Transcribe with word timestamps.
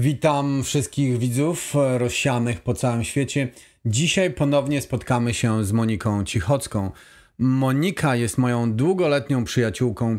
Witam 0.00 0.62
wszystkich 0.64 1.18
widzów 1.18 1.74
rozsianych 1.98 2.60
po 2.60 2.74
całym 2.74 3.04
świecie. 3.04 3.48
Dzisiaj 3.84 4.30
ponownie 4.30 4.82
spotkamy 4.82 5.34
się 5.34 5.64
z 5.64 5.72
Moniką 5.72 6.24
Cichocką. 6.24 6.90
Monika 7.38 8.16
jest 8.16 8.38
moją 8.38 8.72
długoletnią 8.72 9.44
przyjaciółką, 9.44 10.18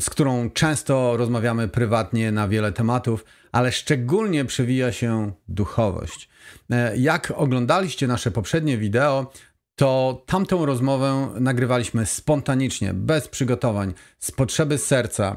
z 0.00 0.10
którą 0.10 0.50
często 0.50 1.16
rozmawiamy 1.16 1.68
prywatnie 1.68 2.32
na 2.32 2.48
wiele 2.48 2.72
tematów, 2.72 3.24
ale 3.52 3.72
szczególnie 3.72 4.44
przewija 4.44 4.92
się 4.92 5.32
duchowość. 5.48 6.28
E, 6.70 6.96
jak 6.96 7.32
oglądaliście 7.36 8.06
nasze 8.06 8.30
poprzednie 8.30 8.78
wideo, 8.78 9.32
to 9.74 10.22
tamtą 10.26 10.66
rozmowę 10.66 11.28
nagrywaliśmy 11.40 12.06
spontanicznie, 12.06 12.94
bez 12.94 13.28
przygotowań, 13.28 13.94
z 14.18 14.30
potrzeby 14.30 14.78
serca. 14.78 15.36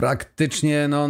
Praktycznie 0.00 0.88
no, 0.88 1.08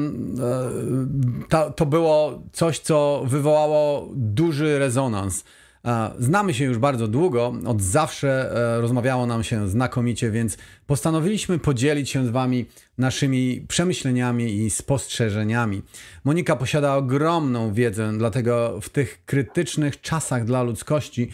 e, 1.48 1.70
to, 1.76 1.86
było 1.86 2.42
coś, 2.52 2.78
co 2.78 3.22
wywołało 3.26 4.08
duży 4.14 4.78
rezonans. 4.78 5.44
E, 5.84 6.10
znamy 6.18 6.54
się 6.54 6.64
już 6.64 6.78
bardzo 6.78 7.08
długo, 7.08 7.54
od 7.66 7.82
zawsze 7.82 8.52
e, 8.76 8.80
rozmawiało 8.80 9.26
nam 9.26 9.44
się 9.44 9.68
znakomicie, 9.68 10.30
więc 10.30 10.56
postanowiliśmy 10.86 11.58
podzielić 11.58 12.10
się 12.10 12.26
z 12.26 12.30
Wami 12.30 12.66
naszymi 12.98 13.64
przemyśleniami 13.68 14.54
i 14.54 14.70
spostrzeżeniami. 14.70 15.82
Monika 16.24 16.56
posiada 16.56 16.96
ogromną 16.96 17.74
wiedzę, 17.74 18.12
dlatego 18.18 18.80
w 18.80 18.88
tych 18.88 19.24
krytycznych 19.24 20.00
czasach 20.00 20.44
dla 20.44 20.62
ludzkości, 20.62 21.30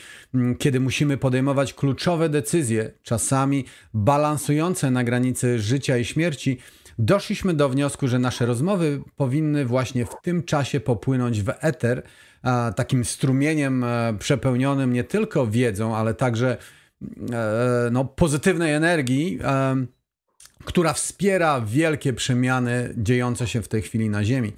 kiedy 0.58 0.80
musimy 0.80 1.16
podejmować 1.16 1.74
kluczowe 1.74 2.28
decyzje, 2.28 2.90
czasami 3.02 3.64
balansujące 3.94 4.90
na 4.90 5.04
granicy 5.04 5.58
życia 5.58 5.98
i 5.98 6.04
śmierci, 6.04 6.58
doszliśmy 6.98 7.54
do 7.54 7.68
wniosku, 7.68 8.08
że 8.08 8.18
nasze 8.18 8.46
rozmowy 8.46 9.02
powinny 9.16 9.64
właśnie 9.64 10.06
w 10.06 10.14
tym 10.22 10.42
czasie 10.42 10.80
popłynąć 10.80 11.42
w 11.42 11.52
eter, 11.60 12.02
takim 12.76 13.04
strumieniem 13.04 13.84
e, 13.84 14.14
przepełnionym 14.18 14.92
nie 14.92 15.04
tylko 15.04 15.46
wiedzą, 15.46 15.96
ale 15.96 16.14
także 16.14 16.56
e, 17.32 17.88
no, 17.92 18.04
pozytywnej 18.04 18.72
energii, 18.72 19.38
e, 19.42 19.86
która 20.64 20.92
wspiera 20.92 21.60
wielkie 21.60 22.12
przemiany 22.12 22.94
dziejące 22.96 23.46
się 23.46 23.62
w 23.62 23.68
tej 23.68 23.82
chwili 23.82 24.10
na 24.10 24.24
Ziemi. 24.24 24.52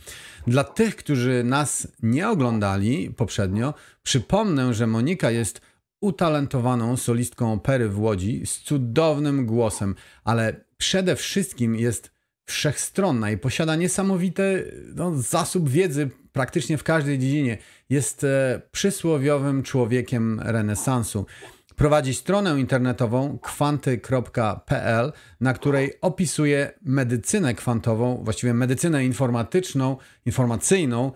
Dla 0.46 0.64
tych, 0.64 0.96
którzy 0.96 1.44
nas 1.44 1.88
nie 2.02 2.28
oglądali 2.28 3.10
poprzednio, 3.10 3.74
przypomnę, 4.02 4.74
że 4.74 4.86
Monika 4.86 5.30
jest 5.30 5.60
utalentowaną 6.00 6.96
solistką 6.96 7.52
opery 7.52 7.88
w 7.88 8.00
Łodzi 8.00 8.46
z 8.46 8.58
cudownym 8.58 9.46
głosem, 9.46 9.94
ale 10.24 10.64
przede 10.76 11.16
wszystkim 11.16 11.76
jest 11.76 12.17
wszechstronna 12.48 13.30
i 13.30 13.38
posiada 13.38 13.76
niesamowity 13.76 14.72
no, 14.94 15.14
zasób 15.14 15.68
wiedzy 15.68 16.10
praktycznie 16.32 16.78
w 16.78 16.84
każdej 16.84 17.18
dziedzinie. 17.18 17.58
Jest 17.90 18.24
e, 18.24 18.60
przysłowiowym 18.72 19.62
człowiekiem 19.62 20.40
renesansu. 20.44 21.26
Prowadzi 21.76 22.14
stronę 22.14 22.60
internetową 22.60 23.38
kwanty.pl, 23.38 25.12
na 25.40 25.54
której 25.54 25.92
opisuje 26.00 26.72
medycynę 26.82 27.54
kwantową, 27.54 28.20
właściwie 28.24 28.54
medycynę 28.54 29.04
informatyczną, 29.04 29.96
informacyjną, 30.26 31.12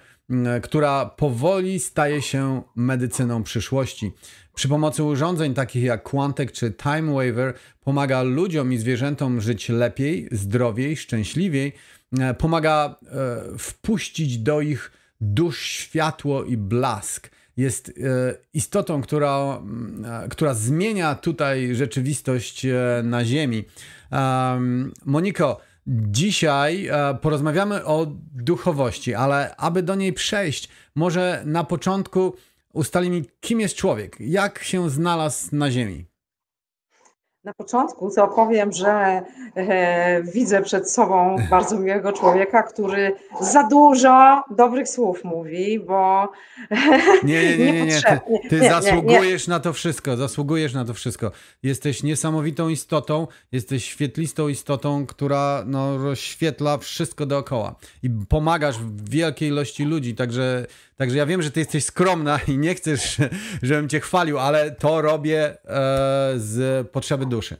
która 0.62 1.06
powoli 1.06 1.80
staje 1.80 2.22
się 2.22 2.62
medycyną 2.76 3.42
przyszłości. 3.42 4.12
Przy 4.54 4.68
pomocy 4.68 5.04
urządzeń 5.04 5.54
takich 5.54 5.82
jak 5.84 6.02
Quantek 6.02 6.52
czy 6.52 6.72
Time 6.72 7.12
Waver 7.12 7.54
pomaga 7.80 8.22
ludziom 8.22 8.72
i 8.72 8.78
zwierzętom 8.78 9.40
żyć 9.40 9.68
lepiej, 9.68 10.28
zdrowiej, 10.32 10.96
szczęśliwiej. 10.96 11.72
E, 12.20 12.34
pomaga 12.34 12.96
e, 13.02 13.58
wpuścić 13.58 14.38
do 14.38 14.60
ich 14.60 14.92
dusz 15.20 15.62
światło 15.62 16.44
i 16.44 16.56
blask. 16.56 17.30
Jest 17.56 17.88
e, 17.88 17.92
istotą, 18.54 19.02
która, 19.02 19.62
która 20.30 20.54
zmienia 20.54 21.14
tutaj 21.14 21.74
rzeczywistość 21.74 22.66
na 23.02 23.24
Ziemi. 23.24 23.64
Moniko, 25.04 25.60
Dzisiaj 25.86 26.90
porozmawiamy 27.20 27.84
o 27.84 28.06
duchowości, 28.34 29.14
ale 29.14 29.56
aby 29.56 29.82
do 29.82 29.94
niej 29.94 30.12
przejść, 30.12 30.68
może 30.94 31.42
na 31.46 31.64
początku 31.64 32.34
ustalimy, 32.72 33.22
kim 33.40 33.60
jest 33.60 33.74
człowiek, 33.74 34.16
jak 34.20 34.62
się 34.62 34.90
znalazł 34.90 35.56
na 35.56 35.70
Ziemi. 35.70 36.11
Na 37.44 37.54
początku 37.54 38.10
to 38.10 38.28
powiem, 38.28 38.72
że 38.72 39.22
e, 39.56 40.22
widzę 40.22 40.62
przed 40.62 40.90
sobą 40.90 41.36
bardzo 41.50 41.78
miłego 41.78 42.12
człowieka, 42.12 42.62
który 42.62 43.16
za 43.40 43.62
dużo 43.62 44.44
dobrych 44.50 44.88
słów 44.88 45.24
mówi, 45.24 45.80
bo. 45.80 46.32
Nie, 47.24 47.58
nie, 47.58 47.58
nie, 47.58 47.72
nie. 47.72 47.84
nie. 47.84 48.00
Ty, 48.02 48.48
ty 48.48 48.60
nie, 48.60 48.70
zasługujesz 48.70 49.48
nie, 49.48 49.50
na 49.50 49.60
to 49.60 49.72
wszystko, 49.72 50.16
zasługujesz 50.16 50.74
na 50.74 50.84
to 50.84 50.94
wszystko. 50.94 51.30
Jesteś 51.62 52.02
niesamowitą 52.02 52.68
istotą, 52.68 53.26
jesteś 53.52 53.84
świetlistą 53.84 54.48
istotą, 54.48 55.06
która 55.06 55.64
no, 55.66 55.98
rozświetla 55.98 56.78
wszystko 56.78 57.26
dookoła 57.26 57.74
i 58.02 58.10
pomagasz 58.28 58.76
wielkiej 59.10 59.48
ilości 59.48 59.84
ludzi, 59.84 60.14
także 60.14 60.66
Także 60.96 61.18
ja 61.18 61.26
wiem, 61.26 61.42
że 61.42 61.50
ty 61.50 61.60
jesteś 61.60 61.84
skromna 61.84 62.40
i 62.48 62.58
nie 62.58 62.74
chcesz, 62.74 63.16
żebym 63.62 63.88
cię 63.88 64.00
chwalił, 64.00 64.38
ale 64.38 64.70
to 64.70 65.02
robię 65.02 65.44
e, 65.44 65.58
z 66.36 66.88
potrzeby 66.90 67.26
duszy. 67.26 67.56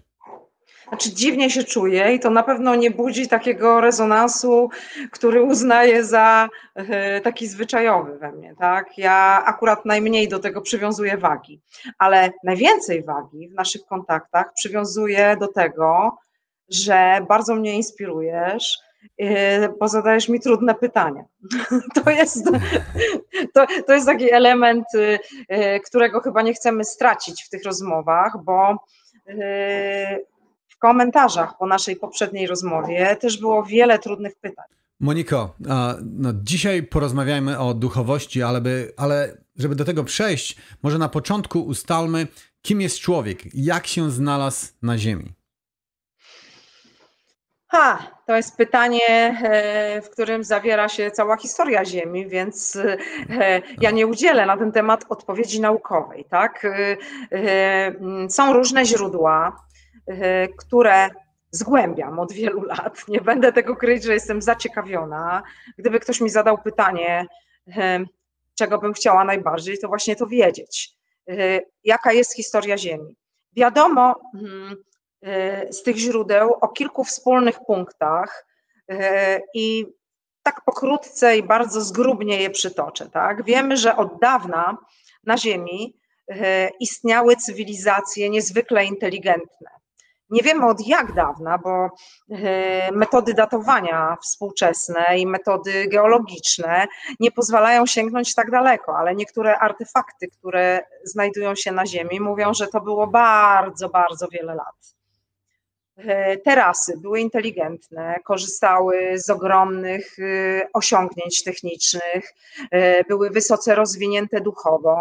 Znaczy 0.93 1.15
dziwnie 1.15 1.51
się 1.51 1.65
czuję 1.65 2.15
i 2.15 2.21
to 2.21 2.31
na 2.31 2.43
pewno 2.43 2.75
nie 2.75 2.91
budzi 2.91 3.29
takiego 3.29 3.81
rezonansu, 3.81 4.71
który 5.11 5.43
uznaję 5.43 6.05
za 6.05 6.49
e, 6.75 7.21
taki 7.21 7.47
zwyczajowy 7.47 8.19
we 8.19 8.33
mnie, 8.33 8.55
tak? 8.59 8.99
Ja 8.99 9.43
akurat 9.47 9.85
najmniej 9.85 10.29
do 10.29 10.39
tego 10.39 10.61
przywiązuję 10.61 11.17
wagi, 11.17 11.61
ale 11.99 12.31
najwięcej 12.45 13.05
wagi 13.05 13.49
w 13.49 13.55
naszych 13.55 13.85
kontaktach 13.85 14.53
przywiązuję 14.55 15.37
do 15.41 15.49
tego, 15.49 16.19
że 16.69 17.27
bardzo 17.29 17.55
mnie 17.55 17.77
inspirujesz, 17.77 18.79
bo 19.81 19.89
zadajesz 19.89 20.29
mi 20.29 20.41
trudne 20.41 20.75
pytania. 20.75 21.25
To 21.95 22.11
jest, 22.11 22.45
to, 23.55 23.67
to 23.87 23.93
jest 23.93 24.07
taki 24.07 24.33
element, 24.33 24.85
y, 24.95 25.19
y, 25.53 25.81
którego 25.81 26.21
chyba 26.21 26.43
nie 26.43 26.55
chcemy 26.55 26.85
stracić 26.85 27.45
w 27.45 27.49
tych 27.49 27.65
rozmowach, 27.65 28.37
bo 28.45 28.73
y, 29.29 29.35
w 30.69 30.79
komentarzach 30.79 31.59
po 31.59 31.67
naszej 31.67 31.97
poprzedniej 31.97 32.47
rozmowie 32.47 33.17
też 33.21 33.41
było 33.41 33.63
wiele 33.63 33.99
trudnych 33.99 34.37
pytań. 34.37 34.65
Moniko, 35.01 35.55
no 36.03 36.33
dzisiaj 36.35 36.83
porozmawiajmy 36.83 37.59
o 37.59 37.75
duchowości, 37.75 38.43
ale, 38.43 38.61
by, 38.61 38.93
ale 38.97 39.37
żeby 39.57 39.75
do 39.75 39.85
tego 39.85 40.05
przejść, 40.05 40.57
może 40.83 40.99
na 40.99 41.09
początku 41.09 41.61
ustalmy, 41.61 42.27
kim 42.63 42.81
jest 42.81 42.99
człowiek, 42.99 43.55
jak 43.55 43.87
się 43.87 44.11
znalazł 44.11 44.67
na 44.83 44.99
Ziemi. 44.99 45.33
Ha, 47.69 48.22
to 48.33 48.37
jest 48.37 48.57
pytanie, 48.57 49.09
e, 49.09 50.03
w 50.03 50.11
którym 50.11 50.45
zawiera 50.45 50.89
się 50.89 51.11
cała 51.11 51.37
historia 51.37 51.85
Ziemi, 51.85 52.27
więc 52.29 52.77
e, 52.77 53.63
ja 53.81 53.91
nie 53.91 54.07
udzielę 54.07 54.47
na 54.47 54.57
ten 54.57 54.73
temat 54.73 55.05
odpowiedzi 55.09 55.61
naukowej. 55.61 56.25
Tak? 56.25 56.67
E, 57.33 58.29
są 58.29 58.53
różne 58.53 58.85
źródła, 58.85 59.67
które 60.59 61.11
zgłębiam 61.51 62.19
od 62.19 62.33
wielu 62.33 62.63
lat. 62.63 63.09
Nie 63.09 63.21
będę 63.21 63.53
tego 63.53 63.77
kryć, 63.77 64.05
że 64.05 64.15
jestem 64.15 64.43
zaciekawiona. 64.43 65.43
Gdyby 65.79 66.01
ktoś 66.01 66.21
mi 66.21 66.31
zadał 66.31 66.59
pytanie, 66.59 67.27
czego 68.59 68.79
bym 68.79 68.93
chciała 68.93 69.25
najbardziej, 69.25 69.79
to 69.79 69.89
właśnie 69.89 70.17
to 70.17 70.27
wiedzieć. 70.27 70.97
Jaka 71.85 72.13
jest 72.13 72.37
historia 72.37 72.79
Ziemi? 72.79 73.17
Wiadomo, 73.57 74.21
hmm, 74.33 74.77
z 75.71 75.83
tych 75.83 75.97
źródeł 75.97 76.55
o 76.61 76.69
kilku 76.69 77.05
wspólnych 77.05 77.59
punktach 77.67 78.47
e, 78.89 79.41
i 79.55 79.87
tak 80.43 80.61
pokrótce 80.65 81.37
i 81.37 81.43
bardzo 81.43 81.81
zgrubnie 81.81 82.43
je 82.43 82.51
przytoczę. 82.51 83.11
Tak? 83.11 83.45
Wiemy, 83.45 83.77
że 83.77 83.97
od 83.97 84.21
dawna 84.21 84.77
na 85.25 85.39
Ziemi 85.39 85.97
e, 86.29 86.69
istniały 86.81 87.37
cywilizacje 87.37 88.31
niezwykle 88.31 88.85
inteligentne. 88.85 89.71
Nie 90.31 90.43
wiemy 90.43 90.67
od 90.67 90.87
jak 90.87 91.13
dawna, 91.13 91.59
bo 91.59 91.89
e, 92.31 92.93
metody 92.93 93.35
datowania 93.35 94.17
współczesne 94.23 95.19
i 95.19 95.27
metody 95.27 95.89
geologiczne 95.89 96.87
nie 97.21 97.31
pozwalają 97.31 97.87
sięgnąć 97.87 98.35
tak 98.35 98.51
daleko, 98.51 98.97
ale 98.97 99.15
niektóre 99.15 99.59
artefakty, 99.59 100.29
które 100.29 100.87
znajdują 101.05 101.55
się 101.55 101.73
na 101.73 101.87
Ziemi, 101.87 102.21
mówią, 102.21 102.55
że 102.55 102.67
to 102.67 102.81
było 102.81 103.07
bardzo, 103.07 103.89
bardzo 103.89 104.29
wiele 104.29 104.55
lat. 104.55 105.02
E, 106.07 106.37
te 106.37 106.55
rasy 106.55 106.99
były 106.99 107.21
inteligentne, 107.21 108.21
korzystały 108.25 109.19
z 109.19 109.31
ogromnych 109.31 110.19
e, 110.19 110.69
osiągnięć 110.73 111.45
technicznych, 111.45 112.35
e, 112.71 113.05
były 113.05 113.31
wysoce 113.31 113.75
rozwinięte 113.75 114.41
duchowo, 114.41 115.01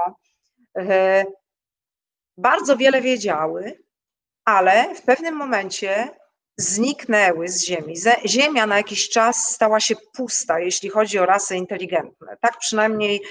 bardzo 2.38 2.78
wiele 2.78 3.02
wiedziały, 3.02 3.84
ale 4.46 4.96
w 4.96 5.02
pewnym 5.02 5.36
momencie 5.36 6.10
zniknęły 6.58 7.50
z 7.50 7.66
Ziemi. 7.66 7.96
Ziemia 8.26 8.68
na 8.68 8.78
jakiś 8.78 9.10
czas 9.10 9.54
stała 9.54 9.80
się 9.80 9.96
pusta, 10.14 10.60
jeśli 10.60 10.90
chodzi 10.90 11.20
o 11.20 11.26
rasy 11.26 11.56
inteligentne. 11.56 12.38
Tak 12.42 12.58
przynajmniej 12.58 13.22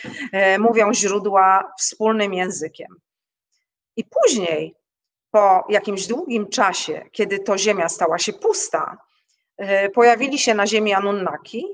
mówią 0.58 0.94
źródła 0.94 1.72
wspólnym 1.78 2.34
językiem. 2.34 2.96
I 3.96 4.04
później, 4.04 4.74
po 5.30 5.64
jakimś 5.68 6.06
długim 6.06 6.48
czasie, 6.48 7.04
kiedy 7.12 7.38
to 7.38 7.58
Ziemia 7.58 7.88
stała 7.88 8.18
się 8.18 8.32
pusta, 8.32 8.96
e, 9.56 9.90
pojawili 9.90 10.38
się 10.38 10.54
na 10.54 10.66
Ziemi 10.66 10.92
Anunnaki. 10.92 11.64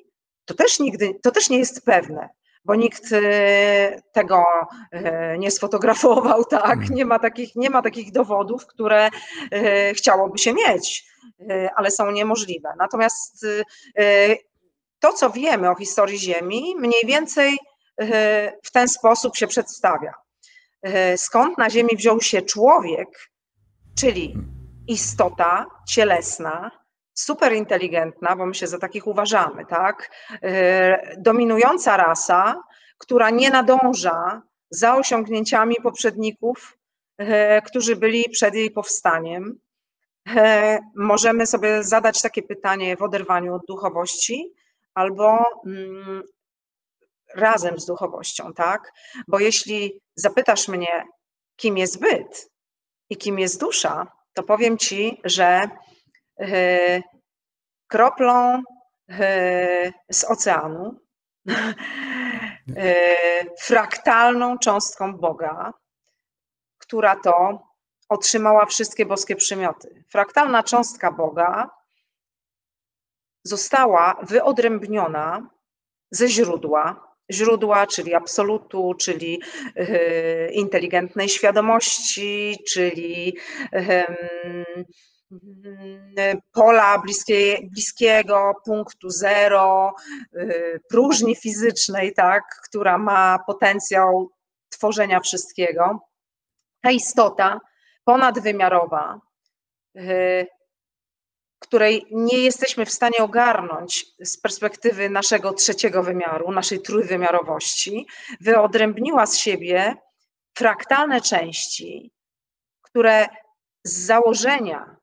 To 0.45 0.55
też 0.55 0.81
nigdy, 0.81 1.15
to 1.23 1.31
też 1.31 1.51
nie 1.51 1.59
jest 1.59 1.85
pewne 1.85 2.29
bo 2.67 2.75
nikt 2.75 3.13
e, 3.13 4.03
tego 4.13 4.45
e, 4.93 5.39
nie 5.39 5.51
sfotografował, 5.51 6.45
tak? 6.61 6.79
Mm. 6.79 6.95
Nie 6.95 7.05
ma 7.05 7.19
takich, 7.19 7.57
nie 7.57 7.71
ma 7.71 7.83
takich 7.83 8.13
dowodów, 8.13 8.67
które 8.67 9.09
chciałoby 9.95 10.39
się 10.39 10.53
mieć, 10.53 11.05
ale 11.77 11.91
są 11.91 12.11
niemożliwe. 12.11 12.69
Natomiast 12.79 13.47
to, 15.01 15.13
co 15.13 15.31
wiemy 15.31 15.71
o 15.71 15.75
historii 15.75 16.19
Ziemi, 16.19 16.75
mniej 16.79 17.03
więcej 17.07 17.57
w 18.63 18.71
ten 18.73 18.89
sposób 18.89 19.37
się 19.37 19.47
przedstawia. 19.47 20.15
Skąd 21.17 21.59
na 21.59 21.71
Ziemi 21.71 21.97
wziął 21.97 22.21
się 22.21 22.43
człowiek, 22.43 23.09
czyli 23.99 24.37
istota 24.89 25.67
cielesna, 25.89 26.71
super 27.15 27.53
inteligentna, 27.53 28.37
bo 28.37 28.47
my 28.47 28.55
się 28.55 28.67
za 28.67 28.79
takich 28.79 29.07
uważamy, 29.07 29.67
tak? 29.67 30.11
E, 30.43 31.17
dominująca 31.19 31.97
rasa, 31.97 32.63
która 32.99 33.31
nie 33.31 33.51
nadąża 33.51 34.43
za 34.71 34.97
osiągnięciami 34.97 35.75
poprzedników, 35.83 36.79
e, 37.19 37.63
którzy 37.63 37.97
byli 37.97 38.25
przed 38.31 38.55
jej 38.55 38.71
powstaniem. 38.71 39.61
E, 40.37 40.79
możemy 40.97 41.47
sobie 41.47 41.85
zadać 41.85 42.23
takie 42.23 42.43
pytanie 42.43 42.97
w 42.97 43.03
oderwaniu 43.03 43.55
od 43.55 43.67
duchowości 43.67 44.55
albo 44.95 45.39
mm, 45.67 46.23
razem 47.35 47.81
z 47.81 47.87
duchowością, 47.87 48.53
tak? 48.53 48.93
Bo 49.29 49.39
jeśli 49.39 50.01
zapytasz 50.15 50.69
mnie, 50.69 51.05
kim 51.57 51.79
jest 51.79 52.01
byt 52.01 52.56
i 53.11 53.17
kim 53.17 53.39
jest 53.39 53.61
dusza, 53.61 54.07
to 54.35 54.43
powiem 54.43 54.79
ci, 54.79 55.21
że 55.25 55.69
E, 56.41 57.03
kroplą 57.89 58.63
e, 59.11 59.93
z 60.11 60.25
oceanu, 60.25 61.01
e, 61.49 62.95
fraktalną 63.61 64.59
cząstką 64.59 65.17
Boga, 65.17 65.73
która 66.79 67.17
to 67.17 67.63
otrzymała 68.09 68.67
wszystkie 68.67 69.07
boskie 69.07 69.37
przymioty. 69.37 70.05
Fraktalna 70.09 70.63
cząstka 70.63 71.13
Boga 71.13 71.71
została 73.45 74.21
wyodrębniona 74.23 75.51
ze 76.11 76.29
źródła, 76.29 77.06
źródła, 77.31 77.87
czyli 77.87 78.15
absolutu, 78.15 78.95
czyli 78.95 79.43
inteligentnej 80.53 81.29
świadomości, 81.29 82.57
czyli 82.73 83.37
Mm, 85.33 86.41
pola 86.53 86.99
bliskie, 86.99 87.59
bliskiego 87.71 88.55
punktu 88.65 89.11
zero, 89.11 89.95
y, 90.37 90.81
próżni 90.89 91.37
fizycznej, 91.37 92.15
tak, 92.15 92.45
która 92.69 92.99
ma 92.99 93.39
potencjał 93.47 94.31
tworzenia 94.69 95.21
wszystkiego. 95.21 96.01
Ta 96.81 96.91
istota 96.91 97.61
ponadwymiarowa, 98.05 99.21
której 101.59 102.07
nie 102.11 102.39
jesteśmy 102.39 102.87
w 102.87 102.93
stanie 102.93 103.19
ogarnąć 103.19 104.07
z 104.21 104.37
perspektywy 104.37 105.11
naszego 105.11 105.53
trzeciego 105.53 106.03
wymiaru, 106.03 106.53
naszej 106.53 106.83
trójwymiarowości, 106.83 108.07
wyodrębniła 108.41 109.27
z 109.27 109.37
siebie 109.37 109.95
fraktalne 110.55 111.21
części, 111.21 112.13
które 112.83 113.27
z 113.85 113.93
założenia 113.93 114.97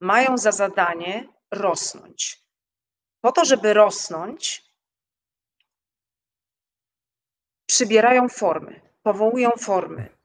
mają 0.00 0.38
za 0.38 0.52
zadanie 0.52 1.28
rosnąć. 1.50 2.42
Po 3.20 3.32
to, 3.32 3.44
żeby 3.44 3.74
rosnąć, 3.74 4.62
przybierają 7.66 8.28
formy, 8.28 8.80
powołują 9.02 9.50
formy, 9.50 10.16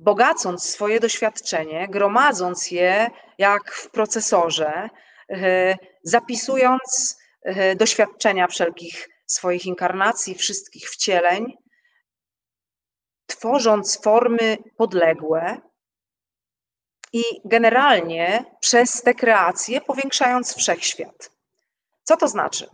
bogacąc 0.00 0.64
swoje 0.64 1.00
doświadczenie, 1.00 1.88
gromadząc 1.88 2.70
je 2.70 3.10
jak 3.38 3.72
w 3.72 3.90
procesorze, 3.90 4.88
e, 5.30 5.76
zapisując 6.02 7.18
e, 7.42 7.76
doświadczenia 7.76 8.46
wszelkich 8.46 9.08
swoich 9.26 9.66
inkarnacji, 9.66 10.34
wszystkich 10.34 10.90
wcieleń, 10.90 11.56
tworząc 13.26 14.02
formy 14.02 14.58
podległe, 14.76 15.60
i 17.12 17.22
generalnie 17.44 18.44
przez 18.60 19.02
te 19.02 19.14
kreacje 19.14 19.80
powiększając 19.80 20.56
wszechświat. 20.56 21.30
Co 22.02 22.16
to 22.16 22.28
znaczy? 22.28 22.68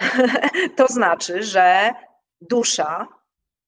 to 0.76 0.86
znaczy, 0.88 1.42
że 1.42 1.94
dusza, 2.40 3.08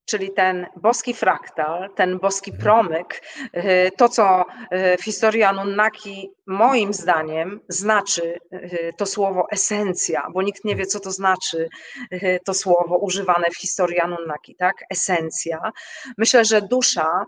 czyli 0.05 0.33
ten 0.33 0.67
boski 0.77 1.15
fraktal, 1.15 1.91
ten 1.95 2.19
boski 2.19 2.51
mhm. 2.51 2.62
promyk, 2.62 3.23
y, 3.56 3.91
to 3.97 4.09
co 4.09 4.45
y, 4.73 4.97
w 4.97 5.05
historii 5.05 5.43
Anunnaki 5.43 6.31
moim 6.47 6.95
zdaniem 6.95 7.61
znaczy 7.69 8.39
y, 8.53 8.93
to 8.97 9.06
słowo 9.06 9.47
esencja, 9.51 10.29
bo 10.33 10.43
nikt 10.43 10.65
nie 10.65 10.77
wie, 10.77 10.87
co 10.87 11.01
to 11.01 11.11
znaczy 11.11 11.69
to 12.45 12.55
słowo 12.55 12.97
używane 12.97 13.51
w 13.51 13.56
historii 13.56 14.01
Anunnaki, 14.01 14.56
tak? 14.56 14.75
Esencja. 14.91 15.73
Myślę, 16.19 16.45
że 16.45 16.62
dusza 16.62 17.25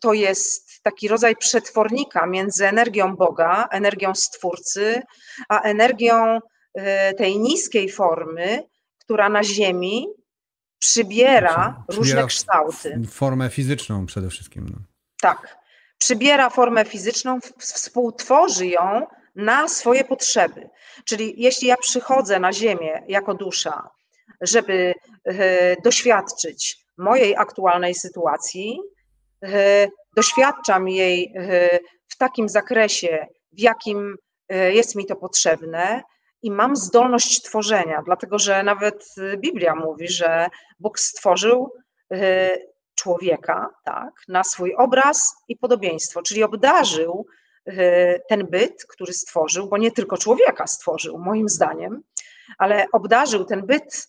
to 0.00 0.12
jest 0.12 0.82
taki 0.82 1.08
rodzaj 1.08 1.36
przetwornika 1.36 2.26
między 2.26 2.66
energią 2.66 3.16
Boga, 3.16 3.68
energią 3.70 4.14
Stwórcy, 4.14 5.02
a 5.48 5.60
energią 5.60 6.38
tej 7.18 7.38
niskiej 7.38 7.88
formy, 7.88 8.62
która 8.98 9.28
na 9.28 9.44
Ziemi 9.44 10.06
przybiera, 10.78 11.50
przybiera 11.50 11.84
różne 11.88 12.26
kształty. 12.26 13.00
Formę 13.10 13.50
fizyczną 13.50 14.06
przede 14.06 14.30
wszystkim. 14.30 14.68
No. 14.70 14.78
Tak. 15.20 15.58
Przybiera 15.98 16.50
formę 16.50 16.84
fizyczną, 16.84 17.38
współtworzy 17.58 18.66
ją 18.66 19.06
na 19.36 19.68
swoje 19.68 20.04
potrzeby. 20.04 20.70
Czyli 21.04 21.34
jeśli 21.36 21.68
ja 21.68 21.76
przychodzę 21.76 22.40
na 22.40 22.52
Ziemię 22.52 23.02
jako 23.08 23.34
dusza, 23.34 23.90
żeby 24.40 24.94
e, 25.24 25.82
doświadczyć 25.82 26.78
mojej 26.98 27.36
aktualnej 27.36 27.94
sytuacji, 27.94 28.80
E, 29.44 29.88
doświadczam 30.16 30.88
jej 30.88 31.32
e, 31.36 31.78
w 32.08 32.16
takim 32.16 32.48
zakresie, 32.48 33.26
w 33.52 33.60
jakim 33.60 34.16
jest 34.50 34.94
mi 34.94 35.06
to 35.06 35.16
potrzebne 35.16 36.02
i 36.42 36.50
mam 36.50 36.76
zdolność 36.76 37.42
tworzenia, 37.42 38.02
dlatego 38.06 38.38
że 38.38 38.62
nawet 38.62 39.14
Biblia 39.36 39.74
mówi, 39.74 40.08
że 40.08 40.48
Bóg 40.78 40.98
stworzył 40.98 41.72
człowieka 42.94 43.70
tak, 43.84 44.10
na 44.28 44.44
swój 44.44 44.74
obraz 44.74 45.34
i 45.48 45.56
podobieństwo, 45.56 46.22
czyli 46.22 46.42
obdarzył 46.42 47.26
ten 48.28 48.46
byt, 48.46 48.84
który 48.88 49.12
stworzył, 49.12 49.68
bo 49.68 49.78
nie 49.78 49.90
tylko 49.90 50.18
człowieka 50.18 50.66
stworzył, 50.66 51.18
moim 51.18 51.48
zdaniem, 51.48 52.02
ale 52.58 52.86
obdarzył 52.92 53.44
ten 53.44 53.66
byt 53.66 54.08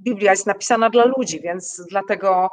Biblia 0.00 0.30
jest 0.30 0.46
napisana 0.46 0.90
dla 0.90 1.04
ludzi, 1.04 1.40
więc 1.40 1.82
dlatego 1.90 2.50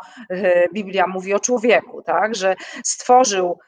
Biblia 0.73 1.07
mówi 1.07 1.33
o 1.33 1.39
człowieku, 1.39 2.01
tak, 2.01 2.35
że 2.35 2.55
stworzył 2.83 3.59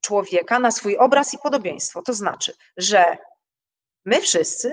człowieka 0.00 0.58
na 0.58 0.70
swój 0.70 0.96
obraz 0.96 1.34
i 1.34 1.38
podobieństwo. 1.38 2.02
To 2.02 2.12
znaczy, 2.12 2.54
że 2.76 3.16
my 4.04 4.20
wszyscy 4.20 4.72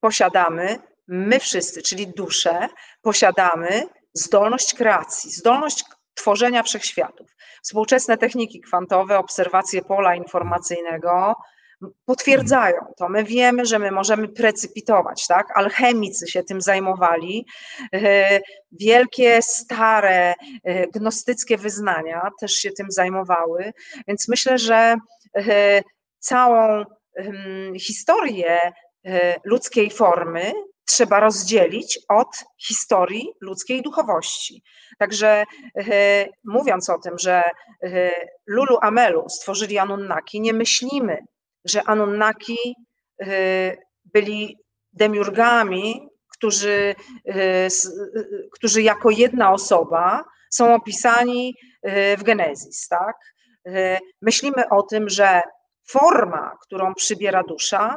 posiadamy, 0.00 0.78
my 1.08 1.40
wszyscy, 1.40 1.82
czyli 1.82 2.06
dusze, 2.06 2.68
posiadamy 3.02 3.82
zdolność 4.14 4.74
kreacji, 4.74 5.30
zdolność 5.30 5.84
tworzenia 6.14 6.62
wszechświatów. 6.62 7.30
Współczesne 7.62 8.18
techniki 8.18 8.60
kwantowe, 8.60 9.18
obserwacje 9.18 9.82
pola 9.82 10.14
informacyjnego, 10.14 11.34
potwierdzają 12.04 12.80
to. 12.96 13.08
My 13.08 13.24
wiemy, 13.24 13.66
że 13.66 13.78
my 13.78 13.90
możemy 13.90 14.28
precypitować, 14.28 15.26
tak? 15.26 15.58
Alchemicy 15.58 16.26
się 16.28 16.42
tym 16.42 16.60
zajmowali. 16.60 17.46
E, 17.94 18.40
wielkie, 18.72 19.42
stare, 19.42 20.34
e, 20.64 20.86
gnostyckie 20.86 21.58
wyznania 21.58 22.30
też 22.40 22.52
się 22.52 22.70
tym 22.70 22.86
zajmowały, 22.90 23.72
więc 24.08 24.28
myślę, 24.28 24.58
że 24.58 24.96
e, 25.36 25.82
całą 26.18 26.84
historię 27.80 28.58
ludzkiej 29.44 29.90
formy 29.90 30.52
trzeba 30.84 31.20
rozdzielić 31.20 31.98
od 32.08 32.28
historii 32.58 33.28
ludzkiej 33.40 33.82
duchowości. 33.82 34.62
Także 34.98 35.44
mówiąc 36.44 36.90
o 36.90 36.98
tym, 36.98 37.18
że 37.18 37.42
Lulu 38.46 38.78
Amelu 38.82 39.28
stworzyli 39.28 39.78
Anunnaki, 39.78 40.40
nie 40.40 40.52
myślimy, 40.52 41.18
że 41.64 41.82
Anunnaki 41.82 42.74
byli 44.04 44.56
demiurgami, 44.92 46.08
którzy, 46.32 46.94
którzy 48.52 48.82
jako 48.82 49.10
jedna 49.10 49.52
osoba 49.52 50.24
są 50.50 50.74
opisani 50.74 51.54
w 52.18 52.22
Genezis, 52.22 52.88
tak? 52.88 53.16
Myślimy 54.22 54.68
o 54.68 54.82
tym, 54.82 55.08
że 55.08 55.42
forma, 55.88 56.56
którą 56.62 56.94
przybiera 56.94 57.42
dusza, 57.42 57.96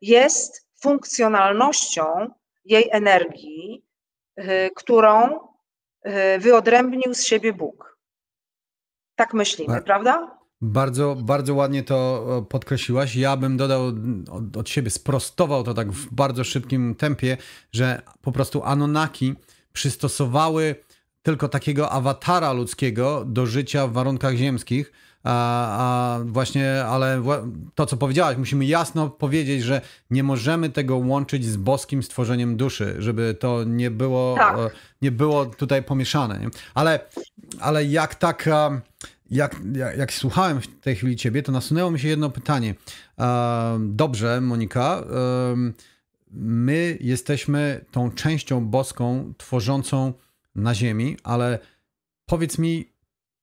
jest 0.00 0.68
funkcjonalnością 0.82 2.26
jej 2.64 2.88
energii, 2.92 3.84
którą 4.76 5.40
wyodrębnił 6.38 7.14
z 7.14 7.24
siebie 7.24 7.52
Bóg. 7.52 7.98
Tak 9.16 9.34
myślimy, 9.34 9.82
prawda? 9.82 10.38
Bardzo, 10.62 11.16
bardzo 11.16 11.54
ładnie 11.54 11.82
to 11.82 12.46
podkreśliłaś. 12.48 13.16
Ja 13.16 13.36
bym 13.36 13.56
dodał 13.56 13.92
od, 14.30 14.56
od 14.56 14.68
siebie, 14.68 14.90
sprostował 14.90 15.62
to 15.62 15.74
tak 15.74 15.92
w 15.92 16.14
bardzo 16.14 16.44
szybkim 16.44 16.94
tempie, 16.94 17.36
że 17.72 18.02
po 18.22 18.32
prostu 18.32 18.62
Anonaki 18.64 19.34
przystosowały 19.72 20.74
tylko 21.22 21.48
takiego 21.48 21.90
awatara 21.90 22.52
ludzkiego 22.52 23.24
do 23.24 23.46
życia 23.46 23.86
w 23.86 23.92
warunkach 23.92 24.34
ziemskich. 24.34 24.92
A, 25.24 25.34
a, 25.78 26.18
właśnie, 26.24 26.84
ale 26.84 27.22
to, 27.74 27.86
co 27.86 27.96
powiedziałaś, 27.96 28.36
musimy 28.36 28.64
jasno 28.64 29.10
powiedzieć, 29.10 29.62
że 29.62 29.80
nie 30.10 30.22
możemy 30.22 30.70
tego 30.70 30.96
łączyć 30.96 31.44
z 31.44 31.56
boskim 31.56 32.02
stworzeniem 32.02 32.56
duszy, 32.56 32.94
żeby 32.98 33.36
to 33.40 33.64
nie 33.64 33.90
było, 33.90 34.34
tak. 34.38 34.56
nie 35.02 35.12
było 35.12 35.46
tutaj 35.46 35.82
pomieszane. 35.82 36.40
Ale, 36.74 37.00
ale 37.60 37.84
jak 37.84 38.14
tak, 38.14 38.48
jak, 39.32 39.60
jak, 39.74 39.98
jak, 39.98 40.12
słuchałem 40.12 40.60
w 40.60 40.80
tej 40.80 40.96
chwili 40.96 41.16
ciebie, 41.16 41.42
to 41.42 41.52
nasunęło 41.52 41.90
mi 41.90 42.00
się 42.00 42.08
jedno 42.08 42.30
pytanie. 42.30 42.74
Dobrze, 43.78 44.40
Monika, 44.40 45.04
my 46.32 46.98
jesteśmy 47.00 47.84
tą 47.90 48.10
częścią 48.10 48.66
boską 48.66 49.34
tworzącą 49.38 50.12
na 50.54 50.74
Ziemi, 50.74 51.16
ale 51.22 51.58
powiedz 52.26 52.58
mi, 52.58 52.92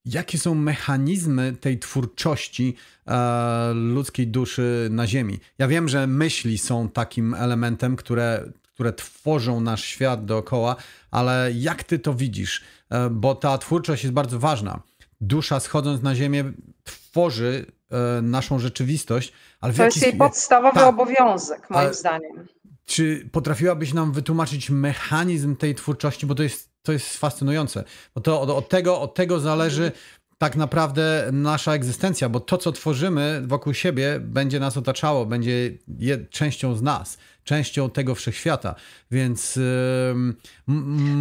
jakie 0.05 0.37
są 0.37 0.55
mechanizmy 0.55 1.53
tej 1.53 1.79
twórczości 1.79 2.75
e, 3.07 3.71
ludzkiej 3.73 4.27
duszy 4.27 4.87
na 4.91 5.07
Ziemi? 5.07 5.39
Ja 5.57 5.67
wiem, 5.67 5.89
że 5.89 6.07
myśli 6.07 6.57
są 6.57 6.89
takim 6.89 7.33
elementem, 7.33 7.95
które, 7.95 8.51
które 8.73 8.93
tworzą 8.93 9.61
nasz 9.61 9.83
świat 9.83 10.25
dookoła, 10.25 10.75
ale 11.11 11.51
jak 11.53 11.83
ty 11.83 11.99
to 11.99 12.13
widzisz? 12.13 12.63
E, 12.89 13.09
bo 13.09 13.35
ta 13.35 13.57
twórczość 13.57 14.03
jest 14.03 14.13
bardzo 14.13 14.39
ważna. 14.39 14.81
Dusza 15.21 15.59
schodząc 15.59 16.01
na 16.01 16.15
Ziemię 16.15 16.51
tworzy 16.83 17.65
e, 17.91 18.21
naszą 18.21 18.59
rzeczywistość. 18.59 19.33
Ale 19.61 19.73
to 19.73 19.85
jest 19.85 20.01
jej 20.01 20.17
podstawowy 20.17 20.79
tak, 20.79 20.87
obowiązek, 20.87 21.69
moim 21.69 21.93
zdaniem. 21.93 22.47
Czy 22.85 23.29
potrafiłabyś 23.31 23.93
nam 23.93 24.11
wytłumaczyć 24.11 24.69
mechanizm 24.69 25.55
tej 25.55 25.75
twórczości, 25.75 26.25
bo 26.25 26.35
to 26.35 26.43
jest 26.43 26.69
to 26.83 26.91
jest 26.91 27.17
fascynujące, 27.17 27.83
bo 28.15 28.21
to 28.21 28.41
od, 28.41 28.49
od, 28.49 28.69
tego, 28.69 29.01
od 29.01 29.13
tego 29.13 29.39
zależy 29.39 29.91
tak 30.37 30.55
naprawdę 30.55 31.29
nasza 31.33 31.73
egzystencja, 31.73 32.29
bo 32.29 32.39
to, 32.39 32.57
co 32.57 32.71
tworzymy 32.71 33.43
wokół 33.45 33.73
siebie, 33.73 34.19
będzie 34.19 34.59
nas 34.59 34.77
otaczało, 34.77 35.25
będzie 35.25 35.77
je, 35.99 36.25
częścią 36.25 36.75
z 36.75 36.81
nas, 36.81 37.17
częścią 37.49 37.89
tego 37.89 38.15
wszechświata. 38.15 38.75
Więc 39.11 39.55
yy, 39.55 39.63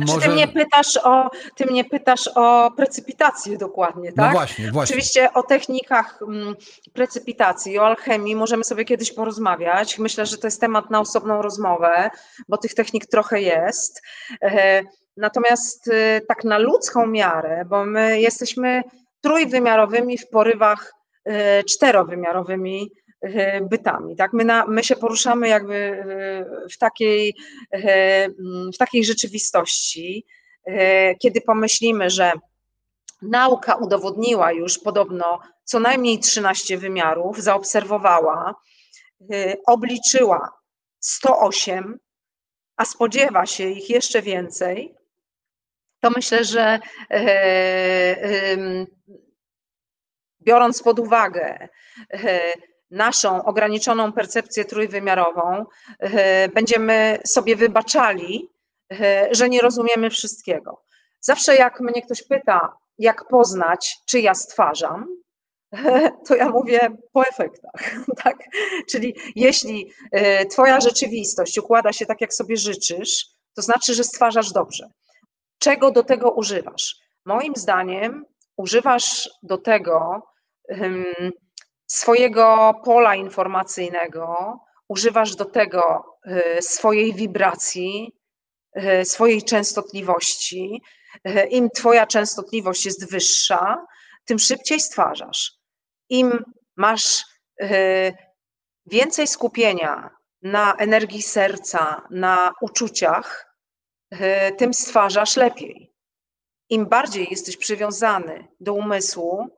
może... 0.06 0.20
Ty 0.20 0.28
mnie, 0.28 0.48
pytasz 0.48 0.96
o, 0.96 1.30
ty 1.56 1.66
mnie 1.66 1.84
pytasz 1.84 2.30
o 2.34 2.70
precypitację 2.76 3.58
dokładnie, 3.58 4.10
no 4.16 4.22
tak? 4.22 4.32
No 4.32 4.38
właśnie, 4.38 4.72
właśnie. 4.72 4.94
Oczywiście 4.94 5.32
o 5.32 5.42
technikach 5.42 6.20
precypitacji, 6.92 7.78
o 7.78 7.86
alchemii 7.86 8.36
możemy 8.36 8.64
sobie 8.64 8.84
kiedyś 8.84 9.12
porozmawiać. 9.12 9.98
Myślę, 9.98 10.26
że 10.26 10.38
to 10.38 10.46
jest 10.46 10.60
temat 10.60 10.90
na 10.90 11.00
osobną 11.00 11.42
rozmowę, 11.42 12.10
bo 12.48 12.56
tych 12.56 12.74
technik 12.74 13.06
trochę 13.06 13.40
jest. 13.40 14.02
E, 14.42 14.82
Natomiast 15.18 15.88
y, 15.88 16.20
tak 16.28 16.44
na 16.44 16.58
ludzką 16.58 17.06
miarę, 17.06 17.64
bo 17.68 17.86
my 17.86 18.20
jesteśmy 18.20 18.82
trójwymiarowymi 19.20 20.18
w 20.18 20.28
porywach 20.28 20.92
y, 21.28 21.32
czterowymiarowymi 21.64 22.90
bytami. 23.62 24.16
Tak? 24.16 24.32
My, 24.32 24.44
na, 24.44 24.66
my 24.66 24.84
się 24.84 24.96
poruszamy 24.96 25.48
jakby 25.48 26.04
w 26.72 26.78
takiej, 26.78 27.34
w 28.74 28.78
takiej 28.78 29.04
rzeczywistości, 29.04 30.26
kiedy 31.22 31.40
pomyślimy, 31.40 32.10
że 32.10 32.32
nauka 33.22 33.74
udowodniła 33.74 34.52
już 34.52 34.78
podobno 34.78 35.40
co 35.64 35.80
najmniej 35.80 36.18
13 36.18 36.78
wymiarów, 36.78 37.42
zaobserwowała, 37.42 38.54
obliczyła 39.66 40.52
108, 41.00 41.98
a 42.76 42.84
spodziewa 42.84 43.46
się 43.46 43.70
ich 43.70 43.90
jeszcze 43.90 44.22
więcej, 44.22 44.94
to 46.00 46.10
myślę, 46.10 46.44
że 46.44 46.78
e, 47.10 48.86
biorąc 50.42 50.82
pod 50.82 50.98
uwagę 50.98 51.68
e, 52.12 52.40
naszą 52.90 53.44
ograniczoną 53.44 54.12
percepcję 54.12 54.64
trójwymiarową, 54.64 55.64
e, 55.98 56.48
będziemy 56.48 57.18
sobie 57.26 57.56
wybaczali, 57.56 58.48
że 59.30 59.48
nie 59.48 59.60
rozumiemy 59.60 60.10
wszystkiego. 60.10 60.82
Zawsze 61.20 61.56
jak 61.56 61.80
mnie 61.80 62.02
ktoś 62.02 62.22
pyta, 62.22 62.76
jak 62.98 63.28
poznać, 63.28 63.96
czy 64.06 64.20
ja 64.20 64.34
stwarzam, 64.34 65.06
to 66.26 66.34
ja 66.34 66.48
mówię 66.48 66.80
po 67.12 67.22
efektach. 67.22 67.94
Tak? 68.24 68.36
Czyli 68.90 69.16
jeśli 69.36 69.92
Twoja 70.50 70.80
rzeczywistość 70.80 71.58
układa 71.58 71.92
się 71.92 72.06
tak, 72.06 72.20
jak 72.20 72.34
sobie 72.34 72.56
życzysz, 72.56 73.26
to 73.54 73.62
znaczy, 73.62 73.94
że 73.94 74.04
stwarzasz 74.04 74.52
dobrze 74.52 74.88
czego 75.58 75.90
do 75.90 76.02
tego 76.02 76.30
używasz? 76.30 76.96
Moim 77.24 77.52
zdaniem 77.56 78.24
używasz 78.56 79.30
do 79.42 79.58
tego 79.58 80.22
swojego 81.88 82.74
pola 82.84 83.14
informacyjnego, 83.14 84.58
używasz 84.88 85.36
do 85.36 85.44
tego 85.44 86.04
y, 86.26 86.62
swojej 86.62 87.14
wibracji, 87.14 88.12
y, 88.76 89.04
swojej 89.04 89.42
częstotliwości. 89.42 90.82
Y, 91.28 91.46
Im 91.50 91.70
Twoja 91.70 92.06
częstotliwość 92.06 92.84
jest 92.84 93.10
wyższa, 93.10 93.86
tym 94.24 94.38
szybciej 94.38 94.80
stwarzasz. 94.80 95.52
Im 96.08 96.44
masz 96.76 97.24
więcej 98.86 99.26
skupienia 99.26 100.10
na 100.42 100.74
energii 100.74 101.22
serca, 101.22 102.02
na 102.10 102.52
uczuciach, 102.60 103.54
tym 104.58 104.74
stwarzasz 104.74 105.36
lepiej. 105.36 105.94
Im 106.68 106.86
bardziej 106.86 107.26
jesteś 107.30 107.56
przywiązany 107.56 108.48
do 108.60 108.74
umysłu, 108.74 109.48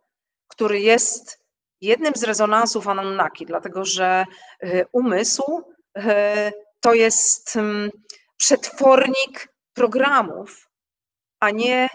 który 0.49 0.81
jest 0.81 1.40
jednym 1.81 2.13
z 2.17 2.23
rezonansów 2.23 2.89
Anunnaki, 2.89 3.47
dlatego 3.47 3.85
że 3.85 4.25
e, 4.63 4.87
umysł 4.93 5.63
e, 5.97 6.53
to 6.81 6.95
jest 6.95 7.57
mm, 7.57 7.91
przetwornik 8.37 9.49
programów, 9.75 10.69
a 11.41 11.51
nie 11.51 11.89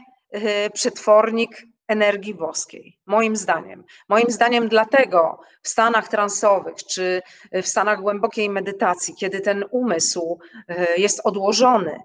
przetwornik 0.74 1.64
energii 1.88 2.34
boskiej. 2.34 2.98
Moim 3.06 3.36
zdaniem. 3.36 3.84
Moim 4.10 4.32
zdaniem 4.32 4.70
dlatego 4.70 5.40
w 5.62 5.68
stanach 5.68 6.08
transowych 6.08 6.76
czy 6.76 7.22
w 7.52 7.68
stanach 7.68 8.02
głębokiej 8.02 8.50
medytacji, 8.50 9.16
kiedy 9.16 9.42
ten 9.42 9.66
umysł 9.72 10.40
jest 10.98 11.22
odłożony, 11.24 12.00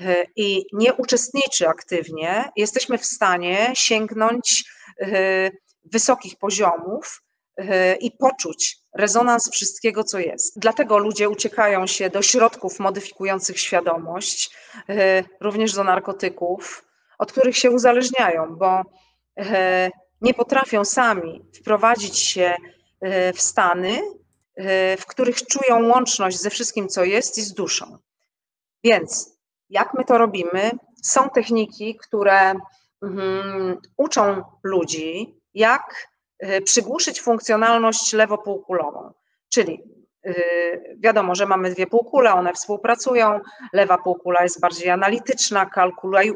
E, 0.00 0.24
i 0.36 0.66
nie 0.72 0.94
uczestniczy 0.94 1.68
aktywnie, 1.68 2.44
jesteśmy 2.56 2.98
w 2.98 3.04
stanie 3.04 3.72
sięgnąć 3.74 4.64
e, 5.00 5.50
wysokich 5.84 6.36
poziomów 6.36 7.22
e, 7.56 7.94
i 7.94 8.10
poczuć 8.10 8.78
rezonans 8.94 9.50
wszystkiego, 9.50 10.04
co 10.04 10.18
jest. 10.18 10.60
Dlatego 10.60 10.98
ludzie 10.98 11.28
uciekają 11.28 11.86
się 11.86 12.10
do 12.10 12.22
środków 12.22 12.78
modyfikujących 12.80 13.60
świadomość, 13.60 14.56
również 15.40 15.72
do 15.72 15.84
narkotyków, 15.84 16.84
od 17.18 17.32
których 17.32 17.56
się 17.56 17.70
uzależniają, 17.70 18.56
bo 18.56 18.82
nie 20.20 20.34
potrafią 20.34 20.84
sami 20.84 21.44
wprowadzić 21.60 22.18
się 22.18 22.54
w 23.34 23.40
stany, 23.40 24.00
w 24.98 25.06
których 25.06 25.46
czują 25.46 25.88
łączność 25.88 26.40
ze 26.40 26.50
wszystkim, 26.50 26.88
co 26.88 27.04
jest 27.04 27.38
i 27.38 27.42
z 27.42 27.54
duszą. 27.54 27.98
Więc 28.84 29.38
jak 29.70 29.94
my 29.94 30.04
to 30.04 30.18
robimy? 30.18 30.70
Są 31.02 31.30
techniki, 31.30 31.96
które 31.96 32.54
um, 33.02 33.78
uczą 33.96 34.42
ludzi, 34.62 35.39
jak 35.54 36.08
y, 36.44 36.62
przygłuszyć 36.62 37.22
funkcjonalność 37.22 38.12
lewopółkulową. 38.12 39.12
Czyli 39.48 39.82
wiadomo, 40.98 41.34
że 41.34 41.46
mamy 41.46 41.70
dwie 41.70 41.86
półkule, 41.86 42.34
one 42.34 42.52
współpracują. 42.52 43.40
Lewa 43.72 43.98
półkula 43.98 44.42
jest 44.42 44.60
bardziej 44.60 44.90
analityczna, 44.90 45.70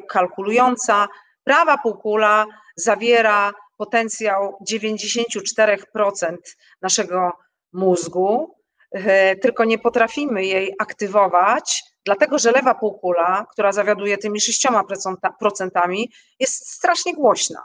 kalkulująca. 0.09 1.09
Prawa 1.45 1.79
półkula 1.79 2.47
zawiera 2.77 3.53
potencjał 3.77 4.59
94% 4.71 6.37
naszego 6.83 7.33
mózgu, 7.73 8.55
e, 8.93 9.37
tylko 9.37 9.65
nie 9.65 9.79
potrafimy 9.79 10.45
jej 10.45 10.75
aktywować, 10.79 11.83
dlatego 12.05 12.39
że 12.39 12.53
lewa 12.53 12.75
półkula, 12.75 13.47
która 13.53 13.73
zawiaduje 13.73 14.19
tymi 14.19 14.41
6%, 14.41 16.09
jest 16.41 16.71
strasznie 16.71 17.15
głośna. 17.15 17.65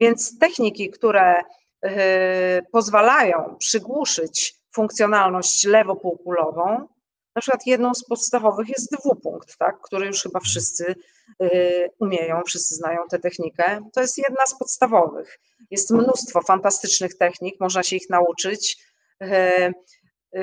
Więc 0.00 0.38
techniki, 0.38 0.90
które 0.90 1.34
e, 1.82 2.62
pozwalają 2.72 3.56
przygłuszyć 3.58 4.54
funkcjonalność 4.72 5.64
lewopółkulową, 5.64 6.88
na 7.36 7.40
przykład 7.40 7.66
jedną 7.66 7.94
z 7.94 8.04
podstawowych 8.04 8.68
jest 8.68 8.92
dwupunkt, 8.92 9.56
tak, 9.58 9.80
który 9.80 10.06
już 10.06 10.22
chyba 10.22 10.40
wszyscy 10.40 10.94
y, 11.42 11.90
umieją, 12.00 12.42
wszyscy 12.46 12.74
znają 12.74 13.00
tę 13.10 13.18
technikę. 13.18 13.80
To 13.92 14.00
jest 14.00 14.18
jedna 14.18 14.46
z 14.46 14.58
podstawowych. 14.58 15.38
Jest 15.70 15.90
mnóstwo 15.90 16.42
fantastycznych 16.42 17.18
technik, 17.18 17.60
można 17.60 17.82
się 17.82 17.96
ich 17.96 18.10
nauczyć. 18.10 18.76
Y, 19.22 19.74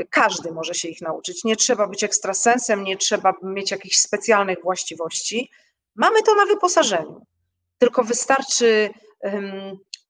każdy 0.09 0.51
może 0.51 0.73
się 0.73 0.87
ich 0.87 1.01
nauczyć. 1.01 1.43
Nie 1.43 1.55
trzeba 1.55 1.87
być 1.87 2.03
ekstrasensem, 2.03 2.83
nie 2.83 2.97
trzeba 2.97 3.33
mieć 3.43 3.71
jakichś 3.71 3.97
specjalnych 3.97 4.61
właściwości. 4.63 5.51
Mamy 5.95 6.23
to 6.23 6.35
na 6.35 6.45
wyposażeniu. 6.45 7.25
Tylko 7.77 8.03
wystarczy 8.03 8.89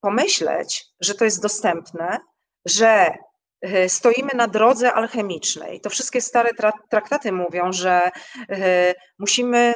pomyśleć, 0.01 0.85
że 1.01 1.15
to 1.15 1.25
jest 1.25 1.41
dostępne, 1.41 2.17
że 2.65 3.13
E, 3.63 3.89
stoimy 3.89 4.31
na 4.35 4.47
drodze 4.47 4.93
alchemicznej. 4.93 5.81
To 5.81 5.89
wszystkie 5.89 6.21
stare 6.21 6.49
traktaty 6.89 7.31
mówią, 7.31 7.71
że 7.71 8.01
e, 8.49 8.93
musimy 9.19 9.73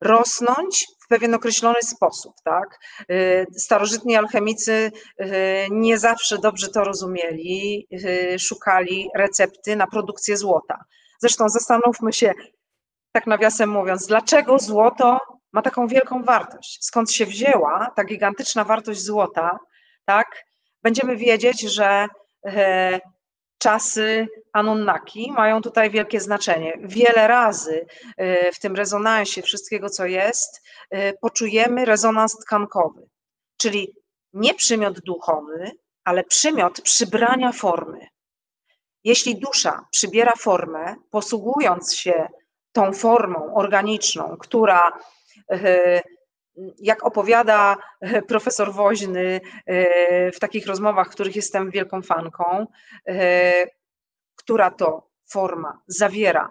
rosnąć 0.00 0.86
w 1.04 1.08
pewien 1.08 1.34
określony 1.34 1.82
sposób. 1.82 2.34
Tak? 2.44 2.78
E, 3.10 3.44
starożytni 3.56 4.16
alchemicy 4.16 4.92
nie 5.70 5.98
zawsze 5.98 6.38
dobrze 6.38 6.68
to 6.68 6.84
rozumieli, 6.84 7.88
szukali 8.38 9.08
recepty 9.16 9.76
na 9.76 9.86
produkcję 9.86 10.36
złota. 10.36 10.84
Zresztą 11.20 11.48
zastanówmy 11.48 12.12
się, 12.12 12.32
tak 13.12 13.26
nawiasem 13.26 13.70
mówiąc, 13.70 14.06
dlaczego 14.06 14.58
złoto 14.58 15.18
ma 15.52 15.62
taką 15.62 15.86
wielką 15.86 16.22
wartość? 16.22 16.78
Skąd 16.84 17.12
się 17.12 17.26
wzięła 17.26 17.92
ta 17.96 18.04
gigantyczna 18.04 18.64
wartość 18.64 19.00
złota? 19.02 19.58
Tak? 20.04 20.44
Będziemy 20.82 21.16
wiedzieć, 21.16 21.60
że 21.60 22.08
czasy 23.58 24.28
Anunnaki 24.52 25.32
mają 25.32 25.62
tutaj 25.62 25.90
wielkie 25.90 26.20
znaczenie. 26.20 26.78
Wiele 26.80 27.28
razy 27.28 27.86
e, 28.16 28.52
w 28.52 28.58
tym 28.58 28.76
rezonansie 28.76 29.42
wszystkiego, 29.42 29.88
co 29.88 30.06
jest, 30.06 30.62
e, 30.90 31.12
poczujemy 31.12 31.84
rezonans 31.84 32.36
tkankowy, 32.36 33.08
czyli 33.56 33.94
nie 34.32 34.54
przymiot 34.54 35.00
duchowy, 35.00 35.70
ale 36.04 36.24
przymiot 36.24 36.80
przybrania 36.80 37.52
formy. 37.52 38.06
Jeśli 39.04 39.40
dusza 39.40 39.86
przybiera 39.90 40.32
formę, 40.38 40.94
posługując 41.10 41.96
się 41.96 42.28
tą 42.72 42.92
formą 42.92 43.54
organiczną, 43.54 44.36
która 44.40 44.80
e, 44.88 44.92
jak 46.78 47.04
opowiada 47.04 47.76
e, 48.00 48.22
profesor 48.22 48.72
Woźny 48.72 49.40
e, 49.66 50.32
w 50.32 50.38
takich 50.38 50.66
rozmowach, 50.66 51.08
których 51.08 51.36
jestem 51.36 51.70
wielką 51.70 52.02
fanką, 52.02 52.66
e, 53.08 53.66
która 54.36 54.70
to 54.70 55.10
forma 55.30 55.82
zawiera 55.86 56.50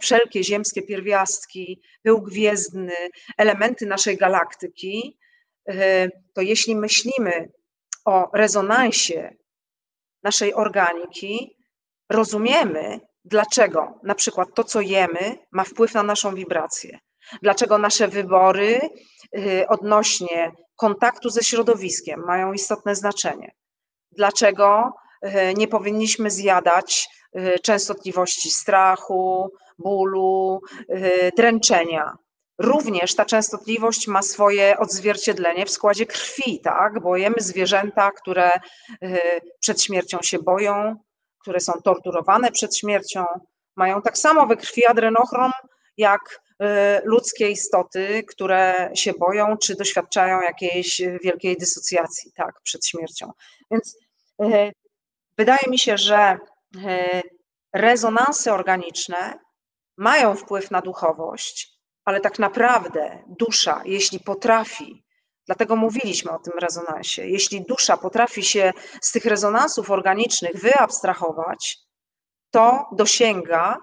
wszelkie 0.00 0.44
ziemskie 0.44 0.82
pierwiastki, 0.82 1.82
pył 2.02 2.22
gwiezdny, 2.22 2.92
elementy 3.38 3.86
naszej 3.86 4.16
galaktyki, 4.16 5.18
to 6.32 6.40
jeśli 6.40 6.76
myślimy 6.76 7.52
o 8.04 8.30
rezonansie 8.32 9.36
naszej 10.22 10.54
organiki, 10.54 11.56
rozumiemy, 12.10 13.00
dlaczego 13.24 14.00
na 14.02 14.14
przykład 14.14 14.48
to, 14.54 14.64
co 14.64 14.80
jemy, 14.80 15.38
ma 15.50 15.64
wpływ 15.64 15.94
na 15.94 16.02
naszą 16.02 16.34
wibrację. 16.34 16.98
Dlaczego 17.42 17.78
nasze 17.78 18.08
wybory 18.08 18.80
y, 19.38 19.68
odnośnie 19.68 20.52
kontaktu 20.76 21.30
ze 21.30 21.42
środowiskiem 21.42 22.20
mają 22.26 22.52
istotne 22.52 22.94
znaczenie? 22.94 23.52
Dlaczego 24.12 24.92
y, 25.24 25.54
nie 25.56 25.68
powinniśmy 25.68 26.30
zjadać 26.30 27.08
y, 27.36 27.58
częstotliwości 27.62 28.50
strachu, 28.50 29.50
bólu, 29.78 30.60
dręczenia? 31.36 32.12
Również 32.58 33.14
ta 33.14 33.24
częstotliwość 33.24 34.08
ma 34.08 34.22
swoje 34.22 34.78
odzwierciedlenie 34.78 35.66
w 35.66 35.70
składzie 35.70 36.06
krwi, 36.06 36.60
tak? 36.60 37.02
Bo 37.02 37.16
jemy 37.16 37.36
zwierzęta, 37.38 38.10
które 38.10 38.50
przed 39.60 39.82
śmiercią 39.82 40.18
się 40.22 40.38
boją, 40.38 40.96
które 41.38 41.60
są 41.60 41.72
torturowane 41.72 42.50
przed 42.50 42.76
śmiercią, 42.76 43.24
mają 43.76 44.02
tak 44.02 44.18
samo 44.18 44.46
we 44.46 44.56
krwi 44.56 44.86
adrenochrom 44.86 45.52
jak 45.96 46.40
ludzkie 47.04 47.50
istoty, 47.50 48.22
które 48.22 48.90
się 48.94 49.12
boją, 49.12 49.56
czy 49.56 49.74
doświadczają 49.74 50.40
jakiejś 50.40 51.02
wielkiej 51.22 51.56
dysocjacji 51.56 52.32
tak, 52.32 52.60
przed 52.62 52.86
śmiercią. 52.86 53.32
Więc 53.70 53.96
y, 54.42 54.72
wydaje 55.38 55.70
mi 55.70 55.78
się, 55.78 55.98
że 55.98 56.38
y, 56.76 57.22
rezonanse 57.72 58.54
organiczne 58.54 59.38
mają 59.96 60.36
wpływ 60.36 60.70
na 60.70 60.80
duchowość, 60.80 61.78
ale 62.04 62.20
tak 62.20 62.38
naprawdę 62.38 63.24
dusza, 63.38 63.82
jeśli 63.84 64.20
potrafi, 64.20 65.04
dlatego 65.46 65.76
mówiliśmy 65.76 66.30
o 66.30 66.38
tym 66.38 66.58
rezonansie, 66.58 67.28
jeśli 67.28 67.64
dusza 67.64 67.96
potrafi 67.96 68.42
się 68.42 68.72
z 69.02 69.12
tych 69.12 69.24
rezonansów 69.24 69.90
organicznych 69.90 70.56
wyabstrahować, 70.56 71.78
to 72.50 72.86
dosięga 72.92 73.76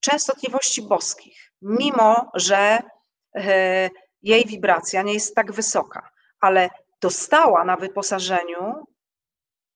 częstotliwości 0.00 0.82
boskich 0.82 1.47
mimo 1.62 2.30
że 2.34 2.82
e, 3.36 3.90
jej 4.22 4.44
wibracja 4.46 5.02
nie 5.02 5.14
jest 5.14 5.34
tak 5.34 5.52
wysoka, 5.52 6.10
ale 6.40 6.70
dostała 7.00 7.64
na 7.64 7.76
wyposażeniu 7.76 8.86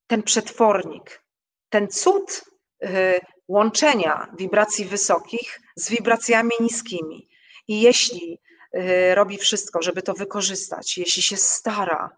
ten 0.06 0.22
przetwornik, 0.22 1.24
ten 1.68 1.88
cud 1.88 2.44
e, 2.82 3.14
łączenia 3.48 4.34
wibracji 4.38 4.84
wysokich 4.84 5.60
z 5.76 5.90
wibracjami 5.90 6.52
niskimi. 6.60 7.28
I 7.68 7.80
jeśli 7.80 8.38
e, 8.72 9.14
robi 9.14 9.38
wszystko, 9.38 9.82
żeby 9.82 10.02
to 10.02 10.14
wykorzystać, 10.14 10.98
jeśli 10.98 11.22
się 11.22 11.36
stara, 11.36 12.10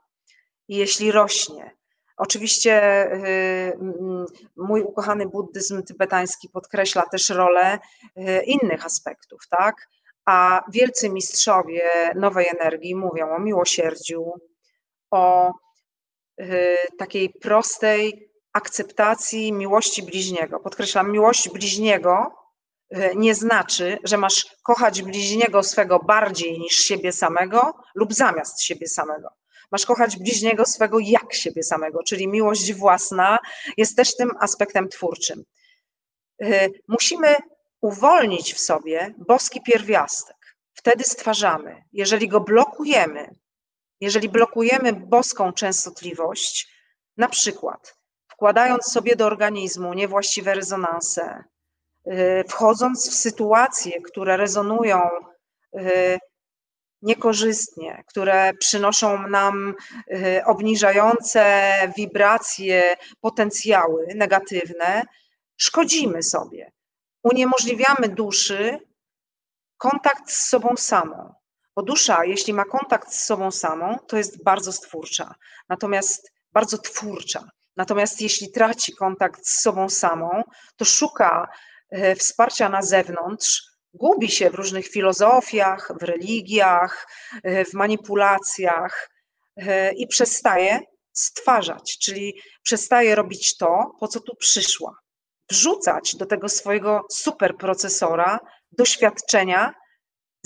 jeśli 0.69 1.13
rośnie, 1.13 1.77
Oczywiście 2.17 3.07
mój 4.57 4.83
ukochany 4.83 5.27
buddyzm 5.27 5.83
tybetański 5.83 6.49
podkreśla 6.49 7.03
też 7.03 7.29
rolę 7.29 7.79
innych 8.47 8.85
aspektów, 8.87 9.41
tak? 9.59 9.89
A 10.27 10.65
wielcy 10.73 11.11
mistrzowie 11.11 11.83
nowej 12.15 12.47
energii 12.49 12.95
mówią 12.95 13.37
o 13.37 13.39
miłosierdziu, 13.39 14.33
o 15.11 15.53
takiej 16.99 17.31
prostej 17.31 18.31
akceptacji 18.53 19.53
miłości 19.53 20.03
bliźniego. 20.03 20.61
Podkreślam, 20.61 21.13
miłość 21.13 21.49
bliźniego 21.49 22.35
nie 23.17 23.35
znaczy, 23.35 23.99
że 24.05 24.17
masz 24.17 24.57
kochać 24.63 25.03
bliźniego 25.03 25.63
swego 25.63 25.99
bardziej 25.99 26.59
niż 26.59 26.73
siebie 26.75 27.13
samego 27.13 27.75
lub 27.95 28.13
zamiast 28.13 28.63
siebie 28.63 28.89
samego. 28.89 29.29
Masz 29.73 29.87
kochać 29.87 30.17
bliźniego 30.19 30.65
swego 30.65 30.99
jak 30.99 31.35
siebie 31.35 31.63
samego, 31.63 32.03
czyli 32.03 32.29
miłość 32.29 32.73
własna 32.73 33.39
jest 33.77 33.97
też 33.97 34.17
tym 34.17 34.31
aspektem 34.41 34.89
twórczym. 34.89 35.45
Y, 36.43 36.71
musimy 36.89 37.37
uwolnić 37.81 38.55
w 38.55 38.61
sobie 38.61 39.15
boski 39.19 39.61
pierwiastek. 39.63 40.37
Wtedy 40.75 41.05
stwarzamy. 41.05 41.83
Jeżeli 41.93 42.29
go 42.29 42.41
blokujemy, 42.41 43.35
jeżeli 44.01 44.29
blokujemy 44.29 44.93
boską 44.93 45.53
częstotliwość, 45.53 46.69
na 47.17 47.29
przykład 47.29 47.95
wkładając 48.29 48.85
sobie 48.85 49.17
do 49.17 49.27
organizmu 49.27 49.95
niewłaściwe 49.95 50.55
rezonanse, 50.55 51.45
y, 52.07 52.45
wchodząc 52.49 53.11
w 53.11 53.15
sytuacje, 53.15 54.01
które 54.03 54.37
rezonują 54.37 55.01
y, 55.79 56.19
niekorzystnie, 57.05 58.05
które 58.07 58.53
przynoszą 58.55 59.29
nam 59.29 59.75
y, 60.13 60.45
obniżające 60.45 61.73
wibracje, 61.97 62.97
potencjały 63.21 64.07
negatywne, 64.15 65.03
szkodzimy 65.57 66.23
sobie. 66.23 66.73
Uniemożliwiamy 67.23 68.09
duszy 68.09 68.79
kontakt 69.77 70.31
z 70.31 70.49
sobą 70.49 70.77
samą. 70.77 71.35
Bo 71.77 71.83
dusza, 71.83 72.25
jeśli 72.25 72.53
ma 72.53 72.65
kontakt 72.65 73.13
z 73.13 73.25
sobą 73.25 73.51
samą, 73.51 73.99
to 74.07 74.17
jest 74.17 74.45
bardzo 74.45 74.73
stwórcza, 74.73 75.35
natomiast 75.69 76.33
bardzo 76.53 76.79
twórcza. 76.79 77.49
Natomiast 77.77 78.21
jeśli 78.21 78.51
traci 78.51 78.95
kontakt 78.95 79.47
z 79.47 79.61
sobą 79.61 79.89
samą, 79.89 80.43
to 80.77 80.85
szuka 80.85 81.49
e, 81.91 82.15
wsparcia 82.15 82.69
na 82.69 82.83
zewnątrz, 82.83 83.74
gubi 83.95 84.31
się 84.31 84.51
w 84.51 84.55
różnych 84.55 84.89
filozofiach, 84.89 85.93
w 86.01 86.03
religiach, 86.03 87.09
e, 87.43 87.65
w 87.65 87.75
manipulacjach 87.75 89.11
e, 89.57 89.93
i 89.93 90.07
przestaje 90.07 90.81
stwarzać, 91.13 91.99
czyli 91.99 92.41
przestaje 92.63 93.15
robić 93.15 93.57
to, 93.57 93.93
po 94.01 94.09
co 94.09 94.21
tu 94.21 94.37
przyszła. 94.37 94.95
Wrzucać 95.51 96.17
do 96.17 96.27
tego 96.27 96.49
swojego 96.49 97.07
superprocesora 97.11 98.39
doświadczenia 98.73 99.75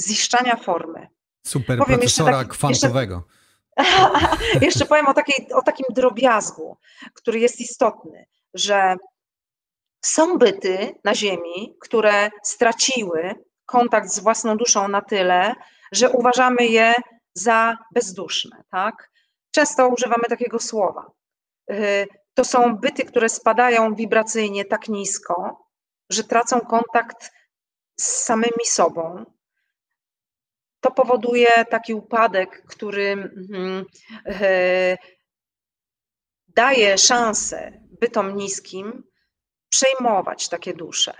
ziszczania 0.00 0.56
formy. 0.56 1.08
Superprocesora 1.46 2.38
tak, 2.38 2.48
kwantowego. 2.48 3.14
Jeszcze, 3.14 3.38
Jeszcze 4.66 4.87
powiem 4.87 5.06
o, 5.06 5.14
takiej, 5.14 5.52
o 5.52 5.62
takim 5.62 5.87
drobiazgu, 5.90 6.76
który 7.14 7.38
jest 7.38 7.61
istotny, 7.61 8.26
że 8.54 8.96
są 10.00 10.38
byty 10.38 10.94
na 11.04 11.14
Ziemi, 11.14 11.76
które 11.80 12.30
straciły 12.42 13.34
kontakt 13.66 14.08
z 14.08 14.18
własną 14.18 14.56
duszą 14.56 14.88
na 14.88 15.00
tyle, 15.00 15.54
że 15.92 16.11
uważamy 16.11 16.66
je 16.66 16.94
za 17.34 17.76
bezduszne. 17.94 18.64
Tak? 18.70 19.11
Często 19.50 19.88
używamy 19.88 20.24
takiego 20.28 20.58
słowa. 20.58 21.11
Y, 21.72 22.06
to 22.34 22.44
są 22.44 22.76
byty, 22.76 23.04
które 23.04 23.28
spadają 23.28 23.94
wibracyjnie 23.94 24.64
tak 24.64 24.88
nisko, 24.88 25.66
że 26.11 26.24
tracą 26.24 26.61
kontakt 26.61 27.30
z 28.00 28.04
samymi 28.04 28.64
sobą, 28.64 29.24
to 30.80 30.90
powoduje 30.90 31.64
taki 31.70 31.94
upadek, 31.94 32.62
który 32.68 33.12
mm, 33.12 33.84
e, 34.26 34.96
daje 36.48 36.98
szansę 36.98 37.72
bytom 38.00 38.37
niskim 38.37 39.07
przejmować 39.78 40.48
takie 40.48 40.74
dusze. 40.74 41.14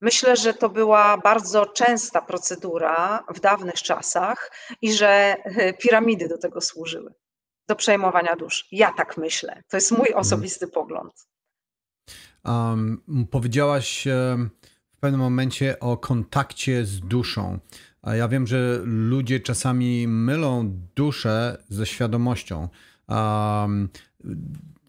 Myślę, 0.00 0.36
że 0.36 0.54
to 0.54 0.68
była 0.68 1.18
bardzo 1.18 1.66
częsta 1.66 2.22
procedura 2.22 3.24
w 3.34 3.40
dawnych 3.40 3.74
czasach 3.74 4.52
i 4.82 4.92
że 4.92 5.08
e, 5.44 5.72
piramidy 5.72 6.28
do 6.28 6.38
tego 6.38 6.60
służyły, 6.60 7.14
do 7.68 7.76
przejmowania 7.76 8.36
dusz. 8.36 8.68
Ja 8.72 8.92
tak 8.92 9.16
myślę. 9.16 9.62
To 9.68 9.76
jest 9.76 9.90
mój 9.90 10.06
mhm. 10.06 10.18
osobisty 10.18 10.68
pogląd. 10.68 11.12
Um, 12.44 13.02
powiedziałaś 13.30 14.04
w 14.94 14.96
pewnym 15.00 15.20
momencie 15.20 15.80
o 15.80 15.96
kontakcie 15.96 16.84
z 16.84 17.00
duszą. 17.00 17.58
Ja 18.06 18.28
wiem, 18.28 18.46
że 18.46 18.80
ludzie 18.84 19.40
czasami 19.40 20.08
mylą 20.08 20.78
duszę 20.94 21.64
ze 21.68 21.86
świadomością. 21.86 22.68
Um, 23.08 23.88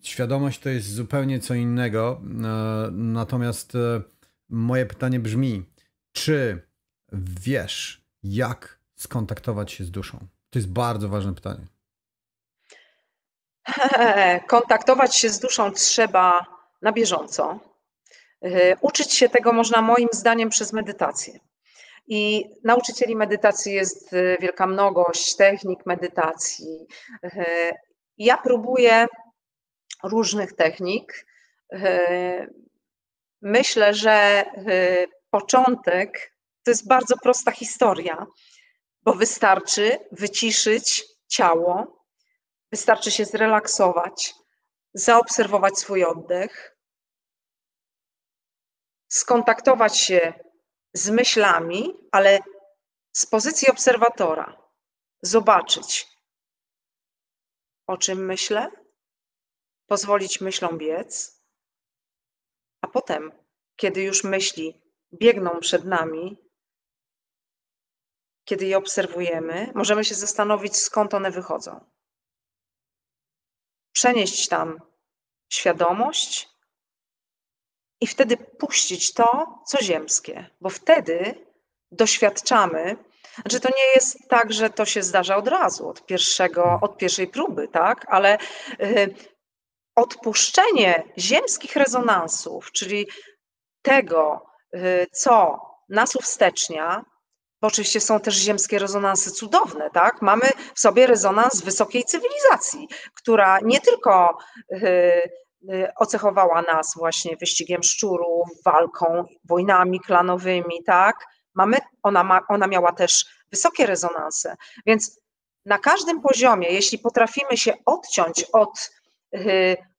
świadomość 0.03 0.59
to 0.59 0.69
jest 0.69 0.93
zupełnie 0.93 1.39
co 1.39 1.53
innego. 1.53 2.21
E, 2.21 2.91
natomiast 2.91 3.75
e, 3.75 4.01
moje 4.49 4.85
pytanie 4.85 5.19
brzmi: 5.19 5.65
czy 6.11 6.67
wiesz, 7.13 8.05
jak 8.23 8.79
skontaktować 8.95 9.71
się 9.71 9.83
z 9.83 9.91
duszą? 9.91 10.17
To 10.49 10.59
jest 10.59 10.69
bardzo 10.69 11.09
ważne 11.09 11.33
pytanie. 11.35 11.65
Kontaktować 14.47 15.17
się 15.17 15.29
z 15.29 15.39
duszą 15.39 15.71
trzeba 15.71 16.45
na 16.81 16.91
bieżąco. 16.91 17.59
E, 18.41 18.77
uczyć 18.81 19.13
się 19.13 19.29
tego 19.29 19.53
można 19.53 19.81
moim 19.81 20.09
zdaniem 20.11 20.49
przez 20.49 20.73
medytację. 20.73 21.39
I 22.07 22.45
nauczycieli 22.63 23.15
medytacji 23.15 23.73
jest 23.73 24.11
wielka 24.39 24.67
mnogość, 24.67 25.35
technik 25.35 25.85
medytacji. 25.85 26.87
Ja 28.17 28.37
próbuję 28.37 29.07
różnych 30.03 30.53
technik. 30.53 31.25
Y, 31.73 32.53
myślę, 33.41 33.93
że 33.93 34.45
początek 35.29 36.33
to 36.63 36.71
jest 36.71 36.87
bardzo 36.87 37.17
prosta 37.17 37.51
historia, 37.51 38.25
bo 39.01 39.13
wystarczy 39.13 39.97
wyciszyć 40.11 41.05
ciało, 41.27 42.05
wystarczy 42.71 43.11
się 43.11 43.25
zrelaksować, 43.25 44.33
zaobserwować 44.93 45.77
swój 45.77 46.03
oddech, 46.03 46.77
skontaktować 49.07 49.97
się 49.97 50.33
z 50.93 51.09
myślami, 51.09 51.93
ale 52.11 52.39
z 53.11 53.25
pozycji 53.25 53.69
obserwatora 53.69 54.57
zobaczyć, 55.21 56.07
o 57.87 57.97
czym 57.97 58.25
myślę, 58.25 58.82
pozwolić 59.93 60.41
myślom 60.41 60.77
biec, 60.77 61.41
a 62.81 62.87
potem, 62.87 63.31
kiedy 63.75 64.01
już 64.01 64.23
myśli 64.23 64.81
biegną 65.13 65.59
przed 65.59 65.85
nami, 65.85 66.37
kiedy 68.45 68.65
je 68.65 68.77
obserwujemy, 68.77 69.71
możemy 69.75 70.05
się 70.05 70.15
zastanowić, 70.15 70.77
skąd 70.77 71.13
one 71.13 71.31
wychodzą. 71.31 71.85
Przenieść 73.91 74.47
tam 74.47 74.79
świadomość 75.49 76.49
i 78.01 78.07
wtedy 78.07 78.37
puścić 78.37 79.13
to, 79.13 79.59
co 79.67 79.83
ziemskie, 79.83 80.49
bo 80.61 80.69
wtedy 80.69 81.45
doświadczamy, 81.91 82.97
znaczy 83.35 83.59
to 83.59 83.69
nie 83.69 83.87
jest 83.95 84.29
tak, 84.29 84.53
że 84.53 84.69
to 84.69 84.85
się 84.85 85.03
zdarza 85.03 85.35
od 85.35 85.47
razu, 85.47 85.89
od, 85.89 86.05
pierwszego, 86.05 86.79
od 86.81 86.97
pierwszej 86.97 87.27
próby, 87.27 87.67
tak, 87.67 88.05
ale 88.09 88.37
y, 88.81 89.32
odpuszczenie 89.95 91.03
ziemskich 91.17 91.75
rezonansów, 91.75 92.71
czyli 92.71 93.07
tego, 93.81 94.45
y, 94.75 95.07
co 95.11 95.61
nas 95.89 96.15
uwstecznia, 96.15 97.05
bo 97.61 97.67
oczywiście 97.67 97.99
są 97.99 98.19
też 98.19 98.35
ziemskie 98.35 98.79
rezonansy 98.79 99.31
cudowne, 99.31 99.89
tak? 99.89 100.21
Mamy 100.21 100.49
w 100.75 100.79
sobie 100.79 101.07
rezonans 101.07 101.61
wysokiej 101.61 102.03
cywilizacji, 102.03 102.87
która 103.13 103.59
nie 103.59 103.81
tylko 103.81 104.37
y, 104.71 105.43
Y, 105.71 105.87
ocechowała 105.95 106.61
nas 106.61 106.93
właśnie 106.97 107.37
wyścigiem 107.37 107.83
szczurów, 107.83 108.47
walką, 108.65 109.25
wojnami 109.43 109.99
klanowymi, 109.99 110.83
tak? 110.85 111.15
Mamy, 111.53 111.77
ona, 112.03 112.23
ma, 112.23 112.41
ona 112.49 112.67
miała 112.67 112.91
też 112.91 113.25
wysokie 113.51 113.85
rezonanse, 113.85 114.55
więc 114.85 115.19
na 115.65 115.77
każdym 115.77 116.21
poziomie, 116.21 116.67
jeśli 116.69 116.99
potrafimy 116.99 117.57
się 117.57 117.73
odciąć 117.85 118.45
od, 118.53 118.91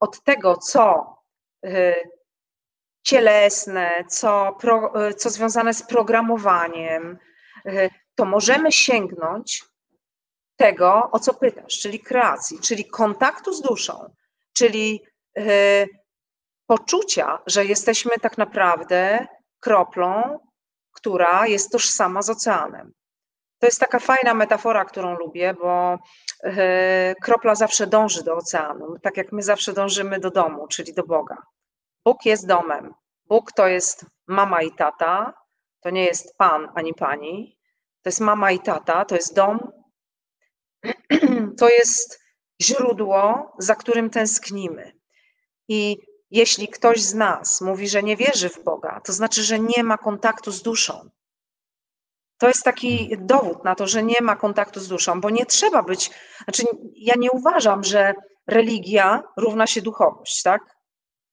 od 0.01 0.23
tego, 0.23 0.57
co 0.57 1.17
y, 1.67 1.95
cielesne, 3.03 4.05
co, 4.09 4.57
pro, 4.61 4.93
co 5.17 5.31
związane 5.31 5.75
z 5.75 5.83
programowaniem, 5.83 7.19
to 8.15 8.25
możemy 8.25 8.73
sięgnąć 8.73 9.65
tego, 10.57 11.11
o 11.13 11.19
co 11.19 11.35
pytasz, 11.35 11.79
czyli 11.81 12.01
kreacji, 12.01 12.61
czyli 12.61 12.85
kontaktu 12.85 13.53
z 13.53 13.63
duszą, 13.63 14.15
czyli 14.53 15.03
Y, 15.39 15.89
poczucia, 16.67 17.39
że 17.47 17.65
jesteśmy 17.65 18.11
tak 18.23 18.39
naprawdę 18.39 19.27
kroplą, 19.61 20.39
która 20.93 21.47
jest 21.47 21.73
tożsama 21.73 22.23
z 22.23 22.31
oceanem. 22.31 22.93
To 23.65 23.69
jest 23.69 23.81
taka 23.81 23.99
fajna 23.99 24.35
metafora, 24.35 24.85
którą 24.85 25.19
lubię, 25.19 25.55
bo 25.55 25.99
y, 26.45 27.15
kropla 27.23 27.55
zawsze 27.55 27.87
dąży 27.87 28.25
do 28.25 28.37
oceanu, 28.37 28.99
tak 29.03 29.17
jak 29.17 29.33
my 29.33 29.43
zawsze 29.43 29.73
dążymy 29.73 30.21
do 30.21 30.31
domu, 30.31 30.67
czyli 30.69 30.95
do 30.95 31.03
Boga. 31.03 31.37
Bóg 32.05 32.27
jest 32.27 32.47
domem. 32.47 32.95
Bóg 33.29 33.53
to 33.53 33.67
jest 33.67 34.07
mama 34.27 34.63
i 34.63 34.73
tata, 34.73 35.35
to 35.81 35.91
nie 35.91 36.05
jest 36.05 36.37
pan 36.37 36.69
ani 36.75 36.95
pani. 36.95 37.59
To 38.03 38.09
jest 38.09 38.21
mama 38.21 38.51
i 38.51 38.59
tata, 38.59 39.05
to 39.05 39.15
jest 39.15 39.35
dom. 39.35 39.73
To 41.59 41.69
jest 41.69 42.21
źródło, 42.63 43.53
za 43.59 43.75
którym 43.75 44.11
tęsknimy. 44.11 44.93
I 45.69 45.99
jeśli 46.31 46.69
ktoś 46.69 47.03
z 47.03 47.15
nas 47.15 47.61
mówi, 47.61 47.89
że 47.89 48.03
nie 48.03 48.17
wierzy 48.17 48.49
w 48.49 48.65
Boga, 48.65 49.01
to 49.05 49.13
znaczy, 49.13 49.43
że 49.43 49.59
nie 49.59 49.85
ma 49.85 49.99
kontaktu 49.99 50.51
z 50.51 50.63
duszą. 50.63 51.11
To 52.39 52.49
jest 52.49 52.63
taki 52.63 53.17
dowód 53.19 53.65
na 53.65 53.75
to, 53.75 53.87
że 53.87 54.03
nie 54.03 54.21
ma 54.23 54.37
kontaktu 54.37 54.81
z 54.81 54.89
duszą, 54.89 55.21
bo 55.21 55.31
nie 55.31 55.47
trzeba 55.47 55.83
być. 55.83 56.11
Znaczy, 56.45 56.63
ja 56.97 57.15
nie 57.19 57.31
uważam, 57.31 57.85
że 57.85 58.15
religia 58.47 59.23
równa 59.37 59.67
się 59.67 59.83
duchowość, 59.83 60.43
tak? 60.43 60.61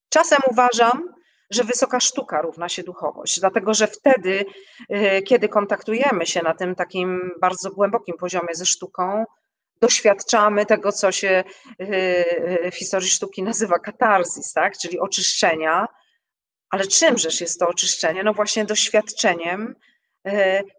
Czasem 0.10 0.40
uważam, 0.52 1.14
że 1.52 1.64
wysoka 1.64 2.00
sztuka 2.00 2.42
równa 2.42 2.70
się 2.70 2.84
duchowość, 2.84 3.40
dlatego 3.40 3.74
że 3.74 3.88
wtedy, 3.88 4.46
y, 4.92 5.22
kiedy 5.22 5.50
kontaktujemy 5.50 6.26
się 6.26 6.42
na 6.42 6.54
tym 6.54 6.76
takim 6.76 7.32
bardzo 7.42 7.72
głębokim 7.72 8.18
poziomie 8.18 8.56
ze 8.56 8.66
sztuką, 8.66 9.26
doświadczamy 9.82 10.66
tego, 10.66 10.92
co 10.92 11.12
się 11.12 11.44
y, 11.82 11.86
y, 12.66 12.72
w 12.72 12.76
historii 12.76 13.10
sztuki 13.10 13.44
nazywa 13.44 13.80
katarzis, 13.80 14.54
tak? 14.54 14.78
czyli 14.78 15.00
oczyszczenia. 15.00 15.88
Ale 16.70 16.88
czymżeż 16.88 17.42
jest 17.42 17.60
to 17.60 17.68
oczyszczenie? 17.68 18.24
No 18.24 18.34
właśnie 18.34 18.66
doświadczeniem 18.66 19.76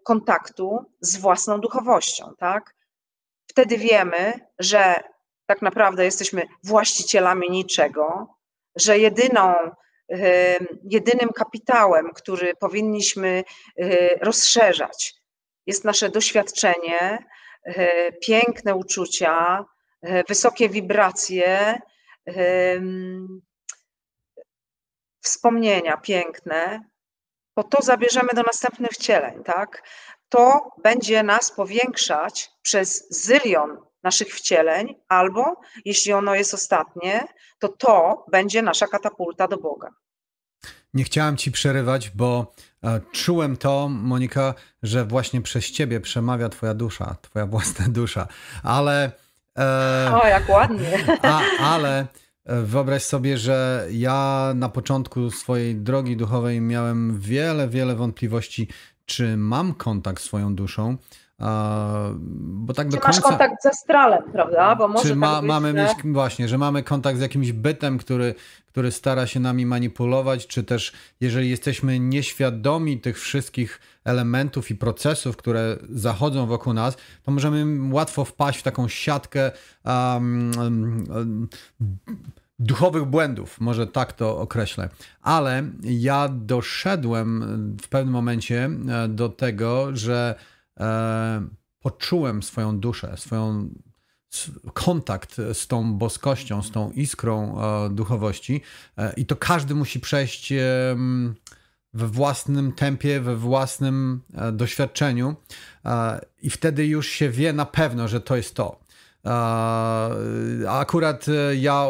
kontaktu 0.04 0.84
z 1.00 1.16
własną 1.16 1.60
duchowością. 1.60 2.34
Tak? 2.38 2.74
Wtedy 3.46 3.78
wiemy, 3.78 4.32
że 4.58 4.94
tak 5.46 5.62
naprawdę 5.62 6.04
jesteśmy 6.04 6.42
właścicielami 6.64 7.50
niczego, 7.50 8.34
że 8.76 8.98
jedyną, 8.98 9.54
jedynym 10.84 11.28
kapitałem, 11.34 12.12
który 12.14 12.54
powinniśmy 12.54 13.44
rozszerzać, 14.20 15.14
jest 15.66 15.84
nasze 15.84 16.08
doświadczenie, 16.08 17.18
piękne 18.22 18.74
uczucia, 18.74 19.64
wysokie 20.28 20.68
wibracje, 20.68 21.78
wspomnienia 25.20 25.96
piękne, 25.96 26.91
bo 27.56 27.64
to 27.64 27.82
zabierzemy 27.82 28.28
do 28.34 28.42
następnych 28.42 28.90
wcieleń, 28.90 29.44
tak? 29.44 29.82
To 30.28 30.70
będzie 30.82 31.22
nas 31.22 31.52
powiększać 31.52 32.50
przez 32.62 33.06
zylion 33.24 33.76
naszych 34.02 34.28
wcieleń, 34.28 34.94
albo 35.08 35.60
jeśli 35.84 36.12
ono 36.12 36.34
jest 36.34 36.54
ostatnie, 36.54 37.26
to 37.58 37.68
to 37.68 38.24
będzie 38.30 38.62
nasza 38.62 38.86
katapulta 38.86 39.48
do 39.48 39.56
Boga. 39.56 39.90
Nie 40.94 41.04
chciałem 41.04 41.36
ci 41.36 41.52
przerywać, 41.52 42.10
bo 42.10 42.52
e, 42.84 43.00
czułem 43.12 43.56
to, 43.56 43.88
Monika, 43.88 44.54
że 44.82 45.04
właśnie 45.04 45.40
przez 45.40 45.70
ciebie 45.70 46.00
przemawia 46.00 46.48
twoja 46.48 46.74
dusza, 46.74 47.16
twoja 47.22 47.46
własna 47.46 47.84
dusza, 47.88 48.26
ale... 48.62 49.12
E, 49.58 50.20
o, 50.22 50.26
jak 50.26 50.48
ładnie. 50.48 51.04
A, 51.22 51.40
ale 51.60 52.06
wyobraź 52.46 53.02
sobie, 53.02 53.38
że 53.38 53.86
ja 53.90 54.52
na 54.54 54.68
początku 54.68 55.30
swojej 55.30 55.76
drogi 55.76 56.16
duchowej 56.16 56.60
miałem 56.60 57.20
wiele, 57.20 57.68
wiele 57.68 57.94
wątpliwości, 57.94 58.68
czy 59.06 59.36
mam 59.36 59.74
kontakt 59.74 60.22
z 60.22 60.24
swoją 60.24 60.54
duszą. 60.54 60.96
Bo 62.38 62.74
tak 62.74 62.86
czy 62.86 62.96
do 62.96 63.00
końca... 63.00 63.20
masz 63.20 63.20
kontakt 63.20 63.62
z 63.62 63.66
astralem, 63.66 64.22
prawda? 64.32 64.76
Bo 64.76 64.88
może 64.88 65.08
czy 65.08 65.16
ma, 65.16 65.36
tak 65.36 65.44
mamy 65.44 65.68
że... 65.68 65.74
mieć 65.74 65.90
właśnie, 66.04 66.48
że 66.48 66.58
mamy 66.58 66.82
kontakt 66.82 67.18
z 67.18 67.20
jakimś 67.20 67.52
bytem, 67.52 67.98
który, 67.98 68.34
który 68.66 68.90
stara 68.90 69.26
się 69.26 69.40
nami 69.40 69.66
manipulować, 69.66 70.46
czy 70.46 70.64
też 70.64 70.92
jeżeli 71.20 71.50
jesteśmy 71.50 71.98
nieświadomi 71.98 73.00
tych 73.00 73.20
wszystkich 73.20 73.80
elementów 74.04 74.70
i 74.70 74.74
procesów, 74.74 75.36
które 75.36 75.76
zachodzą 75.90 76.46
wokół 76.46 76.72
nas, 76.72 76.96
to 77.22 77.32
możemy 77.32 77.94
łatwo 77.94 78.24
wpaść 78.24 78.58
w 78.58 78.62
taką 78.62 78.88
siatkę 78.88 79.50
um, 79.84 80.52
um, 80.58 81.48
duchowych 82.58 83.04
błędów, 83.04 83.60
może 83.60 83.86
tak 83.86 84.12
to 84.12 84.38
określę. 84.38 84.88
Ale 85.22 85.62
ja 85.82 86.28
doszedłem 86.28 87.76
w 87.82 87.88
pewnym 87.88 88.12
momencie 88.12 88.70
e, 88.88 89.08
do 89.08 89.28
tego, 89.28 89.96
że 89.96 90.34
e, 90.80 91.46
poczułem 91.80 92.42
swoją 92.42 92.80
duszę, 92.80 93.16
swoją 93.16 93.68
kontakt 94.74 95.36
z 95.52 95.66
tą 95.66 95.94
boskością, 95.94 96.62
z 96.62 96.70
tą 96.70 96.90
iskrą 96.90 97.60
e, 97.60 97.90
duchowości 97.90 98.60
e, 98.98 99.12
i 99.12 99.26
to 99.26 99.36
każdy 99.36 99.74
musi 99.74 100.00
przejść 100.00 100.52
we 101.94 102.08
własnym 102.08 102.72
tempie, 102.72 103.20
we 103.20 103.36
własnym 103.36 104.20
e, 104.34 104.52
doświadczeniu 104.52 105.36
i 106.42 106.50
wtedy 106.50 106.86
już 106.86 107.08
się 107.08 107.30
wie 107.30 107.52
na 107.52 107.66
pewno, 107.66 108.08
że 108.08 108.20
to 108.20 108.36
jest 108.36 108.54
to. 108.54 108.82
A 109.24 110.08
akurat 110.68 111.26
ja 111.56 111.86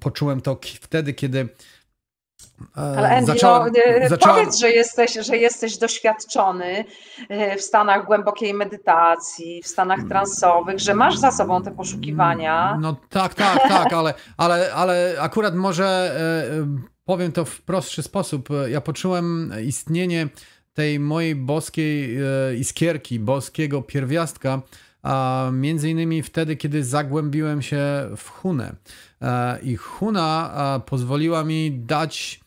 poczułem 0.00 0.40
to 0.40 0.60
wtedy, 0.80 1.14
kiedy 1.14 1.48
ale 2.74 3.16
Andy, 3.16 3.32
zacząłem, 3.32 3.72
no, 4.02 4.08
zacząłem... 4.08 4.38
powiedz, 4.38 4.58
że 4.58 4.70
jesteś, 4.70 5.12
że 5.12 5.36
jesteś 5.36 5.78
doświadczony 5.78 6.84
w 7.58 7.60
stanach 7.60 8.06
głębokiej 8.06 8.54
medytacji, 8.54 9.62
w 9.62 9.66
stanach 9.66 10.00
transowych, 10.08 10.78
że 10.78 10.94
masz 10.94 11.16
za 11.16 11.30
sobą 11.30 11.62
te 11.62 11.70
poszukiwania. 11.70 12.78
No 12.80 12.96
tak, 13.08 13.34
tak, 13.34 13.62
tak, 13.68 13.92
ale, 13.92 14.14
ale, 14.36 14.72
ale 14.74 15.16
akurat 15.20 15.54
może 15.54 16.16
powiem 17.04 17.32
to 17.32 17.44
w 17.44 17.62
prostszy 17.62 18.02
sposób. 18.02 18.48
Ja 18.68 18.80
poczułem 18.80 19.52
istnienie 19.64 20.28
tej 20.72 21.00
mojej 21.00 21.34
boskiej 21.34 22.18
iskierki, 22.58 23.20
boskiego 23.20 23.82
pierwiastka, 23.82 24.62
a 25.02 25.48
między 25.52 25.90
innymi 25.90 26.22
wtedy, 26.22 26.56
kiedy 26.56 26.84
zagłębiłem 26.84 27.62
się 27.62 27.80
w 28.16 28.28
Hunę. 28.30 28.74
I 29.62 29.76
Huna 29.76 30.50
pozwoliła 30.86 31.44
mi 31.44 31.72
dać 31.72 32.40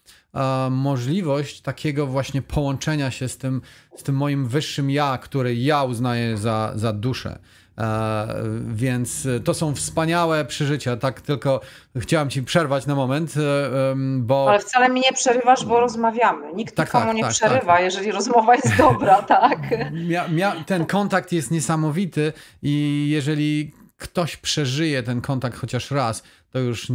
możliwość 0.71 1.61
takiego 1.61 2.07
właśnie 2.07 2.41
połączenia 2.41 3.11
się 3.11 3.27
z 3.27 3.37
tym, 3.37 3.61
z 3.95 4.03
tym 4.03 4.15
moim 4.15 4.47
wyższym 4.47 4.89
ja, 4.89 5.17
który 5.17 5.55
ja 5.55 5.83
uznaję 5.83 6.37
za, 6.37 6.71
za 6.75 6.93
duszę. 6.93 7.39
E, 7.77 8.27
więc 8.67 9.27
to 9.43 9.53
są 9.53 9.75
wspaniałe 9.75 10.45
przeżycia. 10.45 10.97
Tak 10.97 11.21
tylko 11.21 11.61
chciałam 11.97 12.29
ci 12.29 12.43
przerwać 12.43 12.85
na 12.85 12.95
moment, 12.95 13.33
e, 13.37 13.95
bo. 14.17 14.49
Ale 14.49 14.59
wcale 14.59 14.89
mi 14.89 15.01
nie 15.01 15.13
przerywasz, 15.13 15.65
bo 15.65 15.79
rozmawiamy. 15.79 16.53
Nikt 16.53 16.75
tak, 16.75 16.87
nikomu 16.87 17.05
tak, 17.05 17.15
nie 17.15 17.21
tak, 17.23 17.31
przerywa, 17.31 17.73
tak. 17.73 17.83
jeżeli 17.83 18.11
rozmowa 18.11 18.55
jest 18.55 18.77
dobra, 18.87 19.21
tak? 19.21 19.59
Mia, 19.91 20.27
mia, 20.27 20.55
ten 20.65 20.85
kontakt 20.85 21.31
jest 21.31 21.51
niesamowity 21.51 22.33
i 22.61 23.05
jeżeli 23.09 23.73
ktoś 23.97 24.37
przeżyje 24.37 25.03
ten 25.03 25.21
kontakt 25.21 25.57
chociaż 25.57 25.91
raz, 25.91 26.23
to 26.51 26.59
już 26.59 26.91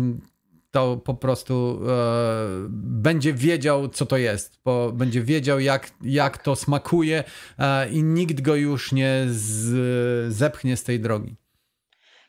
to 0.70 0.96
po 0.96 1.14
prostu 1.14 1.80
e, 1.88 2.66
będzie 2.70 3.32
wiedział, 3.32 3.88
co 3.88 4.06
to 4.06 4.16
jest, 4.16 4.60
bo 4.64 4.92
będzie 4.92 5.22
wiedział, 5.22 5.60
jak, 5.60 5.90
jak 6.02 6.38
to 6.38 6.56
smakuje 6.56 7.24
e, 7.58 7.88
i 7.88 8.02
nikt 8.02 8.40
go 8.40 8.54
już 8.54 8.92
nie 8.92 9.24
z, 9.28 10.34
zepchnie 10.34 10.76
z 10.76 10.84
tej 10.84 11.00
drogi. 11.00 11.36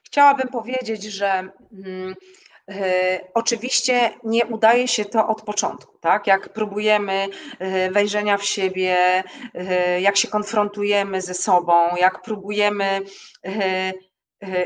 Chciałabym 0.04 0.48
powiedzieć, 0.48 1.04
że 1.04 1.28
mm, 1.30 2.16
e, 2.70 3.20
oczywiście 3.34 4.10
nie 4.24 4.46
udaje 4.46 4.88
się 4.88 5.06
to 5.06 5.28
od 5.28 5.42
początku, 5.42 5.98
tak? 5.98 6.28
Jak 6.28 6.54
próbujemy 6.54 7.28
e, 7.60 7.92
wejrzenia 7.92 8.38
w 8.38 8.46
siebie, 8.46 9.24
e, 9.54 10.02
jak 10.02 10.18
się 10.18 10.28
konfrontujemy 10.28 11.22
ze 11.22 11.34
sobą, 11.34 11.74
jak 12.00 12.22
próbujemy 12.22 13.02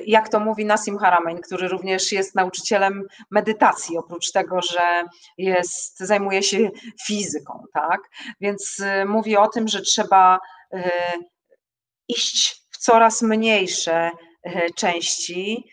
jak 0.05 0.29
to 0.29 0.39
mówi 0.39 0.65
Nassim 0.65 0.97
Haramein, 0.97 1.41
który 1.41 1.67
również 1.67 2.11
jest 2.11 2.35
nauczycielem 2.35 3.03
medytacji, 3.31 3.97
oprócz 3.97 4.31
tego, 4.31 4.61
że 4.61 5.03
jest, 5.37 5.99
zajmuje 5.99 6.43
się 6.43 6.69
fizyką, 7.05 7.63
tak? 7.73 8.01
Więc 8.41 8.79
e, 8.83 9.05
mówi 9.05 9.37
o 9.37 9.47
tym, 9.47 9.67
że 9.67 9.81
trzeba 9.81 10.39
e, 10.73 10.91
iść 12.07 12.65
w 12.71 12.77
coraz 12.77 13.21
mniejsze 13.21 14.11
części, 14.75 15.71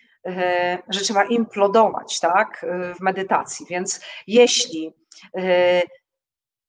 że 0.88 1.00
trzeba 1.00 1.24
implodować, 1.24 2.20
tak, 2.20 2.66
w 2.98 3.00
medytacji. 3.00 3.66
Więc 3.70 4.00
jeśli 4.26 4.94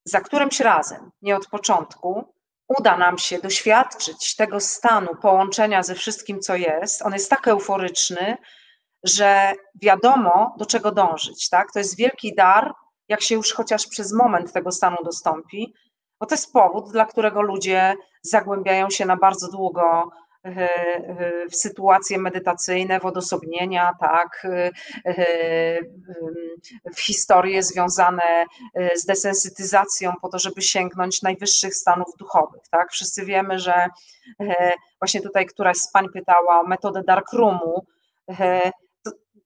za 0.06 0.22
którymś 0.22 0.60
razem, 0.60 1.12
nie 1.22 1.36
od 1.36 1.48
początku, 1.48 2.33
uda 2.80 2.98
nam 2.98 3.18
się 3.18 3.40
doświadczyć 3.40 4.36
tego 4.36 4.60
stanu 4.60 5.16
połączenia 5.22 5.84
ze 5.84 5.96
wszystkim, 5.96 6.40
co 6.40 6.56
jest, 6.56 7.02
on 7.02 7.14
jest 7.14 7.30
tak 7.30 7.48
euforyczny, 7.48 8.38
że 9.04 9.54
wiadomo, 9.82 10.56
do 10.58 10.66
czego 10.66 10.92
dążyć. 10.92 11.50
Tak? 11.50 11.72
To 11.74 11.80
jest 11.80 11.98
wielki 11.98 12.36
dar, 12.36 12.74
jak 13.10 13.22
się 13.22 13.36
już 13.36 13.54
chociaż 13.54 13.88
przez 13.88 14.14
moment 14.14 14.54
tego 14.54 14.72
stanu 14.72 14.98
dostąpi, 15.04 15.74
bo 16.20 16.26
to 16.26 16.36
jest 16.36 16.54
powód, 16.54 16.92
dla 16.92 17.06
którego 17.06 17.42
ludzie 17.42 17.96
zagłębiają 18.22 18.90
się 18.90 19.06
na 19.06 19.18
bardzo 19.18 19.52
długo 19.52 20.12
w 21.52 21.56
sytuacje 21.56 22.18
medytacyjne, 22.18 23.00
w 23.00 23.06
odosobnienia, 23.06 23.92
tak, 24.00 24.48
w 26.96 27.00
historie 27.02 27.64
związane 27.64 28.46
z 28.96 29.06
desensytyzacją 29.06 30.14
po 30.22 30.30
to, 30.30 30.40
żeby 30.40 30.62
sięgnąć 30.62 31.22
najwyższych 31.22 31.76
stanów 31.76 32.08
duchowych, 32.20 32.62
tak. 32.72 32.92
Wszyscy 32.92 33.26
wiemy, 33.26 33.60
że 33.60 33.88
właśnie 35.00 35.22
tutaj 35.22 35.46
któraś 35.46 35.78
z 35.78 35.92
pań 35.92 36.06
pytała 36.14 36.60
o 36.60 36.64
metodę 36.64 37.04
dark 37.08 37.34
roomu, 37.34 37.86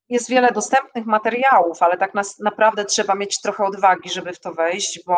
jest 0.10 0.30
wiele 0.30 0.52
dostępnych 0.52 1.06
materiałów, 1.06 1.84
ale 1.84 1.98
tak 1.98 2.12
naprawdę 2.40 2.86
trzeba 2.86 3.16
mieć 3.16 3.42
trochę 3.42 3.64
odwagi, 3.64 4.10
żeby 4.10 4.34
w 4.34 4.40
to 4.40 4.54
wejść, 4.54 5.00
bo 5.06 5.18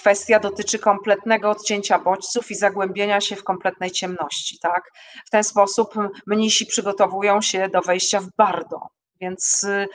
kwestia 0.00 0.40
dotyczy 0.40 0.78
kompletnego 0.78 1.50
odcięcia 1.50 1.98
bodźców 1.98 2.50
i 2.50 2.54
zagłębienia 2.54 3.20
się 3.20 3.36
w 3.36 3.44
kompletnej 3.44 3.90
ciemności. 3.90 4.58
Tak? 4.58 4.90
W 5.26 5.30
ten 5.30 5.44
sposób 5.44 5.94
mnisi 6.26 6.66
przygotowują 6.66 7.40
się 7.40 7.68
do 7.68 7.80
wejścia 7.80 8.20
w 8.20 8.28
bardo. 8.36 8.88
Więc 9.20 9.64
y, 9.64 9.88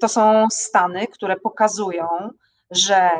to 0.00 0.08
są 0.08 0.46
stany, 0.52 1.06
które 1.06 1.36
pokazują, 1.36 2.08
że 2.70 3.10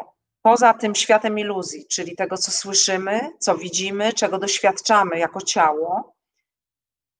poza 0.42 0.74
tym 0.74 0.94
światem 0.94 1.38
iluzji, 1.38 1.86
czyli 1.86 2.16
tego, 2.16 2.36
co 2.36 2.50
słyszymy, 2.50 3.30
co 3.38 3.56
widzimy, 3.56 4.12
czego 4.12 4.38
doświadczamy 4.38 5.18
jako 5.18 5.40
ciało, 5.40 6.14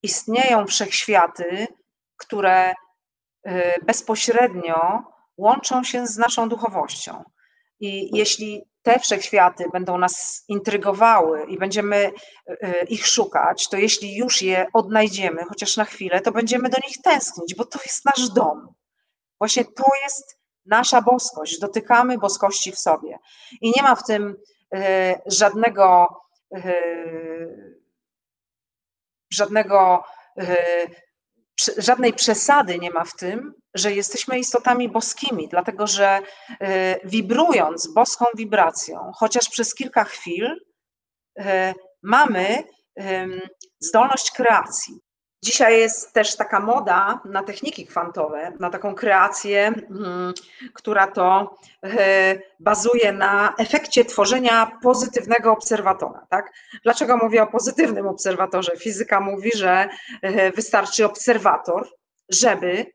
istnieją 0.03 0.67
wszechświaty, 0.67 1.67
które 2.17 2.71
y, 2.71 3.73
bezpośrednio 3.83 5.03
łączą 5.37 5.85
się 5.85 6.07
z 6.07 6.17
naszą 6.17 6.49
duchowością. 6.49 7.25
I 7.81 8.17
jeśli 8.17 8.65
te 8.87 8.99
wszechświaty 8.99 9.65
będą 9.73 9.99
nas 9.99 10.45
intrygowały 10.49 11.47
i 11.49 11.59
będziemy 11.59 11.97
e, 11.97 12.13
e, 12.61 12.85
ich 12.85 13.07
szukać, 13.07 13.69
to 13.69 13.77
jeśli 13.77 14.17
już 14.17 14.43
je 14.43 14.67
odnajdziemy, 14.73 15.45
chociaż 15.49 15.77
na 15.77 15.85
chwilę, 15.85 16.21
to 16.21 16.33
będziemy 16.33 16.69
do 16.69 16.79
nich 16.87 16.97
tęsknić, 17.03 17.55
bo 17.55 17.65
to 17.65 17.79
jest 17.87 18.05
nasz 18.05 18.29
dom. 18.31 18.75
Właśnie 19.41 19.65
to 19.65 19.85
jest 20.03 20.39
nasza 20.67 21.03
boskość. 21.03 21.59
Dotykamy 21.59 22.19
boskości 22.19 22.73
w 22.73 22.79
sobie. 22.79 23.19
I 23.61 23.73
nie 23.77 23.83
ma 23.83 23.95
w 23.95 24.05
tym 24.05 24.37
e, 24.75 25.21
żadnego, 25.27 26.07
żadnego, 29.31 30.05
żadnej 31.79 32.13
przesady 32.13 32.79
nie 32.79 32.91
ma 32.91 33.05
w 33.05 33.17
tym, 33.17 33.55
że 33.75 33.93
jesteśmy 33.93 34.39
istotami 34.39 34.89
boskimi, 34.89 35.49
dlatego 35.49 35.87
że 35.87 36.21
wibrując 37.05 37.93
boską 37.95 38.25
wibracją, 38.35 39.13
chociaż 39.15 39.49
przez 39.49 39.75
kilka 39.75 40.05
chwil, 40.05 40.49
mamy 42.03 42.63
zdolność 43.81 44.31
kreacji. 44.31 44.95
Dzisiaj 45.43 45.81
jest 45.81 46.13
też 46.13 46.37
taka 46.37 46.61
moda 46.61 47.21
na 47.25 47.43
techniki 47.43 47.87
kwantowe, 47.87 48.53
na 48.61 48.71
taką 48.71 48.95
kreację, 48.95 49.67
mm, 49.67 50.35
która 50.75 51.07
to 51.07 51.57
e, 51.85 52.39
bazuje 52.61 53.13
na 53.13 53.55
efekcie 53.59 54.05
tworzenia 54.05 54.79
pozytywnego 54.83 55.53
obserwatora. 55.53 56.27
Tak? 56.31 56.53
Dlaczego 56.83 57.17
mówię 57.17 57.43
o 57.43 57.47
pozytywnym 57.47 58.07
obserwatorze? 58.07 58.77
Fizyka 58.77 59.21
mówi, 59.21 59.51
że 59.55 59.89
e, 60.23 60.53
wystarczy 60.53 61.05
obserwator, 61.05 61.89
żeby 62.29 62.87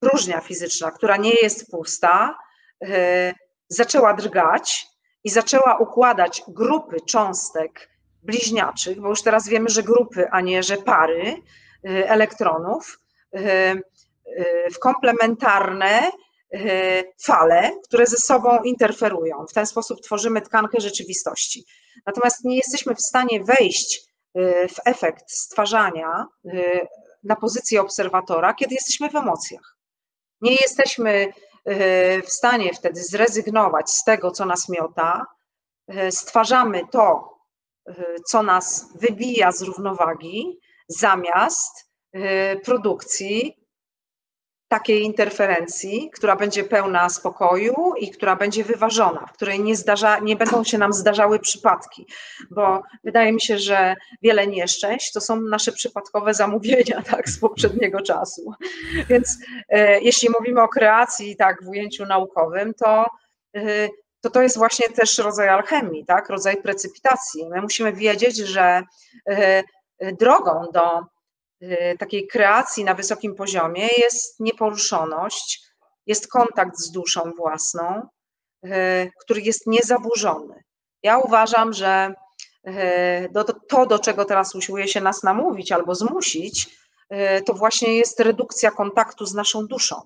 próżnia 0.00 0.40
fizyczna, 0.40 0.90
która 0.90 1.16
nie 1.16 1.34
jest 1.42 1.70
pusta, 1.70 2.38
e, 2.84 3.34
zaczęła 3.68 4.14
drgać 4.14 4.86
i 5.24 5.30
zaczęła 5.30 5.76
układać 5.76 6.42
grupy 6.48 6.96
cząstek 7.00 7.88
bliźniaczych, 8.22 9.00
bo 9.00 9.08
już 9.08 9.22
teraz 9.22 9.48
wiemy, 9.48 9.68
że 9.68 9.82
grupy, 9.82 10.28
a 10.30 10.40
nie 10.40 10.62
że 10.62 10.76
pary 10.76 11.42
elektronów 11.84 13.00
y, 13.34 13.38
y, 13.38 14.70
w 14.72 14.78
komplementarne 14.78 16.10
fale, 17.22 17.72
które 17.84 18.06
ze 18.06 18.16
sobą 18.16 18.62
interferują. 18.62 19.46
W 19.46 19.52
ten 19.52 19.66
sposób 19.66 20.00
tworzymy 20.00 20.40
tkankę 20.40 20.80
rzeczywistości. 20.80 21.64
Natomiast 22.06 22.44
nie 22.44 22.56
jesteśmy 22.56 22.94
w 22.94 23.00
stanie 23.00 23.44
wejść 23.44 24.08
w 24.68 24.74
efekt 24.84 25.30
stwarzania 25.30 26.26
na 27.24 27.36
pozycję 27.36 27.80
obserwatora, 27.80 28.54
kiedy 28.54 28.74
jesteśmy 28.74 29.10
w 29.10 29.14
emocjach. 29.14 29.76
Nie 30.40 30.52
jesteśmy 30.52 31.32
w 32.24 32.30
stanie 32.30 32.74
wtedy 32.74 33.02
zrezygnować 33.02 33.90
z 33.90 34.04
tego, 34.04 34.30
co 34.30 34.44
nas 34.44 34.68
miota, 34.68 35.26
stwarzamy 36.10 36.80
to, 36.90 37.38
co 38.26 38.42
nas 38.42 38.92
wybija 38.94 39.52
z 39.52 39.62
równowagi, 39.62 40.60
zamiast 40.88 41.90
y, 42.14 42.60
produkcji 42.64 43.58
takiej 44.68 45.02
interferencji, 45.02 46.10
która 46.14 46.36
będzie 46.36 46.64
pełna 46.64 47.08
spokoju 47.08 47.94
i 48.00 48.10
która 48.10 48.36
będzie 48.36 48.64
wyważona, 48.64 49.26
w 49.26 49.32
której 49.32 49.60
nie, 49.60 49.76
zdarza, 49.76 50.18
nie 50.18 50.36
będą 50.36 50.64
się 50.64 50.78
nam 50.78 50.92
zdarzały 50.92 51.38
przypadki, 51.38 52.06
bo 52.50 52.82
wydaje 53.04 53.32
mi 53.32 53.40
się, 53.40 53.58
że 53.58 53.96
wiele 54.22 54.46
nieszczęść 54.46 55.12
to 55.12 55.20
są 55.20 55.40
nasze 55.40 55.72
przypadkowe 55.72 56.34
zamówienia 56.34 57.02
tak, 57.10 57.28
z 57.28 57.40
poprzedniego 57.40 58.00
czasu. 58.00 58.52
Więc 59.08 59.38
e, 59.68 60.00
jeśli 60.00 60.28
mówimy 60.38 60.62
o 60.62 60.68
kreacji 60.68 61.36
tak 61.36 61.64
w 61.64 61.68
ujęciu 61.68 62.06
naukowym, 62.06 62.74
to 62.74 63.06
e, 63.56 63.88
to 64.20 64.30
to 64.30 64.42
jest 64.42 64.58
właśnie 64.58 64.88
też 64.88 65.18
rodzaj 65.18 65.48
alchemii, 65.48 66.04
tak? 66.04 66.28
rodzaj 66.28 66.62
precypitacji. 66.62 67.48
My 67.48 67.62
musimy 67.62 67.92
wiedzieć, 67.92 68.36
że 68.36 68.82
drogą 70.00 70.64
do 70.72 71.00
e, 71.60 71.96
takiej 71.96 72.26
kreacji 72.26 72.84
na 72.84 72.94
wysokim 72.94 73.34
poziomie 73.34 73.88
jest 73.98 74.40
nieporuszoność, 74.40 75.60
jest 76.06 76.28
kontakt 76.28 76.78
z 76.78 76.90
duszą 76.90 77.32
własną, 77.36 78.02
który 79.20 79.40
jest 79.40 79.66
niezaburzony. 79.66 80.62
Ja 81.02 81.18
uważam, 81.18 81.72
że 81.72 82.14
to, 83.68 83.86
do 83.86 83.98
czego 83.98 84.24
teraz 84.24 84.54
usiłuje 84.54 84.88
się 84.88 85.00
nas 85.00 85.22
namówić 85.22 85.72
albo 85.72 85.94
zmusić, 85.94 86.78
to 87.46 87.54
właśnie 87.54 87.96
jest 87.96 88.20
redukcja 88.20 88.70
kontaktu 88.70 89.26
z 89.26 89.34
naszą 89.34 89.66
duszą. 89.66 90.02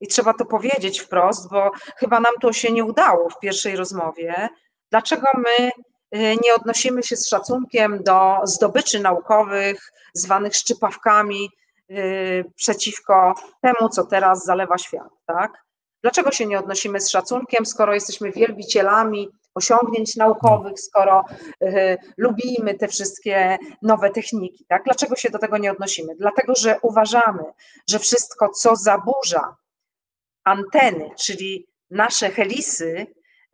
I 0.00 0.08
trzeba 0.08 0.34
to 0.34 0.44
powiedzieć 0.44 1.00
wprost, 1.00 1.50
bo 1.50 1.70
chyba 1.96 2.20
nam 2.20 2.32
to 2.40 2.52
się 2.52 2.72
nie 2.72 2.84
udało 2.84 3.30
w 3.30 3.38
pierwszej 3.38 3.76
rozmowie. 3.76 4.48
Dlaczego 4.90 5.26
my 5.34 5.66
y, 5.68 5.70
nie 6.14 6.54
odnosimy 6.54 7.02
się 7.02 7.16
z 7.16 7.28
szacunkiem 7.28 8.02
do 8.02 8.36
zdobyczy 8.44 9.00
naukowych, 9.00 9.92
zwanych 10.14 10.56
szczypawkami, 10.56 11.50
y, 11.90 12.44
przeciwko 12.56 13.34
temu, 13.62 13.88
co 13.88 14.06
teraz 14.06 14.44
zalewa 14.44 14.78
świat, 14.78 15.08
tak? 15.26 15.64
Dlaczego 16.02 16.30
się 16.30 16.46
nie 16.46 16.58
odnosimy 16.58 17.00
z 17.00 17.10
szacunkiem, 17.10 17.66
skoro 17.66 17.94
jesteśmy 17.94 18.32
wielbicielami 18.32 19.28
osiągnięć 19.54 20.16
naukowych, 20.16 20.80
skoro 20.80 21.24
y, 21.62 21.96
lubimy 22.16 22.74
te 22.74 22.88
wszystkie 22.88 23.58
nowe 23.82 24.10
techniki, 24.10 24.64
tak? 24.68 24.84
Dlaczego 24.84 25.16
się 25.16 25.30
do 25.30 25.38
tego 25.38 25.58
nie 25.58 25.72
odnosimy? 25.72 26.14
Dlatego, 26.18 26.54
że 26.54 26.76
uważamy, 26.82 27.44
że 27.88 27.98
wszystko, 27.98 28.48
co 28.48 28.76
zaburza 28.76 29.56
anteny, 30.44 31.10
czyli 31.18 31.66
nasze 31.90 32.30
helisy 32.30 33.06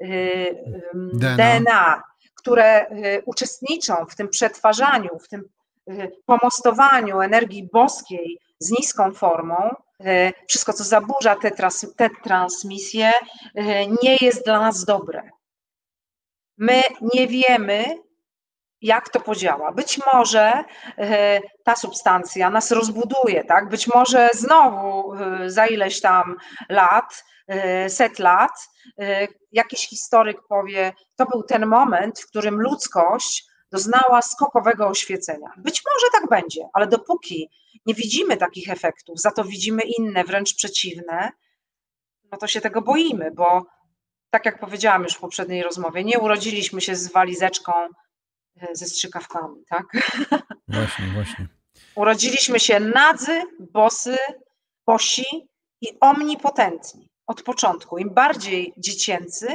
y, 0.03 0.65
DNA, 0.95 1.37
DNA 1.37 2.10
które 2.41 2.91
y, 2.91 3.23
uczestniczą 3.27 3.95
w 4.11 4.17
tym 4.17 4.29
przetwarzaniu, 4.29 5.19
w 5.19 5.29
tym 5.29 5.45
y, 5.91 6.13
pomostowaniu 6.27 7.21
energii 7.21 7.69
boskiej 7.73 8.39
z 8.59 8.71
niską 8.71 9.13
formą, 9.13 9.57
wszystko, 10.49 10.73
co 10.73 10.85
zaburza 10.85 11.37
te, 11.37 11.51
trans, 11.51 11.87
te 11.97 12.11
transmisje, 12.25 13.13
nie 14.03 14.17
jest 14.21 14.45
dla 14.45 14.61
nas 14.61 14.85
dobre. 14.85 15.31
My 16.59 16.83
nie 17.15 17.27
wiemy, 17.29 17.85
jak 18.81 19.09
to 19.09 19.21
podziała. 19.21 19.73
Być 19.73 20.01
może 20.13 20.65
ta 21.65 21.77
substancja 21.77 22.51
nas 22.51 22.71
rozbuduje, 22.71 23.45
tak? 23.45 23.69
Być 23.69 23.95
może 23.95 24.29
znowu 24.33 25.13
za 25.47 25.67
ileś 25.67 26.01
tam 26.01 26.37
lat, 26.69 27.25
set 27.89 28.19
lat, 28.19 28.69
jakiś 29.53 29.89
historyk 29.89 30.39
powie, 30.49 30.93
to 31.17 31.27
był 31.27 31.43
ten 31.43 31.67
moment, 31.67 32.21
w 32.21 32.27
którym 32.27 32.61
ludzkość 32.61 33.47
doznała 33.73 34.23
skokowego 34.23 34.89
oświecenia. 34.89 35.49
Być 35.57 35.83
może 35.95 36.07
tak 36.13 36.31
będzie, 36.31 36.69
ale 36.73 36.87
dopóki 36.87 37.51
nie 37.87 37.95
widzimy 37.95 38.37
takich 38.37 38.71
efektów, 38.71 39.21
za 39.21 39.31
to 39.31 39.45
widzimy 39.45 39.83
inne, 39.83 40.25
wręcz 40.25 40.55
przeciwne, 40.55 41.33
no 42.33 42.39
to 42.39 42.47
się 42.47 42.61
tego 42.61 42.83
boimy, 42.83 43.31
bo 43.31 43.67
tak 44.31 44.45
jak 44.45 44.61
powiedziałam 44.61 45.03
już 45.03 45.15
w 45.15 45.21
poprzedniej 45.21 45.63
rozmowie, 45.63 46.05
nie 46.05 46.19
urodziliśmy 46.19 46.81
się 46.81 46.97
z 46.97 47.13
walizeczką 47.13 47.73
E, 48.57 48.77
ze 48.77 48.87
strzykawkami, 48.87 49.65
tak? 49.69 49.87
Właśnie, 50.69 51.07
właśnie. 51.15 51.49
Urodziliśmy 51.95 52.61
się 52.61 52.81
nadzy, 52.81 53.43
bosy, 53.73 54.17
bosi 54.87 55.49
i 55.81 55.87
omnipotentni 56.01 57.10
od 57.31 57.43
początku. 57.43 57.99
Im 57.99 58.15
bardziej 58.15 58.73
dziecięcy, 58.77 59.49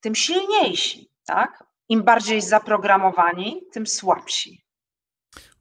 tym 0.00 0.14
silniejsi, 0.14 1.10
tak? 1.24 1.64
Im 1.88 2.02
bardziej 2.02 2.42
zaprogramowani, 2.42 3.62
tym 3.72 3.86
słabsi. 3.86 4.64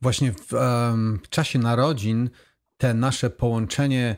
Właśnie 0.02 0.34
w 0.34 0.54
um, 0.54 1.20
czasie 1.30 1.60
narodzin 1.60 2.30
te 2.78 2.94
nasze 2.94 3.30
połączenie 3.30 4.18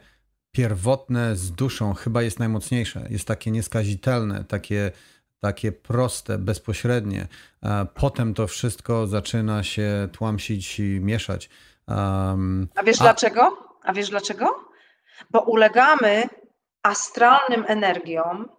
pierwotne 0.51 1.35
z 1.35 1.51
duszą 1.51 1.93
chyba 1.93 2.21
jest 2.21 2.39
najmocniejsze, 2.39 3.07
jest 3.09 3.27
takie 3.27 3.51
nieskazitelne, 3.51 4.43
takie 4.43 4.91
takie 5.39 5.71
proste, 5.71 6.37
bezpośrednie. 6.37 7.27
Potem 7.93 8.33
to 8.33 8.47
wszystko 8.47 9.07
zaczyna 9.07 9.63
się 9.63 10.09
tłamsić 10.11 10.79
i 10.79 10.83
mieszać. 10.83 11.49
Um, 11.87 12.67
a 12.75 12.83
wiesz 12.83 13.01
a... 13.01 13.03
dlaczego? 13.03 13.57
A 13.83 13.93
wiesz 13.93 14.09
dlaczego? 14.09 14.45
Bo 15.31 15.41
ulegamy 15.41 16.29
astralnym 16.87 17.65
energiom, 17.67 18.49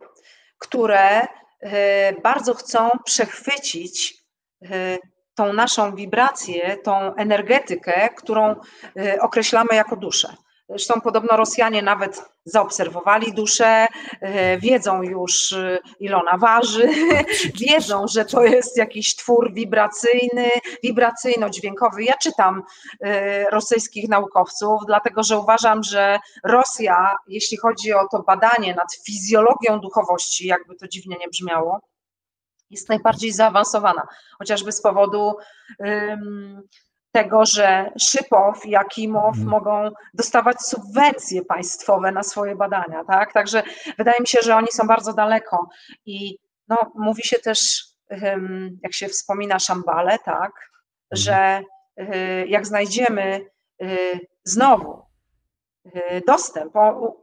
które 0.58 1.26
e, 1.60 2.12
bardzo 2.22 2.54
chcą 2.54 2.90
przechwycić 3.04 4.24
e, 4.62 4.98
tą 5.34 5.52
naszą 5.52 5.94
wibrację, 5.94 6.76
tą 6.76 7.14
energetykę, 7.14 8.08
którą 8.16 8.54
e, 8.96 9.20
określamy 9.20 9.74
jako 9.74 9.96
duszę. 9.96 10.36
Zresztą 10.68 11.00
podobno 11.00 11.36
Rosjanie 11.36 11.82
nawet 11.82 12.22
zaobserwowali 12.44 13.32
duszę, 13.32 13.86
e, 14.20 14.58
wiedzą 14.58 15.02
już, 15.02 15.52
e, 15.52 15.78
ile 16.00 16.16
ona 16.16 16.38
waży, 16.38 16.88
wiedzą, 17.68 18.06
że 18.08 18.24
to 18.24 18.44
jest 18.44 18.76
jakiś 18.76 19.16
twór 19.16 19.54
wibracyjny, 19.54 20.48
wibracyjno-dźwiękowy. 20.84 22.02
Ja 22.02 22.14
czytam 22.22 22.62
e, 23.00 23.50
rosyjskich 23.50 24.08
naukowców, 24.08 24.80
dlatego 24.86 25.22
że 25.22 25.38
uważam, 25.38 25.82
że 25.82 26.18
Rosja, 26.44 27.16
jeśli 27.28 27.56
chodzi 27.56 27.92
o 27.92 28.08
to 28.08 28.22
badanie 28.22 28.74
nad 28.74 28.94
fizjologią 29.06 29.80
duchowości, 29.80 30.46
jakby 30.46 30.74
to 30.76 30.88
dziwnie 30.88 31.16
nie 31.20 31.28
brzmiało, 31.28 31.80
jest 32.70 32.88
najbardziej 32.88 33.32
zaawansowana, 33.32 34.02
chociażby 34.38 34.72
z 34.72 34.82
powodu 34.82 35.34
um, 35.78 36.62
tego, 37.12 37.46
że 37.46 37.90
Szypow 38.00 38.66
i 38.66 38.76
Akimow 38.76 39.34
hmm. 39.34 39.50
mogą 39.50 39.90
dostawać 40.14 40.62
subwencje 40.62 41.44
państwowe 41.44 42.12
na 42.12 42.22
swoje 42.22 42.56
badania, 42.56 43.04
tak? 43.04 43.32
Także 43.32 43.62
wydaje 43.98 44.16
mi 44.20 44.26
się, 44.26 44.38
że 44.42 44.56
oni 44.56 44.68
są 44.72 44.86
bardzo 44.86 45.12
daleko 45.12 45.68
i 46.06 46.38
no, 46.68 46.76
mówi 46.94 47.22
się 47.22 47.36
też, 47.36 47.84
jak 48.82 48.94
się 48.94 49.08
wspomina 49.08 49.58
Szambale, 49.58 50.18
tak, 50.24 50.52
hmm. 50.54 51.12
że 51.12 51.60
y, 52.00 52.46
jak 52.46 52.66
znajdziemy 52.66 53.46
y, 53.82 54.20
znowu 54.44 55.02
y, 55.86 56.22
dostęp, 56.26 56.72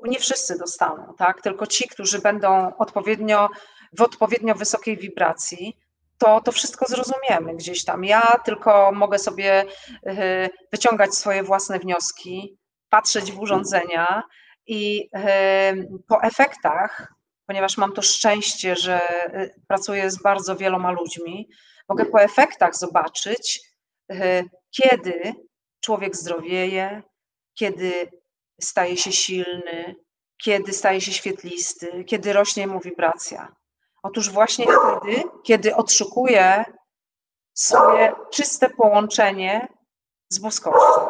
nie 0.04 0.20
wszyscy 0.20 0.58
dostaną, 0.58 1.14
tak, 1.18 1.42
tylko 1.42 1.68
ci, 1.68 1.88
którzy 1.88 2.20
będą 2.20 2.78
odpowiednio, 2.78 3.50
w 3.98 4.02
odpowiednio 4.02 4.56
wysokiej 4.56 4.98
wibracji, 4.98 5.78
to, 6.18 6.42
to 6.42 6.52
wszystko 6.52 6.86
zrozumiemy 6.88 7.56
gdzieś 7.56 7.86
tam. 7.86 8.04
Ja 8.04 8.40
tylko 8.46 8.92
mogę 8.92 9.20
sobie 9.20 9.66
y, 10.08 10.50
wyciągać 10.72 11.16
swoje 11.16 11.44
własne 11.44 11.80
wnioski, 11.80 12.58
patrzeć 12.90 13.32
w 13.32 13.40
urządzenia 13.40 14.24
i 14.68 15.02
y, 15.02 15.88
po 16.08 16.24
efektach, 16.24 17.14
ponieważ 17.48 17.78
mam 17.78 17.94
to 17.94 18.02
szczęście, 18.02 18.76
że 18.76 19.02
y, 19.36 19.54
pracuję 19.68 20.12
z 20.12 20.22
bardzo 20.22 20.56
wieloma 20.56 20.92
ludźmi, 20.92 21.50
mogę 21.90 22.06
po 22.06 22.22
efektach 22.22 22.76
zobaczyć, 22.76 23.62
kiedy 24.78 25.34
człowiek 25.80 26.16
zdrowieje, 26.16 27.02
kiedy 27.54 28.10
staje 28.62 28.98
się 28.98 29.12
silny, 29.12 29.96
kiedy 30.44 30.74
staje 30.74 31.02
się 31.02 31.12
świetlisty, 31.12 32.04
kiedy 32.04 32.34
rośnie 32.34 32.68
mu 32.68 32.80
wibracja. 32.80 33.56
Otóż 34.06 34.30
właśnie 34.30 34.66
wtedy, 34.66 35.24
kiedy 35.44 35.76
odszukuje 35.76 36.66
swoje 37.54 38.14
czyste 38.34 38.70
połączenie 38.70 39.68
z 40.30 40.40
boskością. 40.40 41.10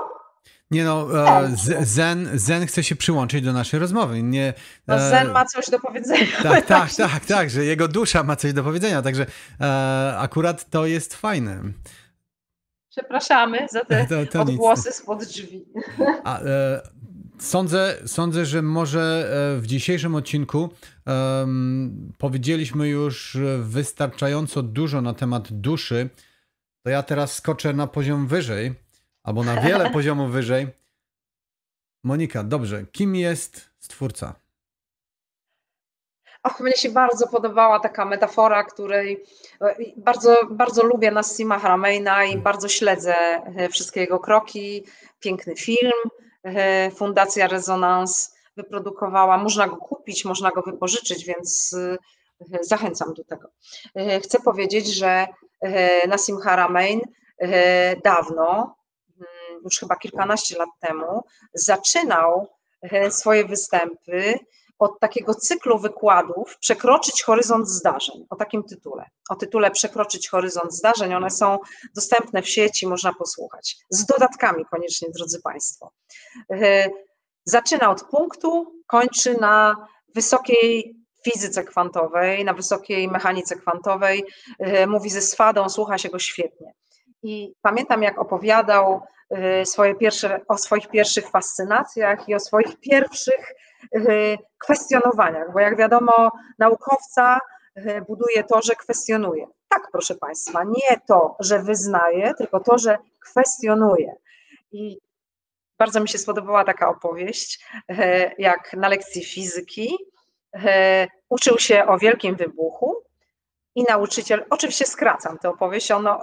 Nie 0.71 0.83
no, 0.83 1.07
e, 1.27 1.51
Zen, 1.81 2.29
Zen 2.33 2.67
chce 2.67 2.83
się 2.83 2.95
przyłączyć 2.95 3.45
do 3.45 3.53
naszej 3.53 3.79
rozmowy. 3.79 4.23
Nie, 4.23 4.53
no 4.87 4.99
Zen 4.99 5.31
ma 5.31 5.45
coś 5.45 5.69
do 5.69 5.79
powiedzenia. 5.79 6.27
Tak, 6.43 6.65
tak, 6.65 6.93
tak, 6.93 7.25
tak, 7.25 7.49
że 7.49 7.65
jego 7.65 7.87
dusza 7.87 8.23
ma 8.23 8.35
coś 8.35 8.53
do 8.53 8.63
powiedzenia, 8.63 9.01
także 9.01 9.25
e, 9.61 10.15
akurat 10.17 10.69
to 10.69 10.85
jest 10.85 11.15
fajne. 11.15 11.61
Przepraszamy 12.89 13.67
za 13.71 13.85
te 13.85 14.05
to, 14.09 14.31
to 14.31 14.41
odgłosy 14.41 14.89
nic. 14.89 14.95
spod 14.95 15.23
drzwi. 15.23 15.65
A, 16.23 16.39
e, 16.39 16.81
Sądzę, 17.39 17.97
sądzę, 18.05 18.45
że 18.45 18.61
może 18.61 19.31
e, 19.55 19.61
w 19.61 19.67
dzisiejszym 19.67 20.15
odcinku 20.15 20.69
um, 21.05 22.13
powiedzieliśmy 22.17 22.87
już 22.87 23.37
wystarczająco 23.59 24.63
dużo 24.63 25.01
na 25.01 25.13
temat 25.13 25.53
duszy. 25.53 26.09
To 26.83 26.89
ja 26.89 27.03
teraz 27.03 27.35
skoczę 27.35 27.73
na 27.73 27.87
poziom 27.87 28.27
wyżej, 28.27 28.73
albo 29.23 29.43
na 29.43 29.61
wiele 29.61 29.89
poziomów 29.99 30.31
wyżej. 30.31 30.67
Monika, 32.03 32.43
dobrze, 32.43 32.85
kim 32.91 33.15
jest 33.15 33.69
stwórca? 33.79 34.35
Och, 36.43 36.59
mnie 36.59 36.73
się 36.73 36.89
bardzo 36.89 37.27
podobała 37.27 37.79
taka 37.79 38.05
metafora, 38.05 38.63
której 38.63 39.23
e, 39.61 39.75
bardzo, 39.97 40.37
bardzo 40.51 40.83
lubię 40.83 41.11
Nassima 41.11 41.59
Harameina 41.59 42.23
i 42.23 42.27
hmm. 42.27 42.43
bardzo 42.43 42.67
śledzę 42.67 43.15
e, 43.15 43.69
wszystkie 43.69 43.99
jego 43.99 44.19
kroki. 44.19 44.83
Piękny 45.19 45.55
film 45.55 45.91
Fundacja 46.95 47.47
Rezonans 47.47 48.35
wyprodukowała. 48.57 49.37
Można 49.37 49.67
go 49.67 49.77
kupić, 49.77 50.25
można 50.25 50.51
go 50.51 50.61
wypożyczyć, 50.61 51.25
więc 51.25 51.75
e, 52.53 52.57
zachęcam 52.61 53.13
do 53.13 53.23
tego. 53.23 53.49
E, 53.95 54.19
chcę 54.19 54.39
powiedzieć, 54.39 54.87
że 54.87 55.27
Nassim 56.07 56.37
Haramein 56.37 57.01
dawno, 58.03 58.75
mm, 59.17 59.61
już 59.63 59.79
chyba 59.79 59.95
kilkanaście 59.95 60.57
lat 60.57 60.69
temu, 60.79 61.23
zaczynał 61.53 62.47
swoje 63.09 63.45
występy 63.45 64.39
od 64.79 64.99
takiego 64.99 65.33
cyklu 65.33 65.79
wykładów 65.79 66.57
Przekroczyć 66.59 67.23
horyzont 67.23 67.69
zdarzeń, 67.69 68.25
o 68.29 68.35
takim 68.35 68.63
tytule. 68.63 69.05
O 69.29 69.35
tytule 69.35 69.71
Przekroczyć 69.71 70.29
horyzont 70.29 70.73
zdarzeń. 70.73 71.13
One 71.13 71.29
są 71.29 71.59
dostępne 71.95 72.41
w 72.41 72.49
sieci, 72.49 72.87
można 72.87 73.13
posłuchać. 73.13 73.77
Z 73.89 74.05
dodatkami 74.05 74.65
koniecznie, 74.65 75.07
drodzy 75.17 75.41
Państwo. 75.41 75.91
E, 76.51 76.89
zaczyna 77.45 77.89
od 77.89 78.03
punktu, 78.03 78.81
kończy 78.87 79.37
na 79.39 79.87
wysokiej 80.15 80.95
fizyce 81.23 81.63
kwantowej, 81.63 82.45
na 82.45 82.53
wysokiej 82.53 83.07
mechanice 83.07 83.55
kwantowej. 83.55 84.25
E, 84.59 84.87
mówi 84.87 85.09
ze 85.09 85.21
swadą, 85.21 85.69
słucha 85.69 85.97
się 85.97 86.09
go 86.09 86.19
świetnie. 86.19 86.73
I 87.23 87.53
pamiętam, 87.61 88.03
jak 88.03 88.19
opowiadał 88.19 89.01
e, 89.29 89.65
swoje 89.65 89.95
pierwsze, 89.95 90.41
o 90.47 90.57
swoich 90.57 90.87
pierwszych 90.87 91.29
fascynacjach 91.29 92.29
i 92.29 92.35
o 92.35 92.39
swoich 92.39 92.79
pierwszych 92.79 93.55
kwestionowaniach, 94.57 95.53
bo 95.53 95.59
jak 95.59 95.77
wiadomo, 95.77 96.31
naukowca 96.59 97.39
y, 97.77 98.01
buduje 98.07 98.43
to, 98.43 98.61
że 98.61 98.75
kwestionuje. 98.75 99.47
Tak, 99.69 99.87
proszę 99.91 100.15
Państwa, 100.15 100.63
nie 100.63 100.99
to, 101.07 101.35
że 101.39 101.59
wyznaje, 101.59 102.33
tylko 102.33 102.59
to, 102.59 102.77
że 102.77 102.97
kwestionuje. 103.19 104.15
I 104.71 104.97
bardzo 105.79 105.99
mi 105.99 106.09
się 106.09 106.17
spodobała 106.17 106.63
taka 106.63 106.89
opowieść, 106.89 107.65
y, 107.91 107.95
jak 108.37 108.73
na 108.73 108.87
lekcji 108.87 109.25
fizyki 109.25 109.97
uczył 111.29 111.59
się 111.59 111.85
o 111.85 111.97
wielkim 111.97 112.35
wybuchu 112.35 113.03
i 113.75 113.83
nauczyciel, 113.83 114.45
oczywiście 114.49 114.85
skracam 114.85 115.37
tę 115.37 115.49
opowieść, 115.49 115.91
ono 115.91 116.21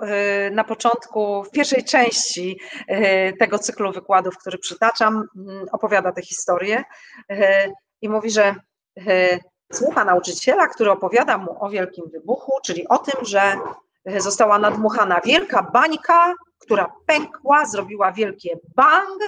na 0.50 0.64
początku, 0.64 1.44
w 1.44 1.50
pierwszej 1.50 1.84
części 1.84 2.61
tego 3.38 3.59
cyklu 3.59 3.92
wykładów, 3.92 4.38
który 4.38 4.59
przytaczam, 4.59 5.24
mm, 5.36 5.66
opowiada 5.72 6.12
tę 6.12 6.22
historię 6.22 6.84
i 8.03 8.09
mówi, 8.09 8.30
że 8.30 8.55
słucha 9.72 10.05
nauczyciela, 10.05 10.68
który 10.68 10.90
opowiada 10.90 11.38
mu 11.38 11.64
o 11.64 11.70
wielkim 11.70 12.05
wybuchu, 12.12 12.53
czyli 12.64 12.88
o 12.88 12.98
tym, 12.98 13.24
że 13.24 13.57
została 14.18 14.59
nadmuchana 14.59 15.20
wielka 15.24 15.62
bańka, 15.62 16.34
która 16.59 16.92
pękła, 17.07 17.66
zrobiła 17.66 18.12
wielkie 18.12 18.59
bang 18.76 19.18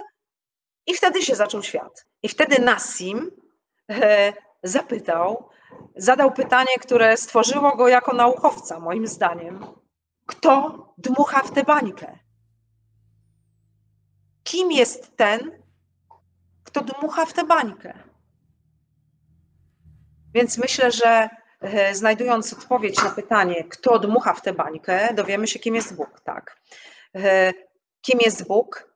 i 0.86 0.94
wtedy 0.94 1.22
się 1.22 1.34
zaczął 1.34 1.62
świat. 1.62 2.06
I 2.22 2.28
wtedy 2.28 2.62
Nassim 2.62 3.30
zapytał, 4.62 5.48
zadał 5.96 6.32
pytanie, 6.32 6.74
które 6.80 7.16
stworzyło 7.16 7.76
go 7.76 7.88
jako 7.88 8.16
naukowca, 8.16 8.80
moim 8.80 9.06
zdaniem. 9.06 9.66
Kto 10.26 10.84
dmucha 10.98 11.42
w 11.42 11.50
tę 11.50 11.64
bańkę? 11.64 12.18
Kim 14.44 14.72
jest 14.72 15.16
ten, 15.16 15.62
kto 16.64 16.80
dmucha 16.80 17.26
w 17.26 17.32
tę 17.32 17.44
bańkę? 17.44 17.94
Więc 20.34 20.58
myślę, 20.58 20.92
że 20.92 21.28
e, 21.60 21.94
znajdując 21.94 22.52
odpowiedź 22.52 23.04
na 23.04 23.10
pytanie, 23.10 23.64
kto 23.64 23.98
dmucha 23.98 24.34
w 24.34 24.42
tę 24.42 24.52
bańkę, 24.52 25.14
dowiemy 25.14 25.46
się, 25.46 25.58
kim 25.58 25.74
jest 25.74 25.96
Bóg. 25.96 26.20
Tak. 26.20 26.60
E, 27.14 27.52
kim 28.00 28.18
jest 28.20 28.46
Bóg? 28.48 28.94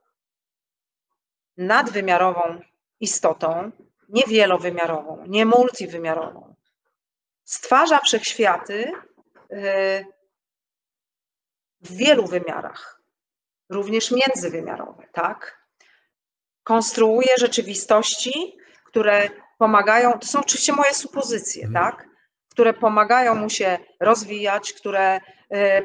Nadwymiarową 1.57 2.61
istotą, 3.01 3.71
nie 4.09 4.23
wielowymiarową, 4.29 5.25
nie 5.27 5.47
multiwymiarową 5.47 6.48
stwarza 7.49 7.99
wszechświaty 7.99 8.93
y, 9.53 10.07
w 11.81 11.97
wielu 11.97 12.27
wymiarach, 12.27 13.01
również 13.69 14.11
międzywymiarowe, 14.11 15.07
tak? 15.13 15.67
Konstruuje 16.65 17.29
rzeczywistości, 17.39 18.57
które 18.85 19.29
pomagają, 19.59 20.19
to 20.19 20.27
są 20.27 20.41
oczywiście 20.41 20.73
moje 20.73 20.95
supozycje, 20.95 21.67
mhm. 21.67 21.85
tak? 21.85 22.09
Które 22.49 22.75
pomagają 22.75 23.35
mu 23.35 23.51
się 23.51 23.79
rozwijać, 24.01 24.73
które 24.73 25.17
y, 25.17 25.21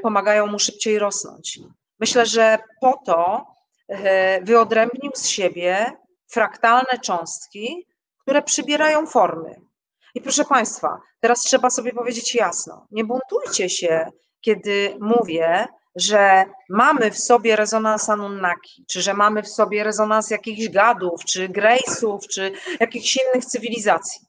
pomagają 0.01 0.47
mu 0.47 0.59
szybciej 0.59 0.99
rosnąć. 0.99 1.59
Myślę, 1.99 2.25
że 2.25 2.59
po 2.81 3.01
to 3.05 3.45
y, 3.91 3.95
wyodrębnił 4.41 5.11
z 5.15 5.27
siebie 5.27 5.91
fraktalne 6.27 6.99
cząstki, 7.01 7.87
które 8.17 8.41
przybierają 8.41 9.07
formy. 9.07 9.72
I 10.15 10.21
proszę 10.21 10.45
Państwa, 10.45 11.01
teraz 11.19 11.39
trzeba 11.39 11.69
sobie 11.69 11.93
powiedzieć 11.93 12.35
jasno, 12.35 12.87
nie 12.91 13.03
buntujcie 13.03 13.69
się, 13.69 14.11
kiedy 14.41 14.97
mówię, 14.99 15.67
że 15.95 16.45
mamy 16.69 17.11
w 17.11 17.19
sobie 17.19 17.55
rezonans 17.55 18.09
Anunnaki, 18.09 18.85
czy 18.89 19.01
że 19.01 19.13
mamy 19.13 19.43
w 19.43 19.49
sobie 19.49 19.83
rezonans 19.83 20.29
jakichś 20.29 20.69
gadów, 20.69 21.25
czy 21.25 21.49
Grace'ów, 21.49 22.19
czy 22.31 22.51
jakichś 22.79 23.17
innych 23.17 23.45
cywilizacji. 23.45 24.21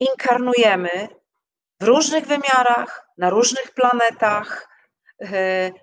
Inkarnujemy 0.00 1.08
w 1.80 1.84
różnych 1.84 2.26
wymiarach, 2.26 3.08
na 3.18 3.30
różnych 3.30 3.72
planetach, 3.74 4.68
yy, 5.20 5.28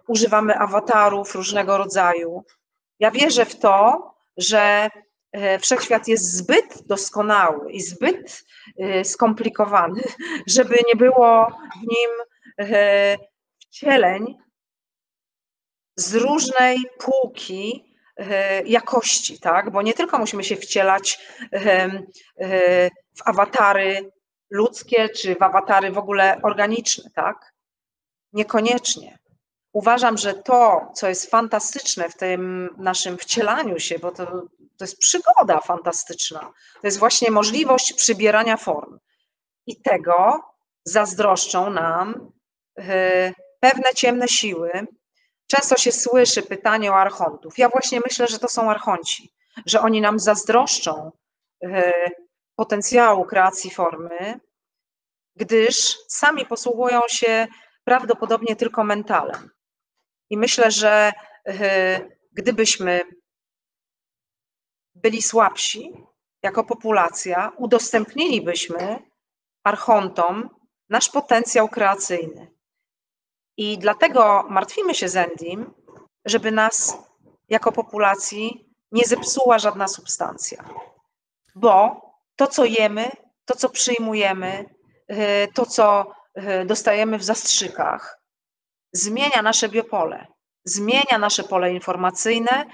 używamy 0.07 0.57
awatarów 0.57 1.35
różnego 1.35 1.77
rodzaju. 1.77 2.43
Ja 2.99 3.11
wierzę 3.11 3.45
w 3.45 3.59
to, 3.59 4.11
że 4.37 4.89
wszechświat 5.61 6.07
jest 6.07 6.33
zbyt 6.33 6.87
doskonały 6.87 7.71
i 7.71 7.81
zbyt 7.81 8.45
e, 8.77 9.03
skomplikowany, 9.03 10.01
żeby 10.47 10.75
nie 10.87 10.95
było 10.95 11.47
w 11.47 11.81
nim 11.81 12.09
e, 12.59 13.17
wcieleń 13.59 14.37
z 15.95 16.15
różnej 16.15 16.77
półki 16.99 17.95
e, 18.17 18.63
jakości, 18.63 19.39
tak? 19.39 19.71
Bo 19.71 19.81
nie 19.81 19.93
tylko 19.93 20.17
musimy 20.17 20.43
się 20.43 20.55
wcielać 20.55 21.19
w 23.17 23.21
awatary 23.25 24.11
ludzkie, 24.49 25.09
czy 25.09 25.35
w 25.35 25.41
awatary 25.41 25.91
w 25.91 25.97
ogóle 25.97 26.41
organiczne, 26.43 27.09
tak? 27.15 27.53
Niekoniecznie. 28.33 29.17
Uważam, 29.75 30.17
że 30.17 30.33
to, 30.33 30.91
co 30.93 31.07
jest 31.07 31.29
fantastyczne 31.29 32.09
w 32.09 32.15
tym 32.15 32.69
naszym 32.77 33.17
wcielaniu 33.17 33.79
się, 33.79 33.99
bo 33.99 34.11
to, 34.11 34.25
to 34.77 34.85
jest 34.85 34.97
przygoda 34.97 35.59
fantastyczna, 35.59 36.39
to 36.81 36.87
jest 36.87 36.99
właśnie 36.99 37.31
możliwość 37.31 37.93
przybierania 37.93 38.57
form. 38.57 38.99
I 39.67 39.81
tego 39.81 40.43
zazdroszczą 40.83 41.69
nam 41.69 42.31
e, 42.79 43.33
pewne 43.59 43.93
ciemne 43.95 44.27
siły. 44.27 44.87
Często 45.47 45.77
się 45.77 45.91
słyszy 45.91 46.41
pytanie 46.41 46.91
o 46.91 46.95
archontów. 46.95 47.57
Ja 47.57 47.69
właśnie 47.69 47.99
myślę, 48.05 48.27
że 48.27 48.39
to 48.39 48.47
są 48.47 48.71
archonci, 48.71 49.33
że 49.65 49.81
oni 49.81 50.01
nam 50.01 50.19
zazdroszczą 50.19 51.11
e, 51.63 51.91
potencjału 52.55 53.25
kreacji 53.25 53.71
formy, 53.71 54.39
gdyż 55.35 55.97
sami 56.07 56.45
posługują 56.45 56.99
się 57.07 57.47
prawdopodobnie 57.83 58.55
tylko 58.55 58.83
mentalem. 58.83 59.54
I 60.29 60.37
myślę, 60.37 60.71
że 60.71 61.13
e, 61.47 61.99
gdybyśmy 62.33 63.01
byli 64.95 65.21
słabsi 65.21 65.93
jako 66.43 66.63
populacja, 66.63 67.51
udostępnilibyśmy 67.57 68.99
archontom 69.63 70.49
nasz 70.89 71.09
potencjał 71.09 71.69
kreacyjny. 71.69 72.51
I 73.57 73.77
dlatego 73.77 74.45
martwimy 74.49 74.95
się 74.95 75.09
z 75.09 75.15
Endim, 75.15 75.73
żeby 76.25 76.51
nas 76.51 76.97
jako 77.49 77.71
populacji 77.71 78.69
nie 78.91 79.03
zepsuła 79.03 79.59
żadna 79.59 79.87
substancja. 79.87 80.69
Bo 81.55 82.01
to, 82.35 82.47
co 82.47 82.65
jemy, 82.65 83.11
to, 83.45 83.55
co 83.55 83.69
przyjmujemy, 83.69 84.65
y, 85.11 85.47
to, 85.53 85.65
co 85.65 86.11
y, 86.61 86.65
dostajemy 86.65 87.17
w 87.17 87.23
zastrzykach, 87.23 88.24
zmienia 88.95 89.41
nasze 89.41 89.69
biopole, 89.69 90.27
zmienia 90.63 91.17
nasze 91.19 91.43
pole 91.43 91.73
informacyjne, 91.73 92.65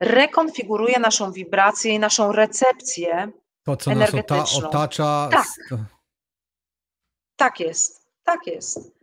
rekonfiguruje 0.00 0.98
naszą 0.98 1.32
wibrację 1.32 1.94
i 1.94 1.98
naszą 1.98 2.32
recepcję 2.32 3.32
to, 3.64 3.76
co 3.76 3.94
nas 3.94 4.14
otacza. 4.64 5.28
Tak. 5.30 5.46
tak 7.36 7.60
jest, 7.60 8.06
tak 8.24 8.46
jest. 8.46 8.98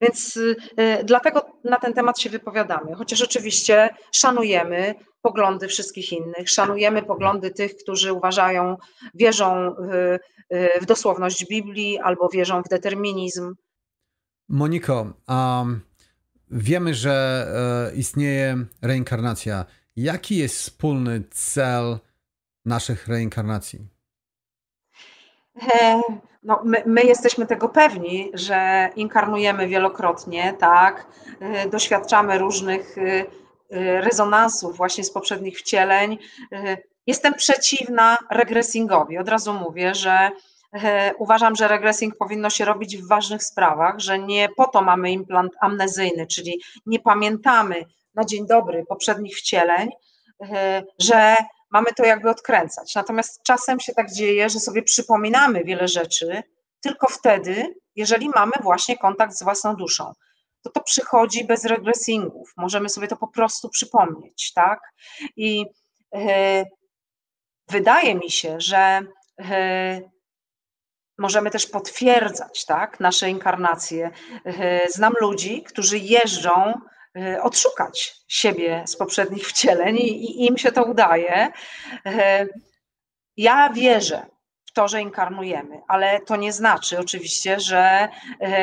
Więc 0.00 0.36
y, 0.36 0.56
dlatego 1.04 1.46
na 1.64 1.76
ten 1.76 1.94
temat 1.94 2.20
się 2.20 2.30
wypowiadamy, 2.30 2.94
chociaż 2.94 3.22
oczywiście 3.22 3.88
szanujemy 4.12 4.94
poglądy 5.22 5.68
wszystkich 5.68 6.12
innych, 6.12 6.50
szanujemy 6.50 7.02
poglądy 7.02 7.50
tych, 7.50 7.76
którzy 7.76 8.12
uważają, 8.12 8.76
wierzą 9.14 9.68
y, 9.68 10.18
y, 10.56 10.80
w 10.80 10.86
dosłowność 10.86 11.46
Biblii 11.46 11.98
albo 11.98 12.28
wierzą 12.28 12.62
w 12.62 12.68
determinizm. 12.68 13.54
Moniko, 14.48 15.12
um, 15.28 15.87
wiemy, 16.50 16.94
że 16.94 17.46
e, 17.92 17.96
istnieje 17.96 18.56
reinkarnacja. 18.82 19.64
Jaki 19.96 20.36
jest 20.36 20.56
wspólny 20.56 21.22
cel 21.30 21.98
naszych 22.64 23.08
reinkarnacji? 23.08 23.80
E, 25.80 26.00
no, 26.42 26.60
my, 26.64 26.82
my, 26.86 27.02
jesteśmy 27.02 27.46
tego 27.46 27.68
pewni, 27.68 28.30
że 28.34 28.90
inkarnujemy 28.96 29.68
wielokrotnie, 29.68 30.54
tak, 30.58 31.06
e, 31.40 31.68
doświadczamy 31.68 32.38
różnych 32.38 32.96
rezonansów 34.00 34.76
właśnie 34.76 35.04
z 35.04 35.10
poprzednich 35.10 35.58
wcieleń. 35.58 36.18
Jestem 37.06 37.34
przeciwna 37.34 38.18
regresingowi. 38.30 39.18
Od 39.18 39.28
razu 39.28 39.52
mówię, 39.52 39.94
że 39.94 40.30
uważam, 41.18 41.56
że 41.56 41.68
regressing 41.68 42.16
powinno 42.16 42.50
się 42.50 42.64
robić 42.64 42.96
w 42.96 43.08
ważnych 43.08 43.44
sprawach, 43.44 44.00
że 44.00 44.18
nie 44.18 44.48
po 44.56 44.66
to 44.66 44.82
mamy 44.82 45.10
implant 45.10 45.52
amnezyjny, 45.60 46.26
czyli 46.26 46.60
nie 46.86 47.00
pamiętamy 47.00 47.84
na 48.14 48.24
dzień 48.24 48.46
dobry 48.46 48.84
poprzednich 48.88 49.36
wcieleń, 49.36 49.88
że 50.98 51.36
mamy 51.70 51.86
to 51.96 52.04
jakby 52.04 52.30
odkręcać. 52.30 52.94
Natomiast 52.94 53.42
czasem 53.42 53.80
się 53.80 53.92
tak 53.94 54.12
dzieje, 54.12 54.50
że 54.50 54.60
sobie 54.60 54.82
przypominamy 54.82 55.64
wiele 55.64 55.88
rzeczy 55.88 56.42
tylko 56.80 57.06
wtedy, 57.08 57.74
jeżeli 57.96 58.28
mamy 58.28 58.52
właśnie 58.62 58.98
kontakt 58.98 59.34
z 59.34 59.42
własną 59.42 59.76
duszą. 59.76 60.12
To 60.62 60.70
to 60.70 60.80
przychodzi 60.80 61.44
bez 61.44 61.64
regresingów. 61.64 62.52
Możemy 62.56 62.88
sobie 62.88 63.08
to 63.08 63.16
po 63.16 63.28
prostu 63.28 63.68
przypomnieć, 63.68 64.52
tak? 64.52 64.80
I 65.36 65.66
e, 66.14 66.64
wydaje 67.68 68.14
mi 68.14 68.30
się, 68.30 68.60
że 68.60 69.00
e, 69.40 70.00
możemy 71.18 71.50
też 71.50 71.66
potwierdzać, 71.66 72.64
tak, 72.64 73.00
nasze 73.00 73.30
inkarnacje. 73.30 74.10
E, 74.44 74.80
znam 74.88 75.12
ludzi, 75.20 75.62
którzy 75.62 75.98
jeżdżą 75.98 76.74
E, 77.18 77.42
odszukać 77.42 78.16
siebie 78.28 78.84
z 78.86 78.96
poprzednich 78.96 79.48
wcieleń 79.48 79.96
i, 79.96 80.46
im 80.46 80.58
się 80.58 80.72
to 80.72 80.84
udaje. 80.84 81.52
E, 82.06 82.46
ja 83.36 83.70
wierzę 83.72 84.26
w 84.66 84.72
to, 84.72 84.88
że 84.88 85.00
inkarnujemy, 85.00 85.80
ale 85.88 86.20
to 86.20 86.36
nie 86.36 86.52
znaczy 86.52 86.98
oczywiście, 86.98 87.60
że 87.60 88.08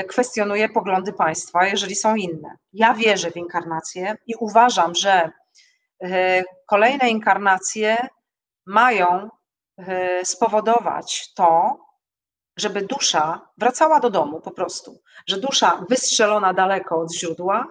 kwestionuję 0.08 0.70
poglądy 0.70 1.14
państwa, 1.14 1.66
jeżeli 1.66 1.96
są 1.96 2.16
inne. 2.16 2.58
Ja 2.74 2.94
wierzę 2.94 3.32
w 3.32 3.38
inkarnację 3.38 4.18
i 4.28 4.36
uważam, 4.40 4.96
że 4.96 5.32
kolejne 6.68 7.10
inkarnacje 7.10 8.08
mają 8.66 9.30
spowodować 10.24 11.34
to, 11.34 11.80
żeby 12.58 12.82
dusza 12.82 13.50
wracała 13.58 14.00
do 14.00 14.10
domu 14.10 14.42
po 14.42 14.52
prostu, 14.52 15.02
że 15.28 15.38
dusza 15.38 15.86
wystrzelona 15.90 16.54
daleko 16.54 17.00
od 17.00 17.14
źródła 17.14 17.68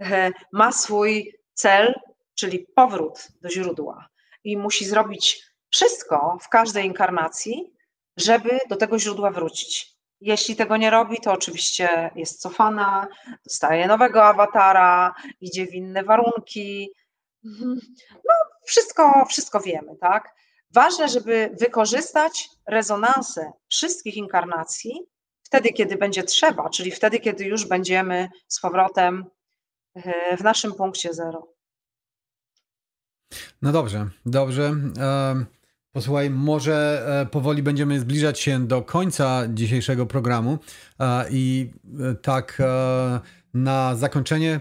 E, 0.00 0.30
ma 0.52 0.72
swój 0.72 1.34
cel, 1.54 1.94
czyli 2.34 2.66
powrót 2.74 3.28
do 3.42 3.50
źródła 3.50 4.08
i 4.44 4.56
musi 4.56 4.84
zrobić 4.84 5.42
wszystko 5.70 6.38
w 6.42 6.48
każdej 6.48 6.86
inkarnacji, 6.86 7.74
żeby 8.16 8.58
do 8.68 8.76
tego 8.76 8.98
źródła 8.98 9.30
wrócić. 9.30 9.96
Jeśli 10.20 10.56
tego 10.56 10.76
nie 10.76 10.90
robi, 10.90 11.16
to 11.16 11.32
oczywiście 11.32 12.10
jest 12.16 12.40
cofana, 12.40 13.08
dostaje 13.44 13.86
nowego 13.86 14.24
awatara, 14.24 15.14
idzie 15.40 15.66
w 15.66 15.74
inne 15.74 16.04
warunki. 16.04 16.90
No, 18.24 18.34
wszystko, 18.64 19.24
wszystko 19.28 19.60
wiemy, 19.60 19.96
tak? 20.00 20.34
Ważne, 20.70 21.08
żeby 21.08 21.50
wykorzystać 21.60 22.48
rezonansę 22.68 23.52
wszystkich 23.68 24.16
inkarnacji 24.16 24.92
wtedy, 25.42 25.68
kiedy 25.68 25.96
będzie 25.96 26.22
trzeba, 26.22 26.70
czyli 26.70 26.90
wtedy, 26.90 27.20
kiedy 27.20 27.44
już 27.44 27.66
będziemy 27.66 28.28
z 28.48 28.60
powrotem 28.60 29.30
E, 29.94 30.36
w 30.36 30.40
naszym 30.40 30.72
punkcie 30.72 31.14
zero. 31.14 31.54
No 33.62 33.72
dobrze, 33.72 34.08
dobrze. 34.26 34.76
Posłuchaj, 35.92 36.30
może 36.30 37.06
e, 37.22 37.26
powoli 37.26 37.62
będziemy 37.62 38.00
zbliżać 38.00 38.40
się 38.40 38.66
do 38.66 38.82
końca 38.82 39.42
dzisiejszego 39.48 40.06
programu 40.06 40.58
i 41.30 41.70
e, 42.00 42.14
tak 42.14 42.62
na 43.54 43.94
zakończenie 43.94 44.60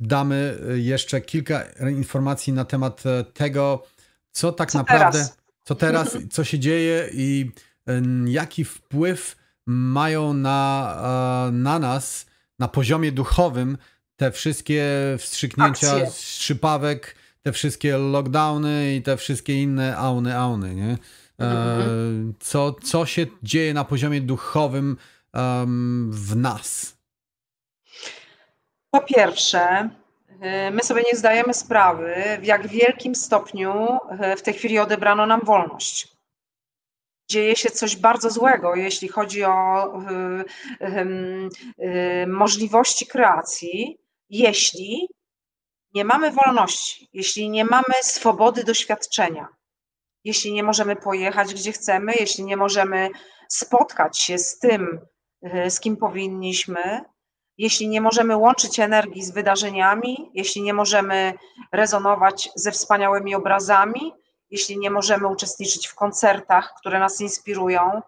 damy 0.00 0.58
jeszcze 0.74 1.20
kilka 1.20 1.62
informacji 1.90 2.52
na 2.52 2.64
temat 2.64 3.02
tego, 3.34 3.86
co 4.32 4.52
tak 4.52 4.70
co 4.70 4.78
naprawdę, 4.78 5.18
teraz? 5.18 5.36
co 5.64 5.74
teraz, 5.74 6.16
co 6.30 6.44
się 6.44 6.58
dzieje 6.58 7.08
i 7.12 7.50
jaki 8.26 8.64
wpływ 8.64 9.36
mają 9.66 10.34
na, 10.34 11.50
na 11.52 11.78
nas 11.78 12.26
na 12.58 12.68
poziomie 12.68 13.12
duchowym 13.12 13.78
te 14.16 14.30
wszystkie 14.30 14.84
wstrzyknięcia 15.18 15.92
Akcje. 15.92 16.10
szypawek, 16.10 17.14
te 17.42 17.52
wszystkie 17.52 17.98
lockdowny 17.98 18.94
i 18.94 19.02
te 19.02 19.16
wszystkie 19.16 19.62
inne 19.62 19.96
auny, 19.96 20.36
auny, 20.36 20.74
nie? 20.74 20.98
E, 21.38 21.44
mhm. 21.44 22.34
Co, 22.40 22.72
co 22.72 23.06
się 23.06 23.26
dzieje 23.42 23.74
na 23.74 23.84
poziomie 23.84 24.20
duchowym 24.20 24.96
um, 25.34 26.10
w 26.12 26.36
nas? 26.36 26.96
Po 28.90 29.00
pierwsze, 29.00 29.90
my 30.72 30.82
sobie 30.82 31.02
nie 31.12 31.18
zdajemy 31.18 31.54
sprawy, 31.54 32.14
w 32.40 32.44
jak 32.44 32.66
wielkim 32.66 33.14
stopniu 33.14 33.98
y, 34.32 34.36
w 34.36 34.42
tej 34.42 34.54
chwili 34.54 34.78
odebrano 34.78 35.26
nam 35.26 35.40
wolność. 35.44 36.08
Dzieje 37.30 37.56
się 37.56 37.70
coś 37.70 37.96
bardzo 37.96 38.30
złego, 38.30 38.74
jeśli 38.74 39.08
chodzi 39.08 39.44
o 39.44 39.86
y, 41.78 42.26
możliwości 42.26 43.06
kreacji, 43.06 43.98
jeśli 44.30 45.08
nie 45.94 46.04
mamy 46.04 46.30
wolności, 46.30 47.08
jeśli 47.12 47.50
nie 47.50 47.64
mamy 47.64 47.94
swobody 48.02 48.64
doświadczenia, 48.64 49.48
jeśli 50.24 50.52
nie 50.52 50.62
możemy 50.62 50.96
pojechać 50.96 51.54
gdzie 51.54 51.72
chcemy, 51.72 52.12
jeśli 52.20 52.44
nie 52.44 52.56
możemy 52.56 53.10
spotkać 53.48 54.18
się 54.18 54.38
z 54.38 54.58
tym, 54.58 55.00
e, 55.42 55.70
z 55.70 55.80
kim 55.80 55.96
powinniśmy, 55.96 57.00
jeśli 57.58 57.88
nie 57.88 58.00
możemy 58.00 58.36
łączyć 58.36 58.80
energii 58.80 59.24
z 59.24 59.30
wydarzeniami, 59.30 60.30
jeśli 60.34 60.62
nie 60.62 60.74
możemy 60.74 61.34
rezonować 61.72 62.50
ze 62.54 62.70
wspaniałymi 62.72 63.34
obrazami, 63.34 64.14
jeśli 64.50 64.78
nie 64.78 64.90
możemy 64.90 65.28
uczestniczyć 65.28 65.86
w 65.88 65.94
koncertach, 65.94 66.74
które 66.80 66.98
nas 66.98 67.20
inspirują, 67.20 68.02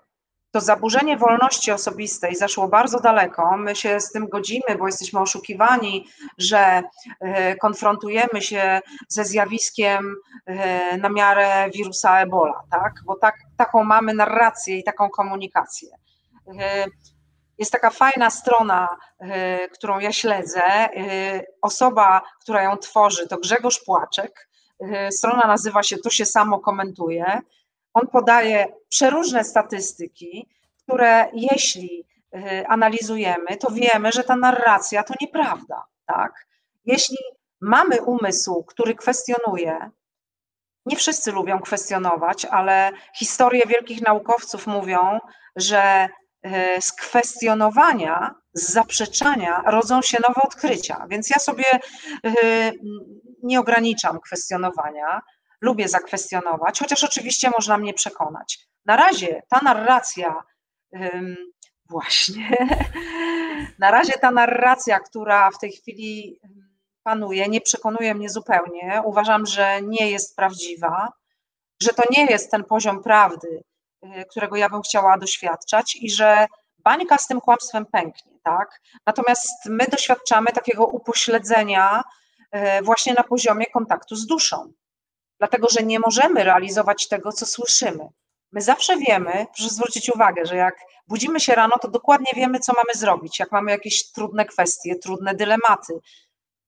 to 0.55 0.61
zaburzenie 0.61 1.17
wolności 1.17 1.73
osobistej 1.73 2.35
zaszło 2.35 2.69
bardzo 2.69 3.01
daleko. 3.01 3.57
My 3.57 3.77
się 3.77 4.01
z 4.01 4.13
tym 4.13 4.29
godzimy, 4.29 4.79
bo 4.79 4.87
jesteśmy 4.87 5.21
oszukiwani, 5.21 6.09
że 6.39 6.83
e, 7.21 7.57
konfrontujemy 7.57 8.43
się 8.43 8.81
ze 9.09 9.25
zjawiskiem 9.25 10.17
e, 10.47 10.97
na 10.97 11.09
miarę 11.09 11.71
wirusa 11.75 12.21
Ebola, 12.21 12.63
tak? 12.71 12.93
Bo 13.07 13.17
tak, 13.17 13.35
taką 13.57 13.85
mamy 13.85 14.15
narrację 14.15 14.79
i 14.79 14.85
taką 14.85 15.09
komunikację. 15.11 15.89
E, 17.55 17.59
jest 17.59 17.73
taka 17.73 17.91
fajna 17.91 18.31
strona, 18.31 18.89
którą 19.73 19.99
ja 19.99 20.13
śledzę. 20.13 20.89
Osoba, 21.63 22.23
która 22.41 22.63
ją 22.63 22.77
tworzy, 22.77 23.29
to 23.29 23.39
Grzegorz 23.39 23.81
Płaczek. 23.85 24.49
Strona 25.11 25.47
nazywa 25.47 25.83
się 25.83 25.99
To 25.99 26.11
się 26.11 26.27
samo 26.27 26.59
komentuje. 26.59 27.41
On 27.95 28.07
podaje 28.07 28.67
przeróżne 28.89 29.45
statystyki, 29.45 30.49
które 30.83 31.29
jeśli 31.33 32.07
analizujemy, 32.69 33.57
to 33.61 33.73
wiemy, 33.73 34.13
że 34.13 34.25
ta 34.25 34.37
narracja 34.37 35.03
to 35.03 35.15
nieprawda. 35.21 35.85
Tak? 36.07 36.47
Jeśli 36.85 37.19
mamy 37.61 38.03
umysł, 38.03 38.65
który 38.65 38.95
kwestionuje, 38.95 39.91
nie 40.87 40.97
wszyscy 40.97 41.33
lubią 41.33 41.61
kwestionować, 41.61 42.45
ale 42.45 42.91
historie 43.17 43.63
wielkich 43.67 44.03
naukowców 44.03 44.67
mówią, 44.67 45.21
że 45.57 46.09
y, 46.47 46.83
z 46.83 46.93
kwestionowania, 46.93 48.35
z 48.55 48.73
zaprzeczania 48.73 49.63
rodzą 49.67 50.03
się 50.03 50.19
nowe 50.29 50.43
odkrycia. 50.43 51.07
Więc 51.09 51.31
ja 51.31 51.39
sobie 51.39 51.65
y, 52.27 52.73
nie 53.43 53.61
ograniczam 53.61 54.21
kwestionowania, 54.21 55.23
lubię 55.61 55.89
zakwestionować, 55.89 56.79
chociaż 56.79 57.05
oczywiście 57.05 57.51
można 57.59 57.79
mnie 57.79 57.95
przekonać. 57.95 58.59
Na 58.87 58.97
razie 58.97 59.43
ta 59.49 59.61
narracja, 59.63 60.43
właśnie, 61.91 62.57
na 63.79 63.91
razie 63.91 64.13
ta 64.13 64.31
narracja, 64.31 65.01
która 65.01 65.51
w 65.51 65.59
tej 65.59 65.73
chwili 65.73 66.41
panuje, 67.03 67.49
nie 67.49 67.61
przekonuje 67.61 68.15
mnie 68.15 68.31
zupełnie. 68.31 69.03
Uważam, 69.05 69.47
że 69.47 69.83
nie 69.83 70.11
jest 70.11 70.37
prawdziwa, 70.37 71.13
że 71.83 71.91
to 71.91 72.03
nie 72.11 72.27
jest 72.27 72.51
ten 72.51 72.65
poziom 72.65 73.03
prawdy, 73.03 73.63
którego 74.31 74.57
ja 74.57 74.69
bym 74.69 74.83
chciała 74.83 75.19
doświadczać 75.19 75.97
i 75.97 76.11
że 76.11 76.47
bańka 76.79 77.19
z 77.19 77.27
tym 77.27 77.41
kłamstwem 77.41 77.87
pęknie, 77.87 78.33
tak? 78.43 78.81
Natomiast 79.07 79.67
my 79.67 79.87
doświadczamy 79.87 80.53
takiego 80.53 80.87
upośledzenia 80.87 82.03
y, 82.57 82.83
właśnie 82.83 83.15
na 83.15 83.23
poziomie 83.23 83.67
kontaktu 83.67 84.17
z 84.17 84.27
duszą 84.27 84.73
dlatego 85.39 85.69
że 85.71 85.83
nie 85.83 85.99
możemy 85.99 86.45
realizować 86.45 87.09
tego, 87.09 87.33
co 87.33 87.47
słyszymy. 87.47 88.09
My 88.53 88.63
zawsze 88.63 88.97
wiemy, 88.97 89.47
proszę 89.57 89.71
zwrócić 89.71 90.11
uwagę, 90.11 90.47
że 90.47 90.57
jak 90.57 90.75
budzimy 91.09 91.41
się 91.41 91.55
rano, 91.55 91.77
to 91.83 91.89
dokładnie 91.89 92.33
wiemy, 92.37 92.61
co 92.61 92.73
mamy 92.73 92.95
zrobić. 92.95 93.39
Jak 93.39 93.53
mamy 93.53 93.71
jakieś 93.71 94.13
trudne 94.13 94.45
kwestie, 94.45 94.97
trudne 94.97 95.35
dylematy, 95.35 95.99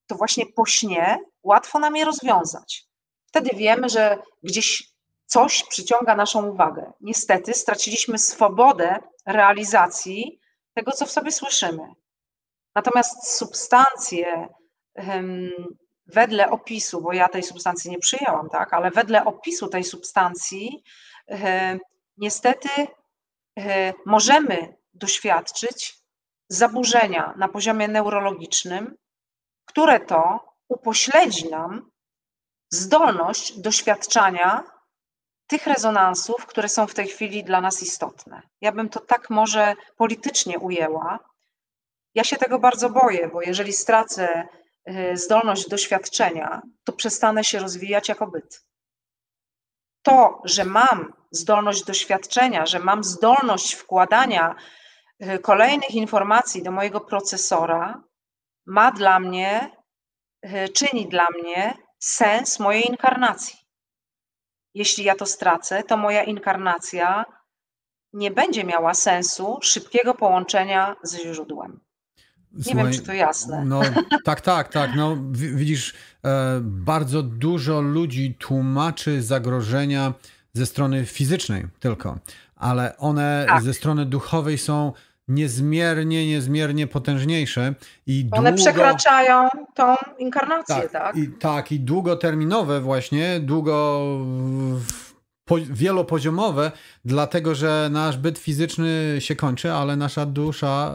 to 0.07 0.15
właśnie 0.15 0.47
po 0.47 0.67
śnie 0.67 1.19
łatwo 1.43 1.79
nam 1.79 1.97
je 1.97 2.05
rozwiązać. 2.05 2.85
Wtedy 3.27 3.51
wiemy, 3.55 3.89
że 3.89 4.19
gdzieś 4.43 4.96
coś 5.27 5.65
przyciąga 5.65 6.17
naszą 6.17 6.47
uwagę. 6.47 6.93
Niestety 7.01 7.55
straciliśmy 7.55 8.19
swobodę 8.19 8.99
realizacji 9.27 10.41
tego, 10.75 10.93
co 10.93 11.07
w 11.07 11.11
sobie 11.11 11.33
słyszymy. 11.33 11.83
Natomiast 12.75 13.37
substancje, 13.37 14.49
wedle 16.07 16.51
opisu, 16.51 17.03
bo 17.03 17.13
ja 17.13 17.29
tej 17.29 17.43
substancji 17.43 17.91
nie 17.91 17.99
przyjęłam, 17.99 18.49
tak, 18.51 18.75
ale 18.75 18.91
wedle 18.91 19.25
opisu 19.25 19.69
tej 19.69 19.85
substancji 19.85 20.83
e, 21.31 21.79
niestety 22.17 22.69
e, 23.59 23.93
możemy 24.07 24.77
doświadczyć 24.95 25.99
zaburzenia 26.49 27.35
na 27.37 27.49
poziomie 27.49 27.89
neurologicznym, 27.89 28.97
które 29.65 30.01
to 30.01 30.41
upośledzi 30.69 31.49
nam 31.51 31.91
zdolność 32.71 33.61
doświadczania 33.61 34.76
tych 35.47 35.67
rezonansów, 35.67 36.47
które 36.47 36.69
są 36.69 36.87
w 36.87 36.95
tej 36.95 37.07
chwili 37.07 37.45
dla 37.45 37.61
nas 37.61 37.83
istotne. 37.83 38.43
Ja 38.61 38.73
bym 38.73 38.89
to 38.89 39.01
tak 39.01 39.31
może 39.31 39.75
politycznie 39.97 40.59
ujęła. 40.59 41.19
Ja 42.15 42.25
się 42.25 42.37
tego 42.37 42.59
bardzo 42.59 42.91
boję, 42.91 43.29
bo 43.33 43.43
jeżeli 43.43 43.73
stracę 43.73 44.49
Y, 44.91 45.17
zdolność 45.17 45.69
doświadczenia, 45.69 46.63
to 46.85 46.93
przestanę 46.93 47.45
się 47.45 47.59
rozwijać 47.59 48.09
jako 48.09 48.27
byt. 48.27 48.65
To, 50.03 50.43
że 50.45 50.65
mam 50.65 51.13
zdolność 51.31 51.85
doświadczenia, 51.85 52.67
że 52.67 52.79
mam 52.79 53.05
zdolność 53.05 53.75
wkładania 53.75 54.55
y, 55.25 55.39
kolejnych 55.39 55.91
informacji 55.91 56.63
do 56.63 56.71
mojego 56.71 57.01
procesora, 57.01 58.03
ma 58.67 58.93
dla 58.93 59.21
mnie, 59.21 59.77
y, 60.45 60.69
czyni 60.69 61.09
dla 61.09 61.27
mnie 61.43 61.75
sens 61.99 62.61
mojej 62.61 62.87
inkarnacji. 62.87 63.66
Jeśli 64.77 65.05
ja 65.05 65.15
to 65.15 65.27
stracę, 65.27 65.83
to 65.83 65.97
moja 65.97 66.25
inkarnacja 66.25 67.25
nie 68.13 68.31
będzie 68.31 68.65
miała 68.65 68.95
sensu 68.95 69.59
szybkiego 69.63 70.15
połączenia 70.15 70.97
ze 71.03 71.19
źródłem. 71.19 71.81
Nie 72.67 72.75
wiem, 72.75 72.93
czy 72.93 73.03
to 73.03 73.13
jasne. 73.13 73.65
No, 73.65 73.81
tak, 74.25 74.41
tak, 74.41 74.69
tak. 74.69 74.91
No, 74.97 75.17
widzisz, 75.33 75.95
e, 76.25 76.61
bardzo 76.63 77.23
dużo 77.23 77.81
ludzi 77.81 78.35
tłumaczy 78.39 79.23
zagrożenia 79.23 80.15
ze 80.53 80.67
strony 80.67 81.07
fizycznej 81.07 81.67
tylko, 81.81 82.19
ale 82.57 82.97
one 82.97 83.45
tak. 83.49 83.63
ze 83.63 83.75
strony 83.75 84.07
duchowej 84.07 84.59
są 84.59 84.93
niezmiernie, 85.29 86.27
niezmiernie 86.27 86.87
potężniejsze 86.87 87.75
i 88.07 88.29
One 88.31 88.53
długo... 88.53 88.65
przekraczają 88.65 89.49
tą 89.75 89.95
inkarnację, 90.19 90.77
tak? 90.77 90.91
Tak 90.93 91.17
i, 91.17 91.29
tak, 91.29 91.73
i 91.73 91.81
długoterminowe 91.81 92.81
właśnie, 92.81 93.41
długo 93.41 94.03
wielopoziomowe, 95.71 96.73
dlatego 97.05 97.55
że 97.55 97.89
nasz 97.93 98.17
byt 98.17 98.39
fizyczny 98.39 99.17
się 99.19 99.37
kończy, 99.37 99.73
ale 99.73 99.97
nasza 99.97 100.27
dusza 100.27 100.95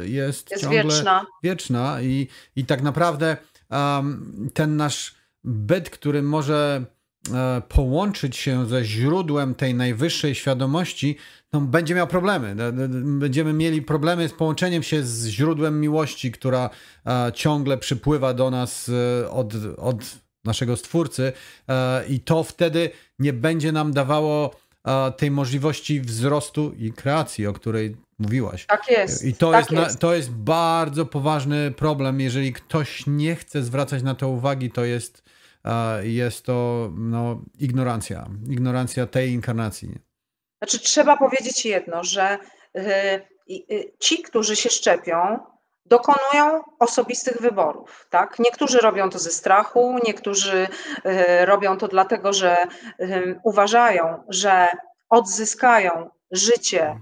e, 0.00 0.08
jest, 0.08 0.50
jest 0.50 0.62
ciągle 0.62 0.82
wieczna, 0.82 1.26
wieczna 1.42 2.02
i, 2.02 2.28
i 2.56 2.64
tak 2.64 2.82
naprawdę 2.82 3.36
um, 3.70 4.50
ten 4.54 4.76
nasz 4.76 5.14
byt, 5.44 5.90
który 5.90 6.22
może 6.22 6.84
e, 7.34 7.62
połączyć 7.68 8.36
się 8.36 8.66
ze 8.66 8.84
źródłem 8.84 9.54
tej 9.54 9.74
najwyższej 9.74 10.34
świadomości, 10.34 11.16
no, 11.54 11.60
będzie 11.60 11.94
miał 11.94 12.06
problemy. 12.06 12.56
Będziemy 13.18 13.52
mieli 13.52 13.82
problemy 13.82 14.28
z 14.28 14.32
połączeniem 14.32 14.82
się 14.82 15.02
z 15.02 15.26
źródłem 15.26 15.80
miłości, 15.80 16.32
która 16.32 16.70
e, 17.06 17.32
ciągle 17.34 17.78
przypływa 17.78 18.34
do 18.34 18.50
nas 18.50 18.90
od, 19.30 19.52
od 19.76 20.24
naszego 20.44 20.76
stwórcy 20.76 21.32
e, 21.68 22.06
i 22.06 22.20
to 22.20 22.44
wtedy 22.44 22.90
nie 23.18 23.32
będzie 23.32 23.72
nam 23.72 23.92
dawało 23.92 24.54
e, 24.84 25.12
tej 25.12 25.30
możliwości 25.30 26.00
wzrostu 26.00 26.72
i 26.78 26.92
kreacji, 26.92 27.46
o 27.46 27.52
której 27.52 27.96
mówiłaś. 28.18 28.66
Tak 28.66 28.88
jest. 28.90 29.24
I 29.24 29.34
to, 29.34 29.52
tak 29.52 29.70
jest, 29.70 29.84
jest. 29.84 29.98
to 29.98 30.14
jest 30.14 30.30
bardzo 30.30 31.06
poważny 31.06 31.70
problem. 31.70 32.20
Jeżeli 32.20 32.52
ktoś 32.52 33.04
nie 33.06 33.36
chce 33.36 33.62
zwracać 33.62 34.02
na 34.02 34.14
to 34.14 34.28
uwagi, 34.28 34.70
to 34.70 34.84
jest, 34.84 35.22
e, 35.64 36.06
jest 36.08 36.44
to 36.44 36.90
no, 36.96 37.42
ignorancja. 37.58 38.30
Ignorancja 38.48 39.06
tej 39.06 39.30
inkarnacji. 39.30 40.13
Znaczy, 40.58 40.78
trzeba 40.78 41.16
powiedzieć 41.16 41.64
jedno, 41.64 42.04
że 42.04 42.38
ci, 43.98 44.22
którzy 44.22 44.56
się 44.56 44.70
szczepią, 44.70 45.38
dokonują 45.86 46.62
osobistych 46.78 47.40
wyborów. 47.40 48.06
Tak? 48.10 48.38
Niektórzy 48.38 48.78
robią 48.78 49.10
to 49.10 49.18
ze 49.18 49.30
strachu, 49.30 49.98
niektórzy 50.06 50.68
e, 51.04 51.46
robią 51.46 51.78
to 51.78 51.88
dlatego, 51.88 52.32
że 52.32 52.56
uważają, 53.42 54.24
że 54.28 54.68
odzyskają 55.10 56.10
życie 56.30 57.00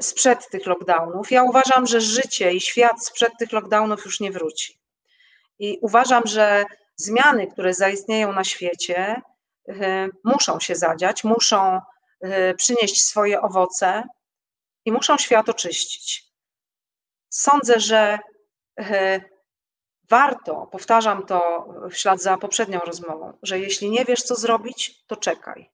sprzed 0.00 0.48
tych 0.50 0.66
lockdownów. 0.66 1.30
Ja 1.30 1.42
uważam, 1.42 1.86
że 1.86 2.00
życie 2.00 2.52
i 2.52 2.60
świat 2.60 3.04
sprzed 3.04 3.32
tych 3.38 3.52
lockdownów 3.52 4.04
już 4.04 4.20
nie 4.20 4.30
wróci. 4.32 4.78
I 5.58 5.78
uważam, 5.82 6.22
że 6.26 6.64
zmiany, 6.96 7.46
które 7.46 7.74
zaistnieją 7.74 8.32
na 8.32 8.44
świecie, 8.44 9.22
muszą 10.24 10.60
się 10.60 10.76
zadziać, 10.76 11.24
muszą 11.24 11.80
przynieść 12.56 13.02
swoje 13.02 13.40
owoce 13.40 14.02
i 14.84 14.92
muszą 14.92 15.18
świat 15.18 15.48
oczyścić. 15.48 16.24
Sądzę, 17.28 17.80
że 17.80 18.18
e, 18.80 19.20
warto, 20.10 20.66
powtarzam 20.72 21.26
to 21.26 21.68
w 21.90 21.94
ślad 21.94 22.22
za 22.22 22.36
poprzednią 22.38 22.78
rozmową, 22.78 23.38
że 23.42 23.58
jeśli 23.58 23.90
nie 23.90 24.04
wiesz, 24.04 24.22
co 24.22 24.34
zrobić, 24.34 25.04
to 25.06 25.16
czekaj. 25.16 25.70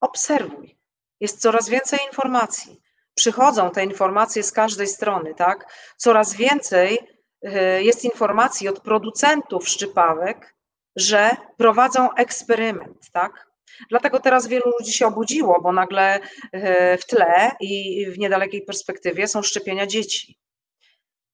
Obserwuj. 0.00 0.78
Jest 1.20 1.40
coraz 1.40 1.68
więcej 1.68 1.98
informacji. 2.06 2.82
przychodzą 3.14 3.70
te 3.70 3.84
informacje 3.84 4.42
z 4.42 4.52
każdej 4.52 4.86
strony, 4.86 5.34
tak? 5.34 5.72
Coraz 5.96 6.34
więcej 6.34 6.98
e, 7.42 7.82
jest 7.82 8.04
informacji 8.04 8.68
od 8.68 8.80
producentów 8.80 9.68
szczypawek, 9.68 10.56
że 10.96 11.30
prowadzą 11.56 12.12
eksperyment, 12.12 13.10
tak? 13.12 13.47
Dlatego 13.90 14.20
teraz 14.20 14.46
wielu 14.46 14.70
ludzi 14.78 14.92
się 14.92 15.06
obudziło, 15.06 15.60
bo 15.62 15.72
nagle 15.72 16.20
e, 16.52 16.98
w 16.98 17.06
tle 17.06 17.50
i 17.60 18.06
w 18.10 18.18
niedalekiej 18.18 18.62
perspektywie 18.62 19.28
są 19.28 19.42
szczepienia 19.42 19.86
dzieci. 19.86 20.38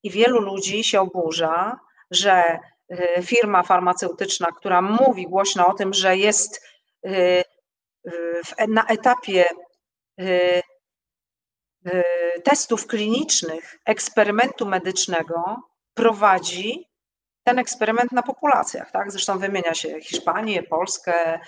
I 0.02 0.10
wielu 0.10 0.40
ludzi 0.40 0.84
się 0.84 1.00
oburza, 1.00 1.78
że 2.10 2.58
e, 2.88 3.22
firma 3.22 3.62
farmaceutyczna, 3.62 4.46
która 4.56 4.82
mówi 4.82 5.26
głośno 5.26 5.66
o 5.66 5.74
tym, 5.74 5.94
że 5.94 6.16
jest 6.16 6.74
na 8.68 8.86
etapie 8.86 9.44
testów 12.44 12.86
klinicznych, 12.86 13.78
eksperymentu 13.86 14.66
medycznego, 14.66 15.56
prowadzi 15.94 16.88
ten 17.44 17.58
eksperyment 17.58 18.12
na 18.12 18.22
populacjach. 18.22 18.90
Tak? 18.90 19.12
Zresztą 19.12 19.38
wymienia 19.38 19.74
się 19.74 20.00
Hiszpanię, 20.00 20.62
Polskę. 20.62 21.40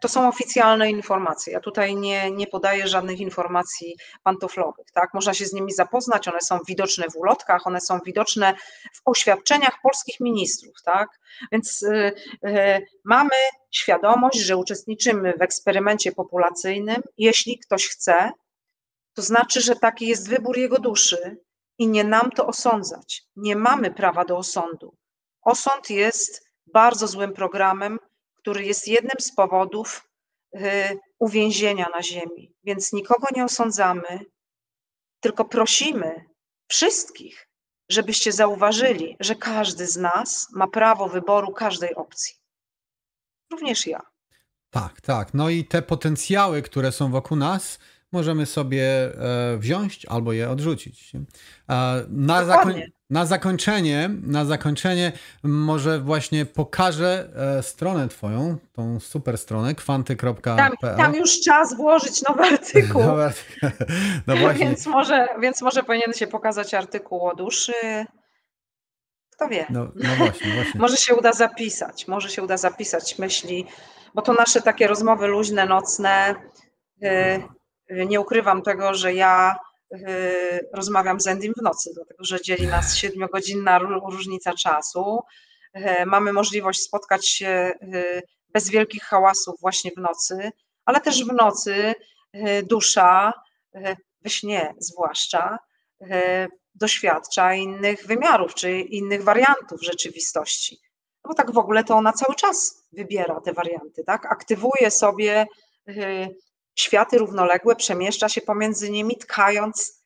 To 0.00 0.08
są 0.08 0.28
oficjalne 0.28 0.90
informacje. 0.90 1.52
Ja 1.52 1.60
tutaj 1.60 1.96
nie, 1.96 2.30
nie 2.30 2.46
podaję 2.46 2.88
żadnych 2.88 3.20
informacji 3.20 3.96
pantoflowych. 4.22 4.86
Tak? 4.94 5.14
Można 5.14 5.34
się 5.34 5.46
z 5.46 5.52
nimi 5.52 5.72
zapoznać, 5.72 6.28
one 6.28 6.40
są 6.40 6.58
widoczne 6.68 7.04
w 7.10 7.16
ulotkach, 7.16 7.66
one 7.66 7.80
są 7.80 7.98
widoczne 8.06 8.54
w 8.94 9.00
oświadczeniach 9.04 9.80
polskich 9.82 10.20
ministrów. 10.20 10.82
Tak? 10.84 11.08
Więc 11.52 11.82
y, 11.82 12.12
y, 12.46 12.86
mamy 13.04 13.36
świadomość, 13.70 14.38
że 14.38 14.56
uczestniczymy 14.56 15.32
w 15.38 15.42
eksperymencie 15.42 16.12
populacyjnym. 16.12 17.02
Jeśli 17.18 17.58
ktoś 17.58 17.88
chce, 17.88 18.30
to 19.14 19.22
znaczy, 19.22 19.60
że 19.60 19.76
taki 19.76 20.06
jest 20.06 20.28
wybór 20.28 20.58
jego 20.58 20.78
duszy 20.78 21.36
i 21.78 21.88
nie 21.88 22.04
nam 22.04 22.30
to 22.30 22.46
osądzać. 22.46 23.22
Nie 23.36 23.56
mamy 23.56 23.90
prawa 23.90 24.24
do 24.24 24.36
osądu. 24.36 24.96
Osąd 25.42 25.90
jest 25.90 26.50
bardzo 26.66 27.06
złym 27.06 27.32
programem, 27.32 27.98
który 28.46 28.64
jest 28.64 28.88
jednym 28.88 29.16
z 29.20 29.34
powodów 29.34 30.08
y, 30.54 30.60
uwięzienia 31.18 31.86
na 31.94 32.02
ziemi. 32.02 32.54
Więc 32.64 32.92
nikogo 32.92 33.26
nie 33.36 33.44
osądzamy, 33.44 34.20
tylko 35.20 35.44
prosimy 35.44 36.24
wszystkich, 36.68 37.48
żebyście 37.90 38.32
zauważyli, 38.32 39.16
że 39.20 39.34
każdy 39.34 39.86
z 39.86 39.96
nas 39.96 40.48
ma 40.52 40.66
prawo 40.66 41.08
wyboru 41.08 41.52
każdej 41.52 41.94
opcji. 41.94 42.34
Również 43.52 43.86
ja. 43.86 44.02
Tak, 44.70 45.00
tak. 45.00 45.34
No 45.34 45.50
i 45.50 45.64
te 45.64 45.82
potencjały, 45.82 46.62
które 46.62 46.92
są 46.92 47.10
wokół 47.10 47.36
nas, 47.36 47.78
możemy 48.12 48.46
sobie 48.46 48.84
e, 48.84 49.56
wziąć 49.58 50.06
albo 50.06 50.32
je 50.32 50.50
odrzucić. 50.50 51.12
Na, 52.08 52.44
zakoń, 52.44 52.82
na, 53.10 53.26
zakończenie, 53.26 54.10
na 54.22 54.44
zakończenie 54.44 55.12
może 55.42 56.00
właśnie 56.00 56.46
pokażę 56.46 57.28
e, 57.58 57.62
stronę 57.62 58.08
twoją, 58.08 58.56
tą 58.72 59.00
super 59.00 59.38
stronę, 59.38 59.74
kwanty.pl. 59.74 60.56
Tam, 60.56 60.72
tam 60.96 61.14
już 61.14 61.40
czas 61.40 61.76
włożyć 61.76 62.22
nowy 62.22 62.42
artykuł. 62.42 63.02
no 64.26 64.36
właśnie. 64.36 64.66
więc, 64.66 64.86
może, 64.86 65.28
więc 65.40 65.62
może 65.62 65.82
powinien 65.82 66.12
się 66.12 66.26
pokazać 66.26 66.74
artykuł 66.74 67.26
o 67.26 67.34
duszy. 67.34 67.72
Kto 69.30 69.48
wie. 69.48 69.66
No, 69.70 69.88
no 69.94 70.16
właśnie, 70.18 70.54
właśnie. 70.54 70.80
może 70.80 70.96
się 70.96 71.14
uda 71.14 71.32
zapisać, 71.32 72.08
może 72.08 72.28
się 72.28 72.42
uda 72.42 72.56
zapisać 72.56 73.18
myśli, 73.18 73.66
bo 74.14 74.22
to 74.22 74.32
nasze 74.32 74.62
takie 74.62 74.86
rozmowy 74.86 75.26
luźne, 75.26 75.66
nocne, 75.66 76.34
y, 77.02 77.42
nie 78.06 78.20
ukrywam 78.20 78.62
tego, 78.62 78.94
że 78.94 79.14
ja 79.14 79.54
y, 79.54 79.65
rozmawiam 80.72 81.20
z 81.20 81.26
Endym 81.26 81.52
w 81.58 81.62
nocy, 81.62 81.90
dlatego 81.94 82.24
że 82.24 82.42
dzieli 82.42 82.66
nas 82.66 82.96
siedmiogodzinna 82.96 83.78
różnica 83.78 84.52
czasu. 84.52 85.20
Y, 85.76 86.06
mamy 86.06 86.32
możliwość 86.32 86.80
spotkać 86.80 87.28
się 87.28 87.72
y, 87.94 88.22
bez 88.52 88.70
wielkich 88.70 89.02
hałasów 89.02 89.60
właśnie 89.60 89.90
w 89.96 90.00
nocy, 90.00 90.50
ale 90.84 91.00
też 91.00 91.24
w 91.24 91.32
nocy 91.32 91.94
dusza, 92.62 93.32
we 94.20 94.30
śnie 94.30 94.74
zwłaszcza, 94.78 95.58
doświadcza 96.74 97.54
innych 97.54 98.06
wymiarów 98.06 98.54
czy 98.54 98.80
innych 98.80 99.24
wariantów 99.24 99.82
rzeczywistości. 99.82 100.78
No 101.24 101.28
bo 101.28 101.34
tak 101.34 101.52
w 101.52 101.58
ogóle 101.58 101.84
to 101.84 101.94
ona 101.94 102.12
cały 102.12 102.34
czas 102.36 102.84
wybiera 102.92 103.40
te 103.40 103.52
warianty, 103.52 104.04
tak? 104.04 104.26
Aktywuje 104.26 104.90
sobie 104.90 105.46
światy 106.76 107.18
równoległe, 107.18 107.76
przemieszcza 107.76 108.28
się 108.28 108.40
pomiędzy 108.40 108.90
nimi, 108.90 109.16
tkając 109.16 110.04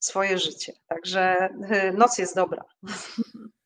swoje 0.00 0.38
życie. 0.38 0.72
Także 0.86 1.48
y, 1.72 1.92
noc 1.92 2.18
jest 2.18 2.34
dobra. 2.34 2.64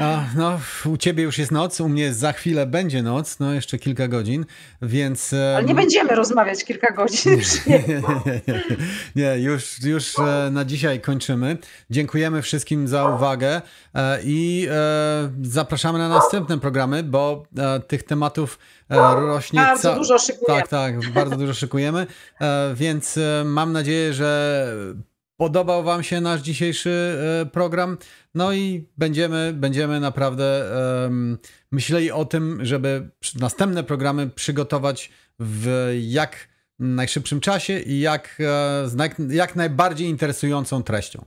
A, 0.00 0.24
no, 0.36 0.60
u 0.84 0.96
ciebie 0.96 1.22
już 1.22 1.38
jest 1.38 1.52
noc, 1.52 1.80
u 1.80 1.88
mnie 1.88 2.14
za 2.14 2.32
chwilę 2.32 2.66
będzie 2.66 3.02
noc, 3.02 3.38
no 3.38 3.54
jeszcze 3.54 3.78
kilka 3.78 4.08
godzin, 4.08 4.46
więc... 4.82 5.32
Ale 5.32 5.64
nie 5.64 5.74
będziemy 5.74 6.14
rozmawiać 6.14 6.64
kilka 6.64 6.94
godzin. 6.94 7.40
Nie, 7.66 7.78
nie, 7.78 8.02
nie, 8.46 8.62
nie, 9.16 9.38
już, 9.38 9.82
już 9.82 10.18
e, 10.18 10.50
na 10.52 10.64
dzisiaj 10.64 11.00
kończymy. 11.00 11.58
Dziękujemy 11.90 12.42
wszystkim 12.42 12.88
za 12.88 13.08
uwagę 13.08 13.62
e, 13.94 14.18
i 14.24 14.66
e, 14.70 14.74
zapraszamy 15.42 15.98
na 15.98 16.08
następne 16.08 16.58
programy, 16.58 17.02
bo 17.02 17.46
tych 17.88 18.02
tematów 18.02 18.58
rośnie... 19.16 19.60
Bardzo 19.60 19.94
dużo 19.94 20.18
szykujemy. 20.18 20.60
Tak, 20.60 20.68
tak, 20.68 21.10
bardzo 21.12 21.36
dużo 21.36 21.54
szykujemy, 21.54 22.06
więc 22.74 23.18
mam 23.44 23.72
nadzieję, 23.72 24.12
że 24.12 24.66
podobał 25.38 25.84
Wam 25.84 26.02
się 26.02 26.20
nasz 26.20 26.40
dzisiejszy 26.40 27.18
program. 27.52 27.98
No 28.34 28.52
i 28.52 28.88
będziemy, 28.98 29.52
będziemy 29.52 30.00
naprawdę 30.00 30.70
um, 31.02 31.38
myśleli 31.72 32.12
o 32.12 32.24
tym, 32.24 32.58
żeby 32.62 33.10
następne 33.40 33.84
programy 33.84 34.30
przygotować 34.30 35.10
w 35.38 35.90
jak 36.00 36.48
najszybszym 36.78 37.40
czasie 37.40 37.78
i 37.78 38.00
jak, 38.00 38.38
e, 38.40 39.34
jak, 39.34 39.56
najbardziej 39.56 40.08
interesującą 40.08 40.82
treścią. 40.82 41.24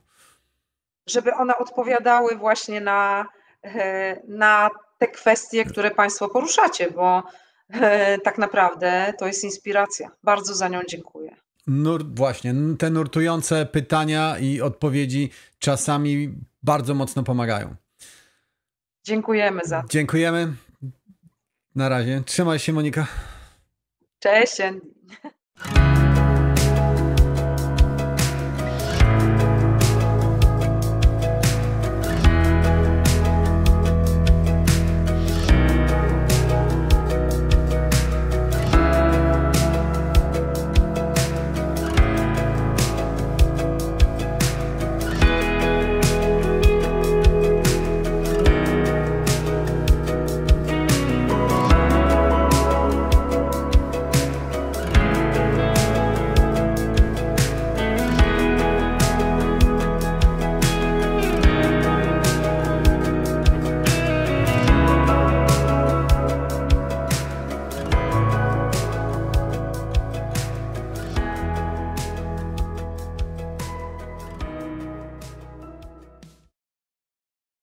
Żeby 1.07 1.33
one 1.33 1.57
odpowiadały 1.57 2.35
właśnie 2.35 2.81
na, 2.81 3.25
e, 3.63 4.21
na 4.27 4.69
te 4.97 5.07
kwestie, 5.07 5.65
które 5.65 5.91
Państwo 5.91 6.29
poruszacie, 6.29 6.91
bo 6.91 7.23
e, 7.69 8.17
tak 8.19 8.37
naprawdę 8.37 9.13
to 9.19 9.27
jest 9.27 9.43
inspiracja. 9.43 10.11
Bardzo 10.23 10.53
za 10.53 10.67
nią 10.67 10.79
dziękuję. 10.87 11.35
Nur, 11.67 12.15
właśnie, 12.15 12.55
te 12.79 12.89
nurtujące 12.89 13.65
pytania 13.65 14.39
i 14.39 14.61
odpowiedzi 14.61 15.29
czasami 15.59 16.33
bardzo 16.63 16.93
mocno 16.93 17.23
pomagają. 17.23 17.75
Dziękujemy 19.03 19.61
za 19.65 19.81
to. 19.81 19.87
Dziękujemy. 19.87 20.53
Na 21.75 21.89
razie. 21.89 22.23
Trzymaj 22.25 22.59
się, 22.59 22.73
Monika. 22.73 23.07
Cześć. 24.19 24.57